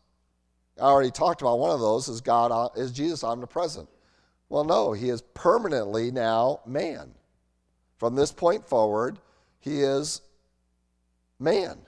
I 0.79 0.85
already 0.85 1.11
talked 1.11 1.43
about 1.43 1.59
one 1.59 1.71
of 1.71 1.81
those. 1.81 2.09
Is 2.09 2.21
God 2.21 2.71
is 2.77 2.93
Jesus 2.93 3.23
omnipresent? 3.23 3.89
Well, 4.49 4.65
no, 4.65 4.93
he 4.93 5.09
is 5.09 5.23
permanently 5.35 6.11
now 6.11 6.61
man. 6.67 7.15
From 7.99 8.15
this 8.15 8.33
point 8.33 8.69
forward, 8.69 9.19
he 9.61 9.81
is 9.83 10.23
man. 11.39 11.79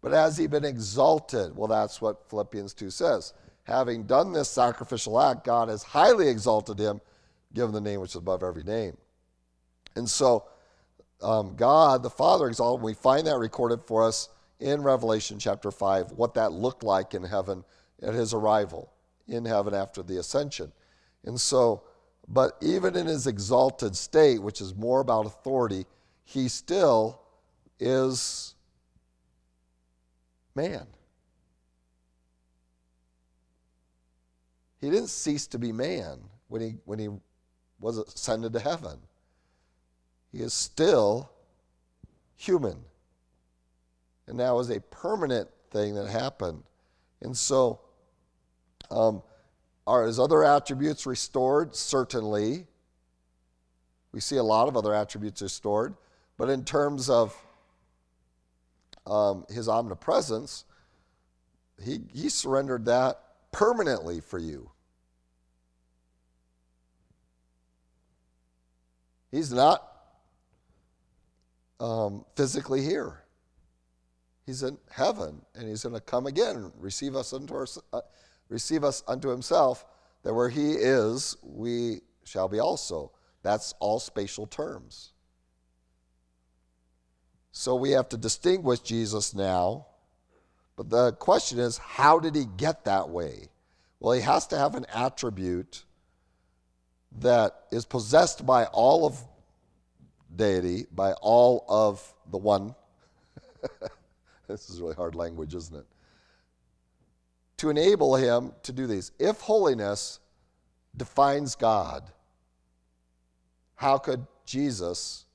But 0.00 0.12
has 0.12 0.36
he 0.36 0.46
been 0.46 0.64
exalted? 0.64 1.56
Well, 1.56 1.68
that's 1.68 2.00
what 2.00 2.28
Philippians 2.30 2.72
2 2.74 2.90
says. 2.90 3.34
Having 3.64 4.04
done 4.04 4.32
this 4.32 4.48
sacrificial 4.48 5.20
act, 5.20 5.44
God 5.44 5.68
has 5.68 5.82
highly 5.82 6.28
exalted 6.28 6.78
him, 6.78 7.00
given 7.52 7.72
the 7.72 7.80
name 7.80 8.00
which 8.00 8.12
is 8.12 8.16
above 8.16 8.42
every 8.42 8.62
name. 8.62 8.96
And 9.94 10.08
so, 10.08 10.46
um, 11.20 11.54
God, 11.56 12.02
the 12.02 12.10
Father, 12.10 12.46
exalted, 12.46 12.82
we 12.82 12.94
find 12.94 13.26
that 13.26 13.36
recorded 13.36 13.80
for 13.86 14.06
us 14.06 14.28
in 14.60 14.82
Revelation 14.82 15.38
chapter 15.38 15.70
5, 15.70 16.12
what 16.12 16.34
that 16.34 16.52
looked 16.52 16.82
like 16.82 17.14
in 17.14 17.22
heaven 17.22 17.64
at 18.02 18.14
his 18.14 18.34
arrival 18.34 18.92
in 19.26 19.44
heaven 19.44 19.74
after 19.74 20.02
the 20.02 20.18
ascension. 20.18 20.72
And 21.24 21.40
so, 21.40 21.82
but 22.26 22.56
even 22.60 22.96
in 22.96 23.06
his 23.06 23.26
exalted 23.26 23.96
state, 23.96 24.42
which 24.42 24.60
is 24.60 24.74
more 24.74 25.00
about 25.00 25.26
authority, 25.26 25.86
he 26.24 26.48
still 26.48 27.20
is 27.78 28.54
man. 30.54 30.86
He 34.80 34.90
didn't 34.90 35.08
cease 35.08 35.46
to 35.48 35.58
be 35.58 35.72
man 35.72 36.20
when 36.48 36.60
he, 36.62 36.76
when 36.84 36.98
he 36.98 37.08
was 37.80 37.98
ascended 37.98 38.52
to 38.52 38.60
heaven. 38.60 38.98
He 40.32 40.40
is 40.40 40.52
still 40.52 41.30
human. 42.36 42.84
And 44.28 44.38
that 44.40 44.54
was 44.54 44.70
a 44.70 44.80
permanent 44.80 45.48
thing 45.70 45.94
that 45.94 46.08
happened. 46.08 46.62
And 47.22 47.36
so, 47.36 47.80
um, 48.90 49.22
are 49.86 50.04
his 50.04 50.20
other 50.20 50.44
attributes 50.44 51.06
restored? 51.06 51.74
Certainly. 51.74 52.66
We 54.12 54.20
see 54.20 54.36
a 54.36 54.42
lot 54.42 54.68
of 54.68 54.76
other 54.76 54.94
attributes 54.94 55.40
restored. 55.40 55.94
But 56.36 56.50
in 56.50 56.64
terms 56.64 57.08
of 57.08 57.34
um, 59.06 59.46
his 59.48 59.68
omnipresence, 59.68 60.64
he, 61.82 62.00
he 62.12 62.28
surrendered 62.28 62.84
that 62.84 63.20
permanently 63.50 64.20
for 64.20 64.38
you. 64.38 64.70
He's 69.30 69.52
not 69.52 69.84
um, 71.80 72.24
physically 72.36 72.82
here. 72.82 73.22
He's 74.48 74.62
in 74.62 74.78
heaven, 74.90 75.42
and 75.54 75.68
he's 75.68 75.82
going 75.82 75.94
to 75.94 76.00
come 76.00 76.26
again, 76.26 76.72
receive 76.78 77.14
us 77.14 77.34
unto 77.34 77.52
our, 77.52 77.66
uh, 77.92 78.00
receive 78.48 78.82
us 78.82 79.02
unto 79.06 79.28
himself, 79.28 79.84
that 80.22 80.32
where 80.32 80.48
he 80.48 80.72
is, 80.72 81.36
we 81.42 82.00
shall 82.24 82.48
be 82.48 82.58
also. 82.58 83.12
That's 83.42 83.74
all 83.78 84.00
spatial 84.00 84.46
terms. 84.46 85.12
So 87.52 87.76
we 87.76 87.90
have 87.90 88.08
to 88.08 88.16
distinguish 88.16 88.80
Jesus 88.80 89.34
now. 89.34 89.88
But 90.76 90.88
the 90.88 91.12
question 91.12 91.58
is, 91.58 91.76
how 91.76 92.18
did 92.18 92.34
he 92.34 92.46
get 92.56 92.86
that 92.86 93.10
way? 93.10 93.48
Well, 94.00 94.14
he 94.14 94.22
has 94.22 94.46
to 94.46 94.56
have 94.56 94.76
an 94.76 94.86
attribute 94.94 95.84
that 97.20 97.64
is 97.70 97.84
possessed 97.84 98.46
by 98.46 98.64
all 98.64 99.04
of 99.04 99.22
deity, 100.34 100.86
by 100.90 101.12
all 101.12 101.66
of 101.68 102.14
the 102.30 102.38
one. 102.38 102.74
this 104.56 104.70
is 104.70 104.80
really 104.80 104.94
hard 104.94 105.14
language, 105.14 105.54
isn't 105.54 105.76
it? 105.76 105.86
to 107.58 107.70
enable 107.70 108.14
him 108.16 108.52
to 108.62 108.72
do 108.72 108.86
these. 108.86 109.12
If 109.18 109.40
holiness 109.40 110.20
defines 110.96 111.54
God, 111.54 112.04
how 113.74 113.98
could 113.98 114.26
Jesus 114.46 115.26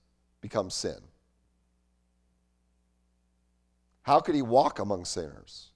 become 0.42 0.70
sin? 0.70 0.98
How 4.02 4.20
could 4.20 4.36
he 4.36 4.42
walk 4.42 4.80
among 4.80 5.06
sinners? 5.06 5.70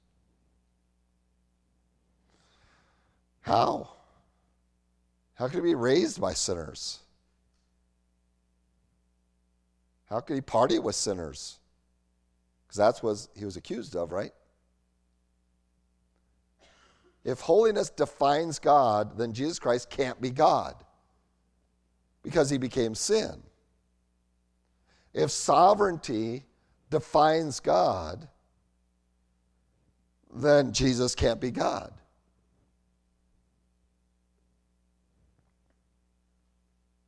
How? 3.41 3.89
How 5.35 5.47
could 5.47 5.57
he 5.57 5.61
be 5.61 5.75
raised 5.75 6.19
by 6.19 6.33
sinners? 6.33 6.99
How 10.09 10.21
could 10.21 10.35
he 10.35 10.41
party 10.41 10.79
with 10.79 10.95
sinners? 10.95 11.59
Because 12.77 13.01
that's 13.01 13.03
what 13.03 13.27
he 13.35 13.43
was 13.45 13.57
accused 13.57 13.95
of, 13.95 14.11
right? 14.11 14.31
If 17.23 17.39
holiness 17.39 17.89
defines 17.89 18.59
God, 18.59 19.17
then 19.17 19.33
Jesus 19.33 19.57
Christ 19.57 19.89
can't 19.89 20.21
be 20.21 20.29
God 20.29 20.75
because 22.23 22.49
he 22.49 22.57
became 22.57 22.93
sin. 22.93 23.41
If 25.13 25.31
sovereignty 25.31 26.45
defines 26.89 27.59
God, 27.59 28.27
then 30.33 30.71
Jesus 30.71 31.15
can't 31.15 31.41
be 31.41 31.49
God. 31.49 31.91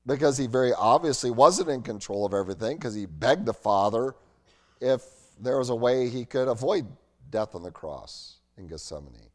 Because 0.06 0.38
he 0.38 0.48
very 0.48 0.74
obviously 0.74 1.30
wasn't 1.30 1.70
in 1.70 1.84
control 1.84 2.26
of 2.26 2.34
everything 2.34 2.78
because 2.78 2.96
he 2.96 3.06
begged 3.06 3.46
the 3.46 3.54
Father 3.54 4.16
if 4.82 5.19
there 5.40 5.58
was 5.58 5.70
a 5.70 5.76
way 5.76 6.10
he 6.10 6.26
could 6.26 6.48
avoid 6.48 6.86
death 7.30 7.56
on 7.56 7.64
the 7.64 7.72
cross 7.72 8.38
in 8.58 8.68
Gethsemane. 8.68 9.30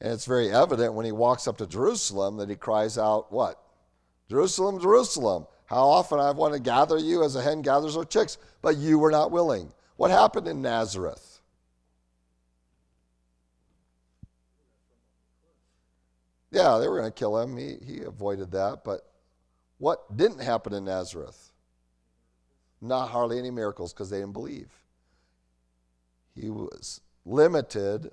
And 0.00 0.12
it's 0.12 0.26
very 0.26 0.50
evident 0.50 0.94
when 0.94 1.06
he 1.06 1.12
walks 1.12 1.48
up 1.48 1.56
to 1.58 1.66
Jerusalem 1.66 2.36
that 2.36 2.50
he 2.50 2.56
cries 2.56 2.98
out, 2.98 3.32
What? 3.32 3.60
Jerusalem, 4.28 4.80
Jerusalem, 4.80 5.46
how 5.66 5.86
often 5.86 6.20
I've 6.20 6.36
wanted 6.36 6.58
to 6.58 6.62
gather 6.62 6.98
you 6.98 7.24
as 7.24 7.36
a 7.36 7.42
hen 7.42 7.62
gathers 7.62 7.94
her 7.94 8.04
chicks, 8.04 8.38
but 8.62 8.76
you 8.76 8.98
were 8.98 9.10
not 9.10 9.30
willing. 9.30 9.72
What 9.96 10.10
happened 10.10 10.48
in 10.48 10.60
Nazareth? 10.60 11.40
Yeah, 16.50 16.78
they 16.78 16.88
were 16.88 16.98
going 16.98 17.10
to 17.10 17.18
kill 17.18 17.38
him. 17.38 17.56
He, 17.56 17.76
he 17.84 18.02
avoided 18.02 18.52
that. 18.52 18.82
But 18.84 19.00
what 19.78 20.16
didn't 20.16 20.40
happen 20.40 20.72
in 20.72 20.84
Nazareth? 20.84 21.43
Not 22.84 23.08
hardly 23.08 23.38
any 23.38 23.50
miracles 23.50 23.94
because 23.94 24.10
they 24.10 24.18
didn't 24.18 24.34
believe. 24.34 24.68
He 26.34 26.50
was 26.50 27.00
limited 27.24 28.10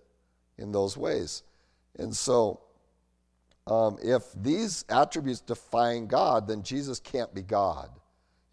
in 0.58 0.72
those 0.72 0.96
ways. 0.96 1.44
And 2.00 2.16
so, 2.16 2.62
um, 3.68 3.98
if 4.02 4.24
these 4.34 4.86
attributes 4.88 5.42
define 5.42 6.08
God, 6.08 6.48
then 6.48 6.64
Jesus 6.64 7.02
can't 7.02 7.34
be 7.34 7.42
God. 7.42 7.90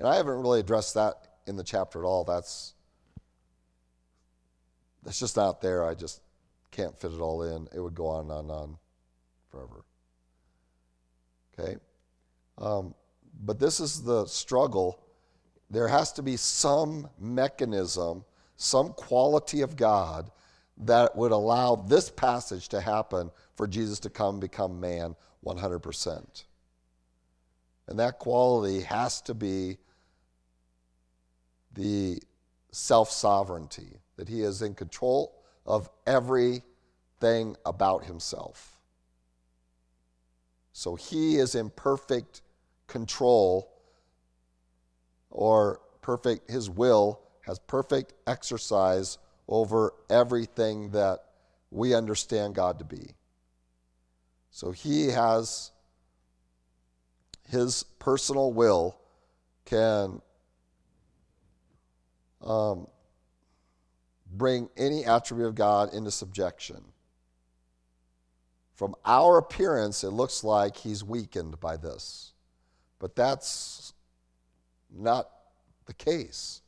And 0.01 0.09
I 0.09 0.17
haven't 0.17 0.41
really 0.41 0.59
addressed 0.59 0.95
that 0.95 1.15
in 1.47 1.57
the 1.57 1.63
chapter 1.63 2.01
at 2.01 2.05
all. 2.05 2.25
That's 2.25 2.75
that's 5.05 5.21
just 5.21 5.37
not 5.37 5.61
there. 5.61 5.85
I 5.85 5.95
just 5.95 6.21
can't 6.73 6.99
fit 6.99 7.13
it 7.13 7.21
all 7.21 7.43
in. 7.45 7.69
It 7.73 7.79
would 7.79 7.95
go 7.95 8.09
on 8.09 8.23
and 8.23 8.33
on 8.33 8.41
and 8.41 8.51
on 8.51 8.79
forever. 9.51 9.85
Okay? 11.59 11.77
Um, 12.59 12.95
but 13.41 13.61
this 13.61 13.79
is 13.79 14.03
the 14.03 14.27
struggle. 14.27 15.01
There 15.71 15.89
has 15.89 16.13
to 16.15 16.23
be 16.23 16.37
some 16.37 17.09
mechanism, 17.19 18.25
some 18.57 18.93
quality 18.93 19.61
of 19.61 19.77
God 19.77 20.31
that 20.79 21.17
would 21.17 21.33
allow 21.33 21.77
this 21.77 22.11
passage 22.11 22.69
to 22.69 22.81
happen 22.81 23.31
for 23.57 23.67
Jesus 23.67 23.99
to 24.01 24.11
come 24.11 24.41
become 24.41 24.81
man 24.81 25.17
100%. 25.45 26.45
And 27.89 27.99
that 27.99 28.19
quality 28.19 28.83
has 28.83 29.21
to 29.23 29.35
be 29.35 29.79
the 31.73 32.21
self 32.71 33.11
sovereignty, 33.11 33.99
that 34.17 34.29
he 34.29 34.43
is 34.43 34.63
in 34.63 34.75
control 34.75 35.43
of 35.67 35.89
everything 36.07 37.57
about 37.65 38.05
himself. 38.05 38.79
So 40.73 40.95
he 40.95 41.37
is 41.37 41.55
in 41.55 41.71
perfect 41.71 42.43
control 42.87 43.78
or 45.31 45.81
perfect, 46.03 46.51
his 46.51 46.71
will 46.71 47.21
has 47.47 47.59
perfect 47.59 48.15
exercise 48.27 49.19
over 49.49 49.95
everything 50.11 50.91
that 50.91 51.21
we 51.71 51.95
understand 51.95 52.55
God 52.55 52.79
to 52.79 52.85
be. 52.85 53.15
So 54.51 54.71
he 54.71 55.09
has 55.09 55.71
his 57.49 57.85
personal 57.99 58.53
will 58.53 58.99
can 59.65 60.21
um, 62.43 62.87
bring 64.31 64.69
any 64.77 65.05
attribute 65.05 65.49
of 65.49 65.55
God 65.55 65.95
into 65.95 66.11
subjection. 66.11 66.83
From 68.75 68.95
our 69.05 69.39
appearance, 69.39 70.05
it 70.05 70.11
looks 70.11 70.45
like 70.45 70.77
he's 70.77 71.03
weakened 71.03 71.59
by 71.59 71.77
this. 71.77 72.33
But 72.99 73.17
that's 73.17 73.93
not 74.95 75.29
the 75.87 75.95
case. 75.95 76.63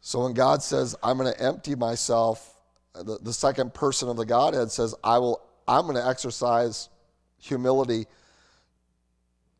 So 0.00 0.24
when 0.24 0.34
God 0.34 0.62
says, 0.62 0.94
I'm 1.02 1.16
going 1.16 1.32
to 1.32 1.40
empty 1.40 1.74
myself, 1.74 2.58
the, 2.94 3.18
the 3.20 3.32
second 3.32 3.74
person 3.74 4.08
of 4.08 4.16
the 4.16 4.26
Godhead 4.26 4.70
says, 4.70 4.94
I 5.02 5.18
will, 5.18 5.42
I'm 5.66 5.82
going 5.82 5.96
to 5.96 6.06
exercise 6.06 6.88
humility 7.38 8.06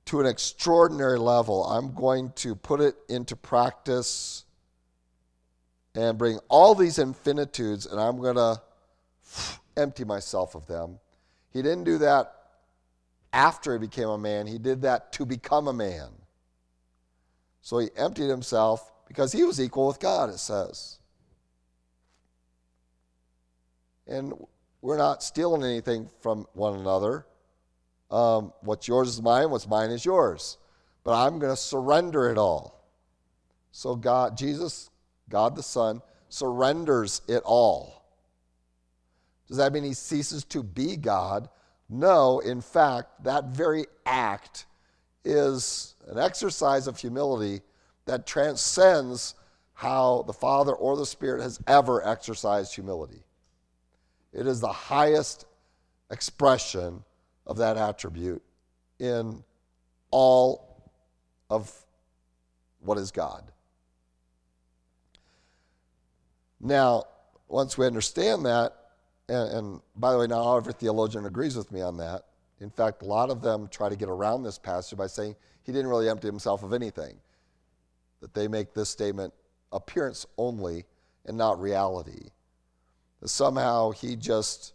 to 0.06 0.20
an 0.20 0.26
extraordinary 0.26 1.18
level. 1.18 1.64
I'm 1.64 1.94
going 1.94 2.32
to 2.36 2.54
put 2.54 2.80
it 2.80 2.94
into 3.08 3.36
practice 3.36 4.44
and 5.94 6.18
bring 6.18 6.38
all 6.48 6.74
these 6.74 6.98
infinitudes, 6.98 7.86
and 7.86 8.00
I'm 8.00 8.20
going 8.20 8.34
to 8.36 8.60
empty 9.76 10.04
myself 10.04 10.54
of 10.54 10.66
them. 10.66 10.98
He 11.52 11.62
didn't 11.62 11.84
do 11.84 11.98
that 11.98 12.34
after 13.32 13.72
he 13.72 13.78
became 13.78 14.08
a 14.08 14.18
man, 14.18 14.46
he 14.46 14.58
did 14.58 14.82
that 14.82 15.12
to 15.14 15.26
become 15.26 15.66
a 15.66 15.72
man. 15.72 16.08
So 17.64 17.78
he 17.78 17.88
emptied 17.96 18.28
himself 18.28 18.92
because 19.08 19.32
he 19.32 19.42
was 19.42 19.58
equal 19.58 19.86
with 19.86 19.98
God, 19.98 20.28
it 20.28 20.38
says. 20.38 20.98
And 24.06 24.34
we're 24.82 24.98
not 24.98 25.22
stealing 25.22 25.62
anything 25.62 26.10
from 26.20 26.46
one 26.52 26.78
another. 26.78 27.24
Um, 28.10 28.52
what's 28.60 28.86
yours 28.86 29.08
is 29.08 29.22
mine, 29.22 29.48
what's 29.48 29.66
mine 29.66 29.90
is 29.90 30.04
yours. 30.04 30.58
But 31.04 31.14
I'm 31.14 31.38
going 31.38 31.52
to 31.52 31.56
surrender 31.56 32.28
it 32.28 32.36
all. 32.36 32.84
So 33.72 33.96
God, 33.96 34.36
Jesus, 34.36 34.90
God 35.30 35.56
the 35.56 35.62
Son, 35.62 36.02
surrenders 36.28 37.22
it 37.28 37.42
all. 37.46 38.04
Does 39.48 39.56
that 39.56 39.72
mean 39.72 39.84
he 39.84 39.94
ceases 39.94 40.44
to 40.44 40.62
be 40.62 40.96
God? 40.96 41.48
No, 41.88 42.40
in 42.40 42.60
fact, 42.60 43.24
that 43.24 43.46
very 43.46 43.86
act 44.04 44.66
is 45.24 45.93
an 46.08 46.18
exercise 46.18 46.86
of 46.86 46.98
humility 46.98 47.60
that 48.06 48.26
transcends 48.26 49.34
how 49.72 50.22
the 50.26 50.32
Father 50.32 50.72
or 50.72 50.96
the 50.96 51.06
Spirit 51.06 51.42
has 51.42 51.58
ever 51.66 52.06
exercised 52.06 52.74
humility. 52.74 53.24
It 54.32 54.46
is 54.46 54.60
the 54.60 54.72
highest 54.72 55.46
expression 56.10 57.02
of 57.46 57.56
that 57.58 57.76
attribute 57.76 58.42
in 58.98 59.42
all 60.10 60.92
of 61.50 61.72
what 62.80 62.98
is 62.98 63.10
God. 63.10 63.50
Now, 66.60 67.04
once 67.48 67.76
we 67.76 67.86
understand 67.86 68.46
that, 68.46 68.74
and, 69.28 69.52
and, 69.52 69.80
by 69.96 70.12
the 70.12 70.18
way, 70.18 70.26
not 70.26 70.56
every 70.56 70.72
theologian 70.72 71.26
agrees 71.26 71.56
with 71.56 71.72
me 71.72 71.80
on 71.80 71.96
that. 71.98 72.24
In 72.60 72.70
fact, 72.70 73.02
a 73.02 73.06
lot 73.06 73.30
of 73.30 73.42
them 73.42 73.68
try 73.68 73.88
to 73.88 73.96
get 73.96 74.08
around 74.08 74.42
this 74.42 74.58
passage 74.58 74.96
by 74.96 75.06
saying 75.06 75.34
he 75.64 75.72
didn't 75.72 75.88
really 75.88 76.08
empty 76.08 76.28
himself 76.28 76.62
of 76.62 76.72
anything. 76.72 77.16
That 78.20 78.34
they 78.34 78.48
make 78.48 78.74
this 78.74 78.88
statement 78.88 79.34
appearance 79.72 80.26
only 80.38 80.84
and 81.26 81.36
not 81.36 81.60
reality. 81.60 82.30
That 83.20 83.28
somehow 83.28 83.90
he 83.90 84.16
just 84.16 84.72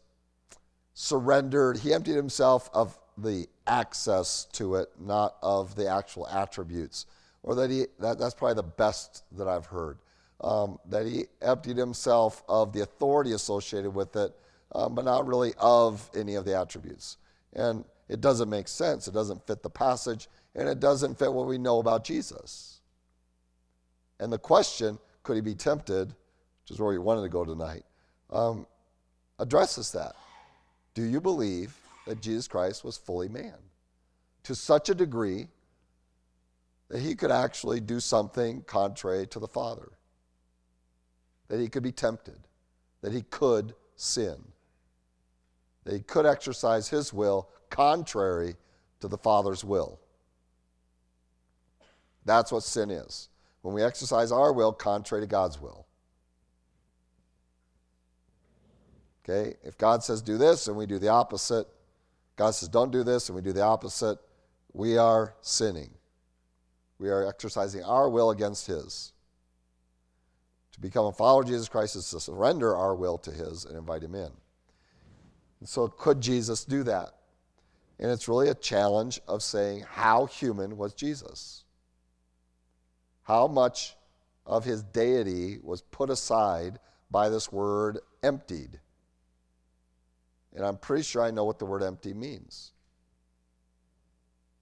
surrendered, 0.93 1.77
he 1.77 1.93
emptied 1.93 2.15
himself 2.15 2.69
of 2.73 2.99
the 3.17 3.47
access 3.65 4.45
to 4.53 4.75
it, 4.75 4.89
not 4.99 5.35
of 5.41 5.75
the 5.75 5.87
actual 5.87 6.27
attributes. 6.27 7.05
Or 7.43 7.55
that 7.55 7.69
he, 7.69 7.85
that, 7.99 8.19
that's 8.19 8.33
probably 8.33 8.55
the 8.55 8.63
best 8.63 9.23
that 9.37 9.47
I've 9.47 9.65
heard 9.67 9.97
um, 10.41 10.79
that 10.89 11.05
he 11.05 11.25
emptied 11.41 11.77
himself 11.77 12.43
of 12.47 12.71
the 12.73 12.81
authority 12.81 13.33
associated 13.33 13.91
with 13.91 14.15
it, 14.15 14.33
um, 14.73 14.95
but 14.95 15.05
not 15.05 15.27
really 15.27 15.53
of 15.57 16.09
any 16.15 16.35
of 16.35 16.45
the 16.45 16.57
attributes. 16.57 17.17
And 17.53 17.83
it 18.07 18.21
doesn't 18.21 18.49
make 18.49 18.67
sense. 18.67 19.07
It 19.07 19.13
doesn't 19.13 19.45
fit 19.45 19.61
the 19.63 19.69
passage, 19.69 20.29
and 20.60 20.70
it 20.70 20.80
doesn't 20.80 21.18
fit 21.18 21.32
what 21.32 21.47
we 21.47 21.57
know 21.57 21.80
about 21.80 22.03
Jesus. 22.03 22.82
And 24.20 24.32
the 24.32 24.38
question, 24.38 24.99
could 25.24 25.36
he 25.36 25.41
be 25.41 25.55
tempted, 25.55 26.10
which 26.10 26.72
is 26.72 26.80
where 26.80 26.89
we 26.89 26.97
wanted 26.97 27.22
to 27.22 27.30
go 27.30 27.45
tonight, 27.45 27.84
um, 28.30 28.68
addresses 29.39 29.91
that. 29.93 30.14
Do 30.93 31.03
you 31.03 31.22
believe 31.22 31.76
that 32.05 32.22
Jesus 32.22 32.47
Christ 32.47 32.84
was 32.84 32.97
fully 32.97 33.30
man 33.30 33.55
to 34.43 34.53
such 34.53 34.89
a 34.89 34.95
degree 34.95 35.47
that 36.89 36.99
he 36.99 37.16
could 37.16 37.32
actually 37.32 37.80
do 37.80 37.99
something 37.99 38.62
contrary 38.64 39.26
to 39.28 39.39
the 39.39 39.47
Father? 39.47 39.89
that 41.49 41.60
he 41.60 41.68
could 41.68 41.84
be 41.84 41.91
tempted, 41.91 42.39
that 43.01 43.12
he 43.12 43.24
could 43.24 43.76
sin, 43.95 44.38
that 45.84 45.93
he 45.93 45.99
could 45.99 46.26
exercise 46.26 46.88
his 46.88 47.12
will 47.12 47.49
contrary 47.70 48.55
to 49.01 49.07
the 49.07 49.18
Father's 49.18 49.64
will. 49.64 49.99
That's 52.30 52.51
what 52.51 52.61
sin 52.61 52.91
is. 52.91 53.27
When 53.63 53.73
we 53.73 53.82
exercise 53.82 54.32
our 54.32 54.53
will 54.53 54.71
contrary 54.71 55.23
to 55.23 55.27
God's 55.27 55.59
will. 55.59 55.88
Okay? 59.23 59.55
If 59.63 59.80
God 59.80 60.03
says 60.03 60.21
do 60.21 60.38
this 60.38 60.67
and 60.67 60.77
we 60.77 60.86
do 60.86 60.99
the 60.99 61.07
opposite, 61.07 61.65
God 62.36 62.51
says 62.51 62.69
don't 62.69 62.91
do 62.91 63.03
this 63.03 63.30
and 63.30 63.36
we 63.36 63.41
do 63.41 63.51
the 63.51 63.63
opposite, 63.63 64.19
we 64.73 64.95
are 64.95 65.34
sinning. 65.41 65.89
We 66.99 67.09
are 67.09 67.27
exercising 67.27 67.84
our 67.84 68.07
will 68.07 68.30
against 68.30 68.67
His. 68.67 69.11
To 70.73 70.80
become 70.80 71.07
a 71.07 71.11
follower 71.11 71.41
of 71.41 71.47
Jesus 71.47 71.67
Christ 71.67 71.95
is 71.95 72.07
to 72.11 72.19
surrender 72.19 72.75
our 72.75 72.93
will 72.93 73.17
to 73.17 73.32
His 73.32 73.65
and 73.65 73.75
invite 73.75 74.03
Him 74.03 74.13
in. 74.13 74.30
And 75.61 75.67
so, 75.67 75.88
could 75.88 76.21
Jesus 76.21 76.63
do 76.63 76.84
that? 76.84 77.09
And 77.97 78.11
it's 78.11 78.27
really 78.27 78.49
a 78.49 78.53
challenge 78.53 79.19
of 79.27 79.41
saying, 79.41 79.86
how 79.89 80.27
human 80.27 80.77
was 80.77 80.93
Jesus? 80.93 81.63
How 83.30 83.45
much 83.45 83.95
of 84.47 84.65
his 84.65 84.82
deity 84.82 85.59
was 85.61 85.84
put 85.84 86.09
aside 86.09 86.80
by 87.11 87.30
this 87.30 87.51
word 87.51 87.99
emptied? 88.23 88.80
And 90.55 90.65
I'm 90.65 90.77
pretty 90.77 91.03
sure 91.03 91.21
I 91.21 91.30
know 91.30 91.45
what 91.45 91.59
the 91.59 91.65
word 91.65 91.84
empty 91.84 92.15
means. 92.15 92.71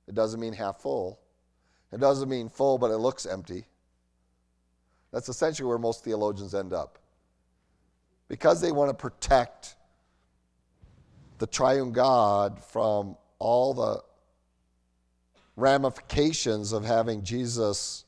It 0.05 0.15
doesn't 0.15 0.41
mean 0.41 0.51
half 0.51 0.81
full. 0.81 1.17
It 1.93 2.01
doesn't 2.01 2.27
mean 2.27 2.49
full, 2.49 2.77
but 2.77 2.91
it 2.91 2.97
looks 2.97 3.25
empty. 3.25 3.67
That's 5.13 5.29
essentially 5.29 5.65
where 5.65 5.77
most 5.77 6.03
theologians 6.03 6.53
end 6.53 6.73
up. 6.73 6.99
Because 8.27 8.59
they 8.59 8.73
want 8.73 8.89
to 8.89 8.93
protect 8.93 9.77
the 11.37 11.47
triune 11.47 11.93
God 11.93 12.61
from 12.61 13.15
all 13.39 13.73
the 13.73 14.03
ramifications 15.55 16.73
of 16.73 16.83
having 16.83 17.23
Jesus 17.23 18.03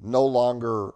no 0.00 0.24
longer 0.24 0.92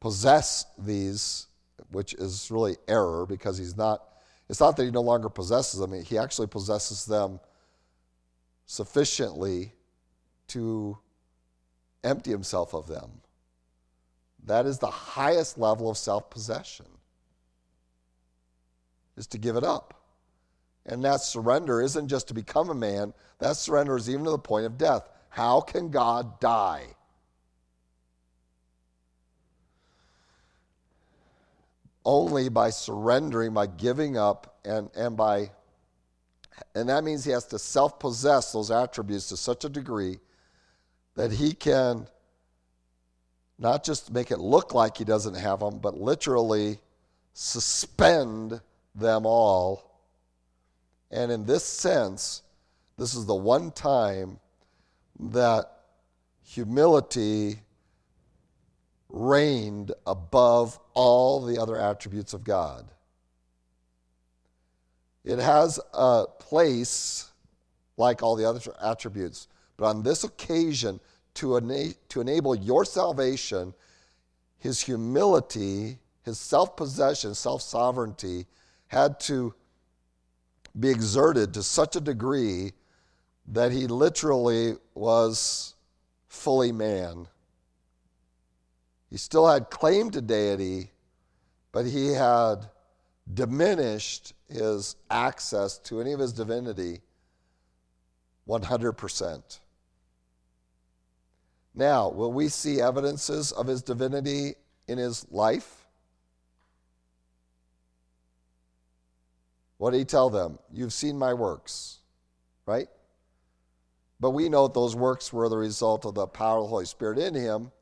possess 0.00 0.66
these, 0.78 1.46
which 1.90 2.14
is 2.14 2.50
really 2.50 2.76
error 2.88 3.26
because 3.26 3.58
he's 3.58 3.76
not, 3.76 4.02
it's 4.48 4.60
not 4.60 4.76
that 4.76 4.84
he 4.84 4.90
no 4.90 5.02
longer 5.02 5.28
possesses 5.28 5.80
them, 5.80 5.92
he 6.02 6.18
actually 6.18 6.46
possesses 6.46 7.04
them 7.04 7.40
sufficiently 8.66 9.72
to 10.48 10.98
empty 12.04 12.30
himself 12.30 12.74
of 12.74 12.86
them. 12.86 13.10
That 14.44 14.66
is 14.66 14.78
the 14.78 14.90
highest 14.90 15.58
level 15.58 15.90
of 15.90 15.98
self 15.98 16.30
possession, 16.30 16.86
is 19.16 19.26
to 19.28 19.38
give 19.38 19.56
it 19.56 19.64
up. 19.64 19.94
And 20.86 21.04
that 21.04 21.20
surrender 21.20 21.82
isn't 21.82 22.08
just 22.08 22.28
to 22.28 22.34
become 22.34 22.70
a 22.70 22.74
man, 22.74 23.12
that 23.38 23.56
surrender 23.56 23.96
is 23.96 24.08
even 24.08 24.24
to 24.24 24.30
the 24.30 24.38
point 24.38 24.66
of 24.66 24.78
death. 24.78 25.08
How 25.28 25.60
can 25.60 25.90
God 25.90 26.40
die? 26.40 26.96
Only 32.10 32.48
by 32.48 32.70
surrendering, 32.70 33.54
by 33.54 33.68
giving 33.68 34.16
up, 34.16 34.58
and, 34.64 34.90
and 34.96 35.16
by 35.16 35.52
and 36.74 36.88
that 36.88 37.04
means 37.04 37.24
he 37.24 37.30
has 37.30 37.44
to 37.46 37.58
self 37.58 38.00
possess 38.00 38.50
those 38.50 38.72
attributes 38.72 39.28
to 39.28 39.36
such 39.36 39.64
a 39.64 39.68
degree 39.68 40.18
that 41.14 41.30
he 41.30 41.52
can 41.52 42.08
not 43.60 43.84
just 43.84 44.12
make 44.12 44.32
it 44.32 44.40
look 44.40 44.74
like 44.74 44.96
he 44.96 45.04
doesn't 45.04 45.34
have 45.34 45.60
them, 45.60 45.78
but 45.78 46.00
literally 46.00 46.80
suspend 47.32 48.60
them 48.96 49.24
all. 49.24 50.00
And 51.12 51.30
in 51.30 51.46
this 51.46 51.64
sense, 51.64 52.42
this 52.98 53.14
is 53.14 53.24
the 53.24 53.36
one 53.36 53.70
time 53.70 54.40
that 55.20 55.70
humility 56.42 57.60
reigned 59.12 59.92
above 60.06 60.78
all 60.94 61.44
the 61.44 61.58
other 61.58 61.76
attributes 61.76 62.32
of 62.32 62.44
God. 62.44 62.90
It 65.24 65.38
has 65.38 65.78
a 65.92 66.24
place 66.38 67.30
like 67.96 68.22
all 68.22 68.36
the 68.36 68.48
other 68.48 68.60
attributes, 68.82 69.48
but 69.76 69.86
on 69.86 70.02
this 70.02 70.24
occasion, 70.24 71.00
to, 71.34 71.56
ena- 71.56 71.94
to 72.08 72.20
enable 72.20 72.54
your 72.54 72.84
salvation, 72.84 73.74
his 74.58 74.80
humility, 74.80 75.98
his 76.22 76.38
self 76.38 76.76
possession, 76.76 77.34
self 77.34 77.62
sovereignty 77.62 78.46
had 78.88 79.20
to 79.20 79.54
be 80.78 80.90
exerted 80.90 81.54
to 81.54 81.62
such 81.62 81.96
a 81.96 82.00
degree 82.00 82.72
that 83.48 83.72
he 83.72 83.86
literally 83.86 84.76
was 84.94 85.74
fully 86.28 86.72
man. 86.72 87.26
He 89.10 89.16
still 89.16 89.46
had 89.46 89.70
claim 89.70 90.10
to 90.12 90.20
deity, 90.20 90.92
but 91.72 91.84
he 91.84 92.12
had 92.12 92.70
diminished 93.32 94.32
his 94.48 94.96
access 95.10 95.78
to 95.78 96.00
any 96.00 96.12
of 96.12 96.20
his 96.20 96.32
divinity 96.32 97.00
100%. 98.48 99.60
Now, 101.74 102.08
will 102.08 102.32
we 102.32 102.48
see 102.48 102.80
evidences 102.80 103.52
of 103.52 103.66
his 103.66 103.82
divinity 103.82 104.54
in 104.88 104.98
his 104.98 105.26
life? 105.30 105.86
What 109.78 109.92
did 109.92 109.98
he 109.98 110.04
tell 110.04 110.30
them? 110.30 110.58
You've 110.72 110.92
seen 110.92 111.18
my 111.18 111.32
works, 111.32 111.98
right? 112.66 112.88
But 114.18 114.30
we 114.30 114.48
know 114.48 114.68
those 114.68 114.94
works 114.94 115.32
were 115.32 115.48
the 115.48 115.56
result 115.56 116.04
of 116.04 116.14
the 116.14 116.26
power 116.26 116.58
of 116.58 116.64
the 116.64 116.68
Holy 116.68 116.84
Spirit 116.84 117.18
in 117.18 117.34
him. 117.34 117.72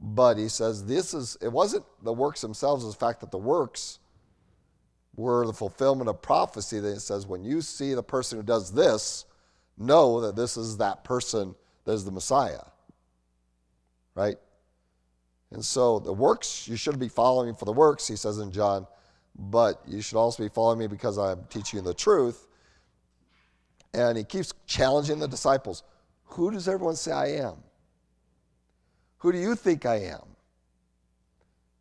But 0.00 0.38
he 0.38 0.48
says 0.48 0.86
this 0.86 1.12
is, 1.12 1.36
it 1.42 1.52
wasn't 1.52 1.84
the 2.02 2.12
works 2.12 2.40
themselves, 2.40 2.84
it's 2.84 2.94
the 2.94 2.98
fact 3.00 3.20
that 3.20 3.30
the 3.30 3.38
works 3.38 3.98
were 5.14 5.46
the 5.46 5.52
fulfillment 5.52 6.08
of 6.08 6.22
prophecy. 6.22 6.80
That 6.80 6.96
it 6.96 7.00
says, 7.00 7.26
when 7.26 7.44
you 7.44 7.60
see 7.60 7.92
the 7.92 8.02
person 8.02 8.38
who 8.38 8.42
does 8.42 8.72
this, 8.72 9.26
know 9.76 10.20
that 10.22 10.36
this 10.36 10.56
is 10.56 10.78
that 10.78 11.04
person 11.04 11.54
that 11.84 11.92
is 11.92 12.04
the 12.04 12.10
Messiah. 12.10 12.62
Right? 14.14 14.36
And 15.50 15.64
so 15.64 15.98
the 15.98 16.12
works, 16.12 16.68
you 16.68 16.76
should 16.76 16.98
be 16.98 17.08
following 17.08 17.54
for 17.54 17.64
the 17.64 17.72
works, 17.72 18.06
he 18.06 18.16
says 18.16 18.38
in 18.38 18.52
John, 18.52 18.86
but 19.36 19.82
you 19.86 20.00
should 20.00 20.16
also 20.18 20.42
be 20.42 20.48
following 20.48 20.78
me 20.78 20.86
because 20.86 21.18
I'm 21.18 21.44
teaching 21.50 21.78
you 21.78 21.84
the 21.84 21.94
truth. 21.94 22.46
And 23.92 24.16
he 24.16 24.24
keeps 24.24 24.54
challenging 24.66 25.18
the 25.18 25.26
disciples 25.26 25.82
Who 26.26 26.50
does 26.52 26.68
everyone 26.68 26.96
say 26.96 27.12
I 27.12 27.26
am? 27.42 27.56
Who 29.20 29.32
do 29.32 29.38
you 29.38 29.54
think 29.54 29.86
I 29.86 29.96
am? 29.96 30.36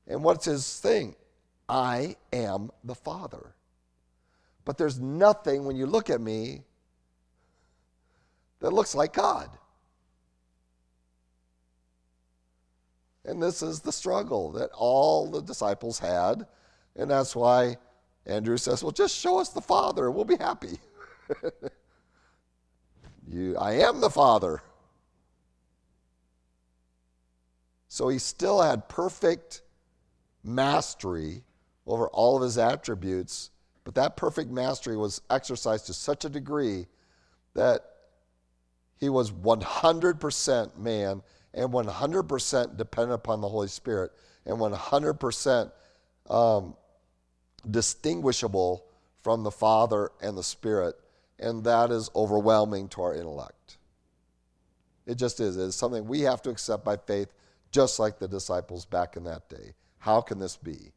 And 0.07 0.23
what's 0.23 0.45
his 0.45 0.79
thing? 0.79 1.15
I 1.67 2.15
am 2.33 2.71
the 2.83 2.95
Father. 2.95 3.55
But 4.65 4.77
there's 4.77 4.99
nothing 4.99 5.65
when 5.65 5.75
you 5.75 5.85
look 5.85 6.09
at 6.09 6.19
me 6.19 6.63
that 8.59 8.71
looks 8.71 8.93
like 8.93 9.13
God. 9.13 9.49
And 13.25 13.41
this 13.41 13.61
is 13.61 13.79
the 13.81 13.91
struggle 13.91 14.51
that 14.53 14.71
all 14.73 15.29
the 15.29 15.41
disciples 15.41 15.99
had. 15.99 16.45
And 16.95 17.09
that's 17.11 17.35
why 17.35 17.77
Andrew 18.25 18.57
says, 18.57 18.83
Well, 18.83 18.91
just 18.91 19.15
show 19.15 19.39
us 19.39 19.49
the 19.49 19.61
Father, 19.61 20.07
and 20.07 20.15
we'll 20.15 20.25
be 20.25 20.37
happy. 20.37 20.79
you, 23.27 23.55
I 23.57 23.73
am 23.73 24.01
the 24.01 24.09
Father. 24.09 24.61
So 27.89 28.07
he 28.07 28.19
still 28.19 28.61
had 28.61 28.87
perfect 28.87 29.63
mastery 30.43 31.43
over 31.85 32.07
all 32.09 32.37
of 32.37 32.43
his 32.43 32.57
attributes, 32.57 33.49
but 33.83 33.95
that 33.95 34.15
perfect 34.15 34.51
mastery 34.51 34.95
was 34.95 35.21
exercised 35.29 35.87
to 35.87 35.93
such 35.93 36.23
a 36.23 36.29
degree 36.29 36.85
that 37.55 37.83
he 38.99 39.09
was 39.09 39.31
100% 39.31 40.77
man 40.77 41.23
and 41.53 41.69
100% 41.71 42.77
dependent 42.77 43.15
upon 43.15 43.41
the 43.41 43.49
Holy 43.49 43.67
Spirit 43.67 44.11
and 44.45 44.57
100% 44.57 45.71
um, 46.29 46.75
distinguishable 47.69 48.85
from 49.23 49.43
the 49.43 49.51
Father 49.51 50.11
and 50.21 50.37
the 50.37 50.43
Spirit. 50.43 50.95
And 51.39 51.63
that 51.63 51.89
is 51.89 52.11
overwhelming 52.15 52.87
to 52.89 53.01
our 53.01 53.15
intellect. 53.15 53.77
It 55.07 55.15
just 55.15 55.39
is. 55.39 55.57
It's 55.57 55.75
something 55.75 56.05
we 56.07 56.21
have 56.21 56.41
to 56.43 56.51
accept 56.51 56.85
by 56.85 56.97
faith, 56.97 57.29
just 57.71 57.99
like 57.99 58.19
the 58.19 58.27
disciples 58.27 58.85
back 58.85 59.15
in 59.15 59.23
that 59.25 59.49
day. 59.49 59.73
How 59.99 60.21
can 60.21 60.39
this 60.39 60.57
be? 60.57 60.91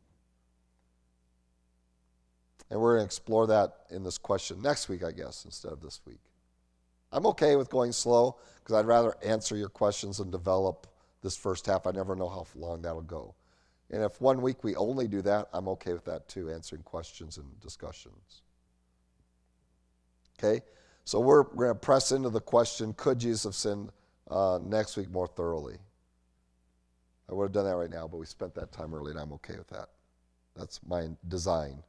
And 2.70 2.80
we're 2.80 2.96
going 2.96 3.02
to 3.02 3.06
explore 3.06 3.46
that 3.48 3.74
in 3.90 4.02
this 4.02 4.16
question 4.16 4.62
next 4.62 4.88
week, 4.88 5.04
I 5.04 5.12
guess, 5.12 5.44
instead 5.44 5.72
of 5.72 5.82
this 5.82 6.00
week. 6.06 6.20
I'm 7.12 7.26
okay 7.26 7.56
with 7.56 7.68
going 7.68 7.92
slow 7.92 8.38
because 8.58 8.74
I'd 8.74 8.86
rather 8.86 9.14
answer 9.22 9.56
your 9.56 9.68
questions 9.68 10.20
and 10.20 10.32
develop 10.32 10.86
this 11.22 11.36
first 11.36 11.66
half. 11.66 11.86
I 11.86 11.90
never 11.90 12.16
know 12.16 12.28
how 12.28 12.46
long 12.54 12.80
that'll 12.80 13.02
go. 13.02 13.34
And 13.90 14.02
if 14.02 14.18
one 14.22 14.40
week 14.40 14.64
we 14.64 14.74
only 14.76 15.06
do 15.06 15.20
that, 15.22 15.48
I'm 15.52 15.68
okay 15.68 15.92
with 15.92 16.06
that 16.06 16.28
too, 16.28 16.50
answering 16.50 16.82
questions 16.82 17.36
and 17.36 17.60
discussions. 17.60 18.40
Okay? 20.38 20.62
So 21.04 21.20
we're 21.20 21.42
going 21.42 21.68
to 21.68 21.74
press 21.74 22.10
into 22.10 22.30
the 22.30 22.40
question 22.40 22.94
could 22.94 23.18
Jesus 23.18 23.44
have 23.44 23.54
sinned 23.54 23.90
uh, 24.30 24.58
next 24.64 24.96
week 24.96 25.10
more 25.10 25.26
thoroughly? 25.26 25.76
I 27.32 27.34
would 27.34 27.44
have 27.44 27.52
done 27.52 27.64
that 27.64 27.76
right 27.76 27.90
now, 27.90 28.06
but 28.06 28.18
we 28.18 28.26
spent 28.26 28.54
that 28.56 28.72
time 28.72 28.94
early 28.94 29.12
and 29.12 29.18
I'm 29.18 29.32
okay 29.32 29.56
with 29.56 29.68
that. 29.68 29.88
That's 30.54 30.80
my 30.86 31.08
design. 31.28 31.82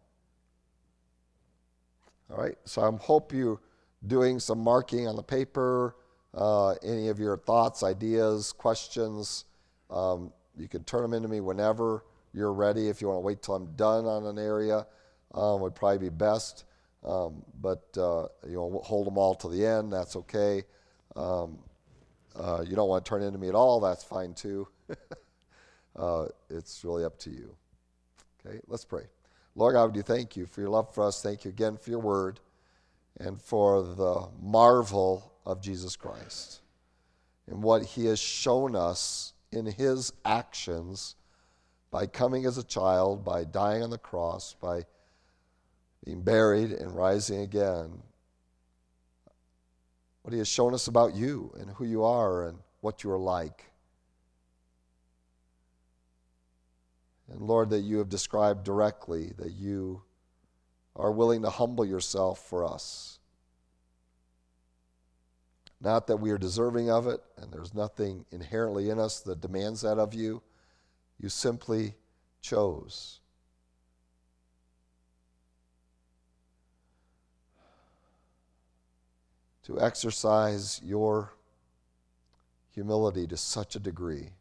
All 2.31 2.37
right, 2.37 2.55
so 2.63 2.81
I 2.81 2.89
hope 3.03 3.33
you're 3.33 3.59
doing 4.07 4.39
some 4.39 4.59
marking 4.59 5.05
on 5.05 5.17
the 5.17 5.23
paper, 5.23 5.97
uh, 6.33 6.75
any 6.75 7.09
of 7.09 7.19
your 7.19 7.35
thoughts, 7.35 7.83
ideas, 7.83 8.53
questions. 8.53 9.43
Um, 9.89 10.31
you 10.57 10.69
can 10.69 10.85
turn 10.85 11.01
them 11.01 11.13
into 11.13 11.27
me 11.27 11.41
whenever 11.41 12.05
you're 12.33 12.53
ready. 12.53 12.87
If 12.87 13.01
you 13.01 13.09
want 13.09 13.17
to 13.17 13.25
wait 13.25 13.41
till 13.41 13.55
I'm 13.55 13.75
done 13.75 14.05
on 14.05 14.25
an 14.25 14.39
area, 14.39 14.87
um, 15.33 15.59
would 15.59 15.75
probably 15.75 15.97
be 15.97 16.09
best. 16.09 16.63
Um, 17.03 17.43
but 17.59 17.83
uh, 17.97 18.27
you 18.47 18.55
know, 18.55 18.81
hold 18.81 19.07
them 19.07 19.17
all 19.17 19.35
to 19.35 19.49
the 19.49 19.65
end. 19.65 19.91
That's 19.91 20.15
okay. 20.15 20.63
Um, 21.17 21.59
uh, 22.33 22.63
you 22.65 22.77
don't 22.77 22.87
want 22.87 23.03
to 23.03 23.09
turn 23.09 23.21
into 23.21 23.37
me 23.37 23.49
at 23.49 23.55
all. 23.55 23.81
That's 23.81 24.05
fine 24.05 24.33
too. 24.33 24.69
uh, 25.95 26.25
it's 26.49 26.83
really 26.83 27.03
up 27.03 27.17
to 27.19 27.29
you. 27.29 27.55
Okay, 28.45 28.59
let's 28.67 28.85
pray. 28.85 29.03
Lord 29.55 29.73
God, 29.73 29.91
we 29.91 29.93
do 29.93 30.01
thank 30.01 30.35
you 30.35 30.45
for 30.45 30.61
your 30.61 30.69
love 30.69 30.93
for 30.93 31.03
us. 31.03 31.21
Thank 31.21 31.45
you 31.45 31.49
again 31.49 31.77
for 31.77 31.89
your 31.89 31.99
word 31.99 32.39
and 33.19 33.39
for 33.39 33.83
the 33.83 34.27
marvel 34.41 35.31
of 35.45 35.61
Jesus 35.61 35.95
Christ 35.95 36.61
and 37.47 37.61
what 37.61 37.83
he 37.83 38.05
has 38.05 38.19
shown 38.19 38.75
us 38.75 39.33
in 39.51 39.65
his 39.65 40.11
actions 40.25 41.15
by 41.91 42.07
coming 42.07 42.45
as 42.45 42.57
a 42.57 42.63
child, 42.63 43.23
by 43.23 43.43
dying 43.43 43.83
on 43.83 43.91
the 43.91 43.97
cross, 43.97 44.55
by 44.59 44.83
being 46.03 46.21
buried 46.21 46.71
and 46.71 46.95
rising 46.95 47.41
again. 47.41 48.01
What 50.23 50.31
he 50.31 50.39
has 50.39 50.47
shown 50.47 50.73
us 50.73 50.87
about 50.87 51.13
you 51.13 51.53
and 51.59 51.69
who 51.69 51.85
you 51.85 52.03
are 52.03 52.47
and 52.47 52.57
what 52.81 53.03
you 53.03 53.11
are 53.11 53.19
like. 53.19 53.65
And 57.31 57.41
Lord, 57.41 57.69
that 57.69 57.79
you 57.81 57.97
have 57.99 58.09
described 58.09 58.63
directly 58.63 59.33
that 59.37 59.53
you 59.53 60.01
are 60.95 61.11
willing 61.11 61.41
to 61.41 61.49
humble 61.49 61.85
yourself 61.85 62.39
for 62.39 62.65
us. 62.65 63.19
Not 65.81 66.07
that 66.07 66.17
we 66.17 66.31
are 66.31 66.37
deserving 66.37 66.89
of 66.89 67.07
it, 67.07 67.21
and 67.37 67.51
there's 67.51 67.73
nothing 67.73 68.25
inherently 68.31 68.89
in 68.89 68.99
us 68.99 69.19
that 69.21 69.41
demands 69.41 69.81
that 69.81 69.97
of 69.97 70.13
you. 70.13 70.41
You 71.19 71.29
simply 71.29 71.95
chose. 72.41 73.19
To 79.63 79.79
exercise 79.79 80.79
your 80.83 81.33
humility 82.71 83.27
to 83.27 83.37
such 83.37 83.75
a 83.75 83.79
degree 83.79 84.31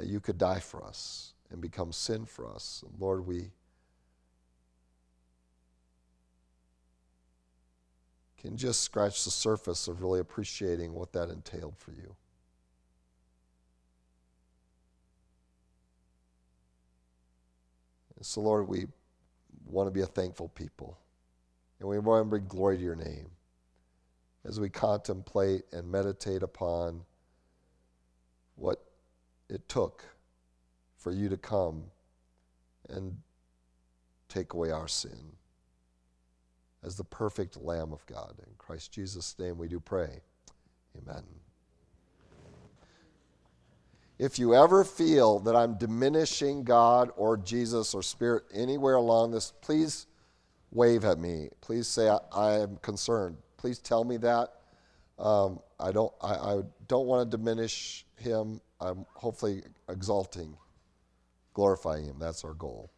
that 0.00 0.08
you 0.08 0.18
could 0.18 0.38
die 0.38 0.60
for 0.60 0.82
us 0.82 1.34
and 1.50 1.60
become 1.60 1.92
sin 1.92 2.24
for 2.24 2.48
us. 2.48 2.82
And 2.86 2.98
Lord, 2.98 3.26
we 3.26 3.50
can 8.38 8.56
just 8.56 8.80
scratch 8.80 9.24
the 9.24 9.30
surface 9.30 9.88
of 9.88 10.00
really 10.00 10.20
appreciating 10.20 10.94
what 10.94 11.12
that 11.12 11.28
entailed 11.28 11.76
for 11.76 11.92
you. 11.92 12.16
And 18.16 18.24
so, 18.24 18.40
Lord, 18.40 18.68
we 18.68 18.86
want 19.66 19.86
to 19.86 19.90
be 19.90 20.00
a 20.00 20.06
thankful 20.06 20.48
people. 20.48 20.96
And 21.78 21.88
we 21.88 21.98
want 21.98 22.22
to 22.22 22.24
bring 22.24 22.46
glory 22.46 22.78
to 22.78 22.82
your 22.82 22.96
name 22.96 23.28
as 24.46 24.58
we 24.58 24.70
contemplate 24.70 25.64
and 25.72 25.90
meditate 25.90 26.42
upon 26.42 27.02
what 28.56 28.82
it 29.50 29.68
took 29.68 30.04
for 30.96 31.12
you 31.12 31.28
to 31.28 31.36
come 31.36 31.84
and 32.88 33.16
take 34.28 34.52
away 34.52 34.70
our 34.70 34.88
sin 34.88 35.32
as 36.82 36.96
the 36.96 37.04
perfect 37.04 37.56
Lamb 37.56 37.92
of 37.92 38.04
God. 38.06 38.34
In 38.38 38.52
Christ 38.56 38.92
Jesus' 38.92 39.38
name 39.38 39.58
we 39.58 39.68
do 39.68 39.80
pray. 39.80 40.20
Amen. 40.96 41.24
If 44.18 44.38
you 44.38 44.54
ever 44.54 44.84
feel 44.84 45.40
that 45.40 45.56
I'm 45.56 45.78
diminishing 45.78 46.62
God 46.62 47.10
or 47.16 47.38
Jesus 47.38 47.94
or 47.94 48.02
Spirit 48.02 48.44
anywhere 48.52 48.96
along 48.96 49.30
this, 49.30 49.52
please 49.62 50.06
wave 50.70 51.04
at 51.04 51.18
me. 51.18 51.48
Please 51.62 51.88
say, 51.88 52.08
I, 52.08 52.18
I 52.32 52.52
am 52.58 52.76
concerned. 52.82 53.38
Please 53.56 53.78
tell 53.78 54.04
me 54.04 54.18
that. 54.18 54.50
Um, 55.18 55.60
I 55.78 55.92
don't, 55.92 56.12
I, 56.22 56.34
I 56.34 56.60
don't 56.86 57.06
want 57.06 57.30
to 57.30 57.36
diminish 57.36 58.04
him. 58.16 58.60
I'm 58.80 59.04
hopefully 59.14 59.62
exalting, 59.88 60.56
glorifying 61.54 62.04
him. 62.04 62.16
That's 62.18 62.44
our 62.44 62.54
goal. 62.54 62.90